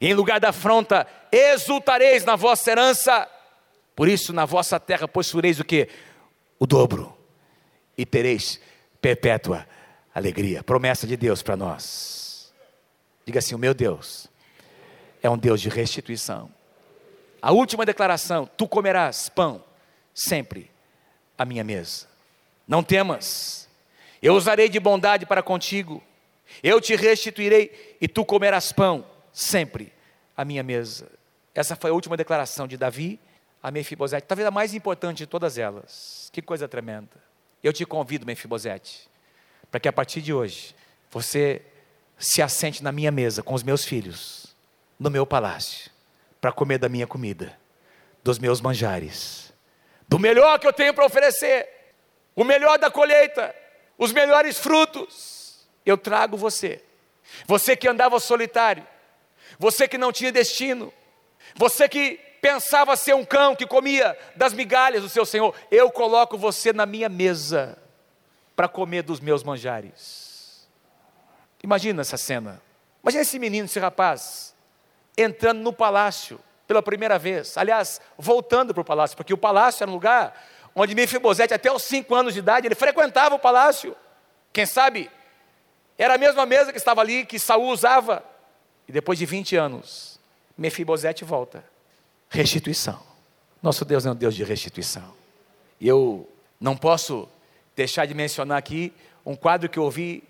Em 0.00 0.14
lugar 0.14 0.40
da 0.40 0.50
afronta, 0.50 1.06
exultareis 1.32 2.24
na 2.24 2.36
vossa 2.36 2.70
herança. 2.70 3.28
Por 3.96 4.08
isso, 4.08 4.32
na 4.32 4.44
vossa 4.44 4.78
terra 4.78 5.06
possuireis 5.06 5.60
o 5.60 5.64
que? 5.64 5.88
O 6.58 6.66
dobro. 6.66 7.14
E 7.98 8.06
tereis 8.06 8.60
perpétua 9.00 9.66
alegria. 10.14 10.62
Promessa 10.62 11.06
de 11.06 11.16
Deus 11.16 11.42
para 11.42 11.56
nós. 11.56 12.52
Diga 13.24 13.38
assim: 13.38 13.54
o 13.54 13.58
meu 13.58 13.74
Deus 13.74 14.28
é 15.22 15.28
um 15.28 15.38
Deus 15.38 15.60
de 15.60 15.68
restituição. 15.68 16.50
A 17.40 17.52
última 17.52 17.86
declaração: 17.86 18.48
tu 18.56 18.68
comerás 18.68 19.28
pão 19.28 19.64
sempre 20.14 20.70
à 21.36 21.44
minha 21.44 21.64
mesa. 21.64 22.08
Não 22.66 22.82
temas, 22.82 23.68
eu 24.22 24.34
usarei 24.34 24.68
de 24.68 24.78
bondade 24.78 25.26
para 25.26 25.42
contigo, 25.42 26.02
eu 26.62 26.80
te 26.80 26.94
restituirei 26.94 27.96
e 28.00 28.06
tu 28.06 28.24
comerás 28.24 28.72
pão 28.72 29.04
sempre 29.32 29.92
à 30.36 30.44
minha 30.44 30.62
mesa. 30.62 31.10
Essa 31.52 31.74
foi 31.74 31.90
a 31.90 31.94
última 31.94 32.16
declaração 32.16 32.68
de 32.68 32.76
Davi 32.76 33.18
a 33.62 33.70
Mefibosete, 33.70 34.26
talvez 34.26 34.46
a 34.46 34.50
mais 34.50 34.74
importante 34.74 35.18
de 35.18 35.26
todas 35.26 35.58
elas. 35.58 36.30
Que 36.32 36.40
coisa 36.40 36.66
tremenda. 36.66 37.29
Eu 37.62 37.72
te 37.72 37.84
convido, 37.84 38.24
Mefibosete, 38.24 39.08
para 39.70 39.80
que 39.80 39.88
a 39.88 39.92
partir 39.92 40.22
de 40.22 40.32
hoje 40.32 40.74
você 41.10 41.62
se 42.18 42.40
assente 42.42 42.82
na 42.82 42.92
minha 42.92 43.10
mesa 43.10 43.42
com 43.42 43.54
os 43.54 43.62
meus 43.62 43.84
filhos, 43.84 44.54
no 44.98 45.10
meu 45.10 45.26
palácio, 45.26 45.90
para 46.40 46.52
comer 46.52 46.78
da 46.78 46.88
minha 46.88 47.06
comida, 47.06 47.58
dos 48.22 48.38
meus 48.38 48.60
manjares, 48.60 49.52
do 50.08 50.18
melhor 50.18 50.58
que 50.58 50.66
eu 50.66 50.72
tenho 50.72 50.94
para 50.94 51.04
oferecer, 51.04 51.68
o 52.34 52.44
melhor 52.44 52.78
da 52.78 52.90
colheita, 52.90 53.54
os 53.96 54.12
melhores 54.12 54.58
frutos. 54.58 55.66
Eu 55.84 55.96
trago 55.96 56.36
você, 56.36 56.82
você 57.46 57.76
que 57.76 57.88
andava 57.88 58.18
solitário, 58.20 58.86
você 59.58 59.86
que 59.86 59.98
não 59.98 60.12
tinha 60.12 60.32
destino, 60.32 60.92
você 61.54 61.88
que 61.88 62.20
pensava 62.40 62.96
ser 62.96 63.14
um 63.14 63.24
cão 63.24 63.54
que 63.54 63.66
comia 63.66 64.16
das 64.34 64.52
migalhas 64.52 65.02
do 65.02 65.08
seu 65.08 65.24
Senhor, 65.26 65.54
eu 65.70 65.90
coloco 65.90 66.38
você 66.38 66.72
na 66.72 66.86
minha 66.86 67.08
mesa 67.08 67.78
para 68.56 68.68
comer 68.68 69.02
dos 69.02 69.20
meus 69.20 69.42
manjares. 69.42 70.68
Imagina 71.62 72.02
essa 72.02 72.16
cena. 72.16 72.60
Imagina 73.02 73.22
esse 73.22 73.38
menino, 73.38 73.66
esse 73.66 73.78
rapaz, 73.78 74.54
entrando 75.16 75.60
no 75.60 75.72
palácio 75.72 76.40
pela 76.66 76.82
primeira 76.82 77.18
vez. 77.18 77.56
Aliás, 77.56 78.00
voltando 78.16 78.72
para 78.72 78.80
o 78.80 78.84
palácio, 78.84 79.16
porque 79.16 79.34
o 79.34 79.38
palácio 79.38 79.82
era 79.82 79.90
um 79.90 79.94
lugar 79.94 80.34
onde 80.74 80.94
Mefibosete, 80.94 81.52
até 81.52 81.70
os 81.72 81.82
cinco 81.82 82.14
anos 82.14 82.32
de 82.32 82.38
idade, 82.38 82.66
ele 82.66 82.74
frequentava 82.74 83.34
o 83.34 83.38
palácio. 83.38 83.96
Quem 84.52 84.66
sabe, 84.66 85.10
era 85.98 86.14
a 86.14 86.18
mesma 86.18 86.46
mesa 86.46 86.72
que 86.72 86.78
estava 86.78 87.00
ali, 87.00 87.26
que 87.26 87.38
Saul 87.38 87.68
usava. 87.68 88.24
E 88.86 88.92
depois 88.92 89.18
de 89.18 89.26
20 89.26 89.56
anos, 89.56 90.18
Mefibosete 90.56 91.24
volta. 91.24 91.64
Restituição. 92.30 93.02
Nosso 93.60 93.84
Deus 93.84 94.06
é 94.06 94.10
um 94.10 94.14
Deus 94.14 94.36
de 94.36 94.44
restituição. 94.44 95.12
E 95.80 95.88
eu 95.88 96.28
não 96.60 96.76
posso 96.76 97.28
deixar 97.74 98.06
de 98.06 98.14
mencionar 98.14 98.56
aqui 98.56 98.92
um 99.26 99.34
quadro 99.34 99.68
que 99.68 99.78
eu 99.78 99.82
ouvi 99.82 100.22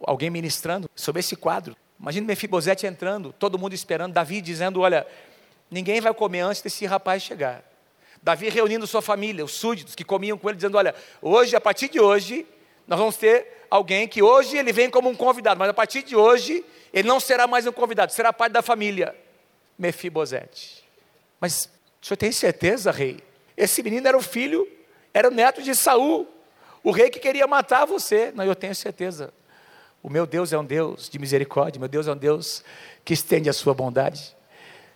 alguém 0.00 0.30
ministrando 0.30 0.88
sobre 0.94 1.20
esse 1.20 1.34
quadro. 1.34 1.76
Imagina 1.98 2.26
Mefibosete 2.26 2.86
entrando, 2.86 3.32
todo 3.32 3.58
mundo 3.58 3.74
esperando, 3.74 4.12
Davi 4.12 4.40
dizendo: 4.40 4.80
Olha, 4.80 5.04
ninguém 5.68 6.00
vai 6.00 6.14
comer 6.14 6.40
antes 6.40 6.62
desse 6.62 6.86
rapaz 6.86 7.22
chegar. 7.22 7.64
Davi 8.22 8.48
reunindo 8.48 8.86
sua 8.86 9.02
família, 9.02 9.44
os 9.44 9.52
súditos 9.52 9.96
que 9.96 10.04
comiam 10.04 10.38
com 10.38 10.48
ele, 10.48 10.56
dizendo: 10.56 10.78
Olha, 10.78 10.94
hoje, 11.20 11.56
a 11.56 11.60
partir 11.60 11.88
de 11.88 11.98
hoje, 11.98 12.46
nós 12.86 12.98
vamos 12.98 13.16
ter 13.16 13.66
alguém 13.68 14.06
que 14.06 14.22
hoje 14.22 14.56
ele 14.56 14.72
vem 14.72 14.88
como 14.88 15.08
um 15.08 15.16
convidado, 15.16 15.58
mas 15.58 15.68
a 15.68 15.74
partir 15.74 16.04
de 16.04 16.14
hoje, 16.14 16.64
ele 16.92 17.08
não 17.08 17.18
será 17.18 17.48
mais 17.48 17.66
um 17.66 17.72
convidado, 17.72 18.12
será 18.12 18.32
parte 18.32 18.52
da 18.52 18.62
família. 18.62 19.16
Mefibosete. 19.76 20.83
Mas 21.44 21.68
o 22.00 22.06
senhor 22.06 22.16
tem 22.16 22.32
certeza, 22.32 22.90
rei? 22.90 23.22
Esse 23.54 23.82
menino 23.82 24.08
era 24.08 24.16
o 24.16 24.22
filho, 24.22 24.66
era 25.12 25.28
o 25.28 25.30
neto 25.30 25.62
de 25.62 25.74
Saul. 25.74 26.26
O 26.82 26.90
rei 26.90 27.10
que 27.10 27.18
queria 27.18 27.46
matar 27.46 27.84
você. 27.84 28.32
Não, 28.34 28.42
eu 28.46 28.54
tenho 28.54 28.74
certeza. 28.74 29.30
O 30.02 30.08
meu 30.08 30.24
Deus 30.24 30.54
é 30.54 30.58
um 30.58 30.64
Deus 30.64 31.06
de 31.06 31.18
misericórdia, 31.18 31.78
meu 31.78 31.86
Deus 31.86 32.08
é 32.08 32.12
um 32.12 32.16
Deus 32.16 32.64
que 33.04 33.12
estende 33.12 33.50
a 33.50 33.52
sua 33.52 33.74
bondade. 33.74 34.34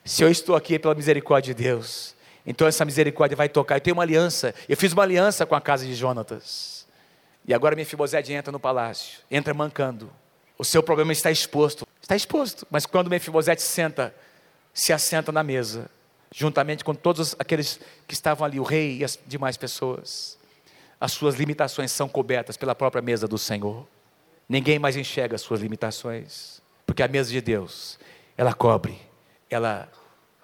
Se 0.06 0.22
eu 0.22 0.30
estou 0.30 0.56
aqui 0.56 0.78
pela 0.78 0.94
misericórdia 0.94 1.54
de 1.54 1.62
Deus, 1.64 2.14
então 2.46 2.66
essa 2.66 2.82
misericórdia 2.82 3.36
vai 3.36 3.50
tocar. 3.50 3.76
Eu 3.76 3.82
tenho 3.82 3.94
uma 3.94 4.02
aliança, 4.02 4.54
eu 4.66 4.76
fiz 4.78 4.94
uma 4.94 5.02
aliança 5.02 5.44
com 5.44 5.54
a 5.54 5.60
casa 5.60 5.84
de 5.84 5.94
Jonatas. 5.94 6.86
E 7.46 7.52
agora 7.52 7.76
Mefibosete 7.76 8.32
entra 8.32 8.50
no 8.50 8.58
palácio, 8.58 9.18
entra 9.30 9.52
mancando. 9.52 10.10
O 10.56 10.64
seu 10.64 10.82
problema 10.82 11.12
está 11.12 11.30
exposto. 11.30 11.86
Está 12.00 12.16
exposto. 12.16 12.66
Mas 12.70 12.86
quando 12.86 13.10
Mefibosete 13.10 13.60
senta, 13.60 14.14
se 14.72 14.94
assenta 14.94 15.30
na 15.30 15.42
mesa, 15.42 15.90
juntamente 16.34 16.84
com 16.84 16.94
todos 16.94 17.34
aqueles 17.38 17.80
que 18.06 18.14
estavam 18.14 18.44
ali, 18.44 18.60
o 18.60 18.62
rei 18.62 18.98
e 18.98 19.04
as 19.04 19.18
demais 19.26 19.56
pessoas 19.56 20.38
as 21.00 21.12
suas 21.12 21.36
limitações 21.36 21.92
são 21.92 22.08
cobertas 22.08 22.56
pela 22.56 22.74
própria 22.74 23.00
mesa 23.00 23.28
do 23.28 23.38
Senhor. 23.38 23.86
Ninguém 24.48 24.78
mais 24.78 24.96
enxerga 24.96 25.36
as 25.36 25.42
suas 25.42 25.60
limitações, 25.60 26.60
porque 26.86 27.02
a 27.02 27.08
mesa 27.08 27.30
de 27.30 27.40
Deus, 27.40 27.98
ela 28.36 28.52
cobre, 28.52 28.98
ela 29.48 29.88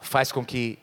faz 0.01 0.31
com 0.31 0.45
que 0.45 0.79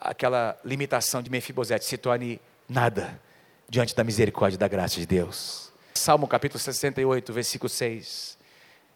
aquela 0.00 0.58
limitação 0.64 1.22
de 1.22 1.30
Mefibosete 1.30 1.84
se 1.84 1.96
torne 1.96 2.40
nada 2.68 3.20
diante 3.68 3.94
da 3.94 4.02
misericórdia 4.02 4.56
e 4.56 4.58
da 4.58 4.66
graça 4.66 4.98
de 4.98 5.06
Deus. 5.06 5.70
Salmo 5.94 6.26
capítulo 6.26 6.58
68, 6.58 7.32
versículo 7.32 7.68
6. 7.68 8.38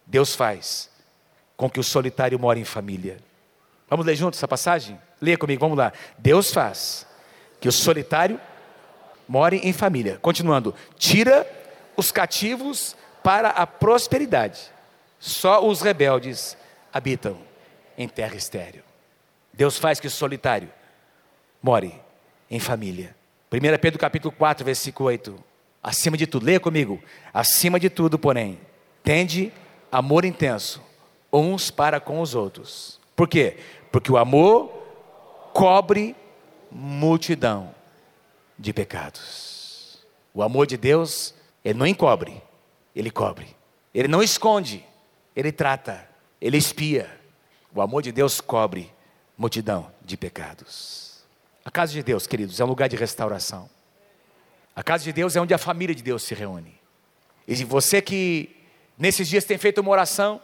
Deus 0.05 0.35
faz 0.35 0.89
com 1.55 1.69
que 1.69 1.79
o 1.79 1.83
solitário 1.83 2.37
more 2.37 2.59
em 2.59 2.65
família. 2.65 3.17
Vamos 3.89 4.05
ler 4.05 4.15
juntos 4.15 4.39
essa 4.39 4.47
passagem? 4.47 4.99
Leia 5.21 5.37
comigo, 5.37 5.59
vamos 5.59 5.77
lá. 5.77 5.91
Deus 6.17 6.51
faz 6.51 7.05
que 7.59 7.67
o 7.67 7.71
solitário 7.71 8.39
more 9.27 9.57
em 9.57 9.73
família. 9.73 10.17
Continuando, 10.21 10.73
tira 10.97 11.45
os 11.95 12.11
cativos 12.11 12.95
para 13.23 13.49
a 13.49 13.65
prosperidade. 13.65 14.71
Só 15.19 15.65
os 15.65 15.81
rebeldes 15.81 16.55
habitam 16.93 17.37
em 17.97 18.07
terra 18.07 18.35
estéril. 18.35 18.83
Deus 19.51 19.77
faz 19.77 19.99
que 19.99 20.07
o 20.07 20.11
solitário 20.11 20.69
more 21.61 21.93
em 22.49 22.59
família. 22.59 23.15
1 23.51 23.77
Pedro 23.79 23.99
capítulo 23.99 24.33
4, 24.37 24.63
versículo 24.63 25.09
8. 25.09 25.43
Acima 25.81 26.15
de 26.15 26.27
tudo, 26.27 26.45
leia 26.45 26.59
comigo. 26.59 27.01
Acima 27.33 27.79
de 27.79 27.89
tudo, 27.89 28.19
porém, 28.19 28.59
tende 29.03 29.51
amor 29.91 30.25
intenso 30.25 30.81
uns 31.31 31.71
para 31.71 31.99
com 31.99 32.21
os 32.21 32.35
outros. 32.35 32.99
Por 33.15 33.27
quê? 33.27 33.57
Porque 33.91 34.11
o 34.11 34.17
amor 34.17 34.76
cobre 35.57 36.15
multidão 36.71 37.73
de 38.59 38.71
pecados. 38.71 40.05
O 40.31 40.43
amor 40.43 40.67
de 40.67 40.77
Deus, 40.77 41.33
ele 41.65 41.79
não 41.79 41.87
encobre, 41.87 42.39
ele 42.95 43.09
cobre. 43.09 43.47
Ele 43.91 44.07
não 44.07 44.21
esconde, 44.21 44.85
ele 45.35 45.51
trata, 45.51 46.07
ele 46.39 46.57
espia. 46.57 47.09
O 47.73 47.81
amor 47.81 48.03
de 48.03 48.11
Deus 48.11 48.39
cobre 48.39 48.93
multidão 49.35 49.91
de 50.05 50.15
pecados. 50.15 51.23
A 51.65 51.71
casa 51.71 51.91
de 51.91 52.03
Deus, 52.03 52.27
queridos, 52.27 52.59
é 52.59 52.63
um 52.63 52.67
lugar 52.67 52.87
de 52.87 52.95
restauração. 52.95 53.67
A 54.75 54.83
casa 54.83 55.05
de 55.05 55.11
Deus 55.11 55.35
é 55.35 55.41
onde 55.41 55.55
a 55.55 55.57
família 55.57 55.95
de 55.95 56.03
Deus 56.03 56.21
se 56.21 56.35
reúne. 56.35 56.79
E 57.47 57.55
você 57.63 57.99
que 57.99 58.55
nesses 58.95 59.27
dias 59.27 59.43
tem 59.43 59.57
feito 59.57 59.81
uma 59.81 59.89
oração, 59.89 60.39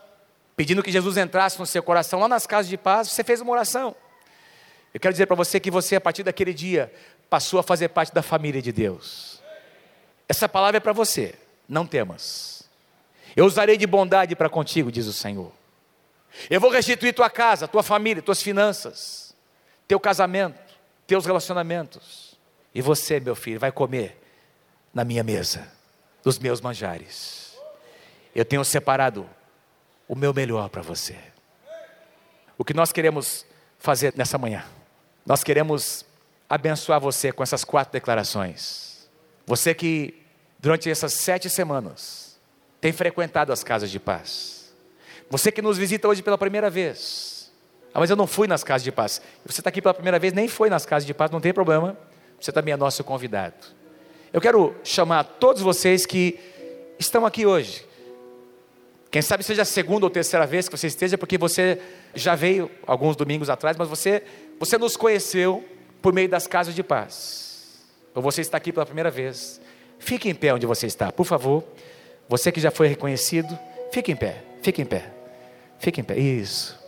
pedindo 0.55 0.81
que 0.81 0.91
Jesus 0.91 1.17
entrasse 1.17 1.59
no 1.59 1.67
seu 1.67 1.83
coração, 1.83 2.19
lá 2.19 2.27
nas 2.27 2.47
casas 2.47 2.67
de 2.67 2.77
paz, 2.79 3.09
você 3.09 3.23
fez 3.23 3.41
uma 3.41 3.51
oração. 3.51 3.95
Eu 4.93 4.99
quero 4.99 5.13
dizer 5.13 5.25
para 5.25 5.35
você 5.35 5.59
que 5.59 5.71
você, 5.71 5.95
a 5.95 6.01
partir 6.01 6.23
daquele 6.23 6.53
dia, 6.53 6.93
passou 7.29 7.59
a 7.59 7.63
fazer 7.63 7.89
parte 7.89 8.13
da 8.13 8.21
família 8.21 8.61
de 8.61 8.71
Deus. 8.71 9.41
Essa 10.29 10.47
palavra 10.47 10.77
é 10.77 10.79
para 10.79 10.93
você, 10.93 11.33
não 11.67 11.85
temas. 11.85 12.69
Eu 13.35 13.45
usarei 13.45 13.75
de 13.75 13.87
bondade 13.87 14.35
para 14.35 14.49
contigo, 14.49 14.91
diz 14.91 15.07
o 15.07 15.13
Senhor. 15.13 15.51
Eu 16.49 16.61
vou 16.61 16.69
restituir 16.69 17.13
tua 17.13 17.29
casa, 17.29 17.67
tua 17.67 17.81
família, 17.81 18.21
tuas 18.21 18.41
finanças, 18.41 19.35
teu 19.87 19.99
casamento, 19.99 20.59
teus 21.07 21.25
relacionamentos. 21.25 22.37
E 22.73 22.81
você, 22.81 23.19
meu 23.19 23.35
filho, 23.35 23.59
vai 23.59 23.71
comer 23.71 24.19
na 24.93 25.03
minha 25.03 25.23
mesa, 25.23 25.67
dos 26.23 26.37
meus 26.37 26.61
manjares. 26.61 27.57
Eu 28.35 28.45
tenho 28.45 28.63
separado 28.63 29.27
o 30.07 30.15
meu 30.15 30.33
melhor 30.33 30.69
para 30.69 30.81
você. 30.81 31.17
O 32.57 32.63
que 32.63 32.73
nós 32.73 32.91
queremos 32.91 33.45
fazer 33.79 34.13
nessa 34.15 34.37
manhã? 34.37 34.63
Nós 35.25 35.43
queremos 35.43 36.05
abençoar 36.49 36.99
você 36.99 37.31
com 37.31 37.41
essas 37.41 37.63
quatro 37.63 37.93
declarações. 37.93 39.09
Você 39.45 39.73
que, 39.73 40.13
durante 40.59 40.89
essas 40.89 41.13
sete 41.13 41.49
semanas, 41.49 42.37
tem 42.81 42.91
frequentado 42.91 43.51
as 43.53 43.63
casas 43.63 43.89
de 43.89 43.99
paz. 43.99 44.73
Você 45.29 45.51
que 45.51 45.61
nos 45.61 45.77
visita 45.77 46.07
hoje 46.07 46.21
pela 46.21 46.37
primeira 46.37 46.69
vez. 46.69 47.51
Ah, 47.93 47.99
mas 47.99 48.09
eu 48.09 48.15
não 48.15 48.27
fui 48.27 48.47
nas 48.47 48.63
casas 48.63 48.83
de 48.83 48.91
paz. 48.91 49.21
Você 49.45 49.61
está 49.61 49.69
aqui 49.69 49.81
pela 49.81 49.93
primeira 49.93 50.19
vez, 50.19 50.33
nem 50.33 50.47
foi 50.47 50.69
nas 50.69 50.85
casas 50.85 51.05
de 51.05 51.13
paz, 51.13 51.31
não 51.31 51.39
tem 51.39 51.53
problema. 51.53 51.97
Você 52.39 52.51
também 52.51 52.73
é 52.73 52.77
nosso 52.77 53.03
convidado. 53.03 53.55
Eu 54.33 54.41
quero 54.41 54.75
chamar 54.83 55.23
todos 55.23 55.61
vocês 55.61 56.05
que 56.05 56.39
estão 56.99 57.25
aqui 57.25 57.45
hoje, 57.45 57.85
quem 59.13 59.21
sabe 59.21 59.43
seja 59.43 59.61
a 59.61 59.65
segunda 59.65 60.07
ou 60.07 60.09
terceira 60.09 60.43
vez 60.47 60.67
que 60.67 60.75
você 60.75 60.87
esteja, 60.87 61.19
porque 61.19 61.37
você 61.37 61.79
já 62.15 62.33
veio 62.33 62.71
alguns 62.87 63.15
domingos 63.15 63.47
atrás, 63.47 63.77
mas 63.77 63.87
você, 63.87 64.23
você 64.59 64.77
nos 64.77 64.95
conheceu 64.95 65.63
por 66.01 66.13
meio 66.13 66.29
das 66.29 66.47
casas 66.47 66.75
de 66.75 66.83
paz. 66.83 67.83
Ou 68.13 68.21
você 68.21 68.41
está 68.41 68.57
aqui 68.57 68.71
pela 68.71 68.85
primeira 68.85 69.09
vez. 69.09 69.59
Fique 69.99 70.29
em 70.29 70.35
pé 70.35 70.53
onde 70.53 70.65
você 70.65 70.85
está, 70.85 71.11
por 71.11 71.25
favor. 71.25 71.63
Você 72.27 72.51
que 72.51 72.59
já 72.59 72.71
foi 72.71 72.87
reconhecido, 72.87 73.57
fique 73.91 74.11
em 74.11 74.15
pé, 74.15 74.43
fique 74.61 74.81
em 74.81 74.85
pé. 74.85 75.11
Fique 75.79 75.99
em 75.99 76.03
pé, 76.03 76.17
isso. 76.17 76.79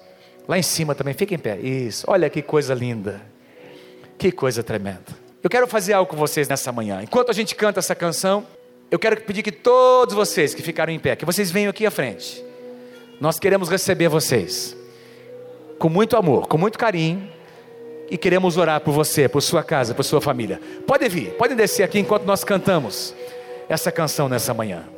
Lá 0.48 0.58
em 0.58 0.64
cima 0.64 0.96
também, 0.96 1.14
fique 1.14 1.36
em 1.36 1.40
pé, 1.40 1.58
isso. 1.58 2.06
Olha 2.08 2.30
que 2.30 2.42
coisa 2.42 2.74
linda. 2.74 3.22
Que 4.18 4.32
coisa 4.32 4.64
tremenda. 4.64 5.26
Eu 5.44 5.50
quero 5.50 5.68
fazer 5.68 5.94
algo 5.94 6.10
com 6.10 6.16
vocês 6.16 6.48
nessa 6.48 6.72
manhã. 6.72 7.02
Enquanto 7.04 7.30
a 7.30 7.34
gente 7.34 7.56
canta 7.56 7.80
essa 7.80 7.94
canção, 7.94 8.46
eu 8.90 8.98
quero 8.98 9.20
pedir 9.22 9.44
que 9.44 9.52
todos 9.52 10.16
vocês 10.16 10.54
que 10.54 10.62
ficaram 10.62 10.94
em 10.94 11.00
pé, 11.00 11.16
que 11.16 11.26
vocês 11.26 11.52
venham 11.52 11.70
aqui 11.70 11.86
à 11.86 11.92
frente. 11.92 12.44
Nós 13.20 13.38
queremos 13.38 13.70
receber 13.70 14.08
vocês 14.08 14.76
com 15.78 15.90
muito 15.90 16.16
amor, 16.16 16.48
com 16.48 16.58
muito 16.58 16.78
carinho 16.78 17.30
e 18.10 18.18
queremos 18.18 18.58
orar 18.58 18.82
por 18.82 18.94
você, 18.94 19.28
por 19.28 19.42
sua 19.42 19.64
casa, 19.64 19.94
por 19.94 20.04
sua 20.04 20.22
família. 20.22 20.60
Podem 20.86 21.10
vir, 21.10 21.32
podem 21.34 21.56
descer 21.56 21.84
aqui 21.84 22.00
enquanto 22.00 22.24
nós 22.26 22.44
cantamos 22.44 23.14
essa 23.68 23.92
canção 23.92 24.30
nessa 24.30 24.54
manhã. 24.54 24.95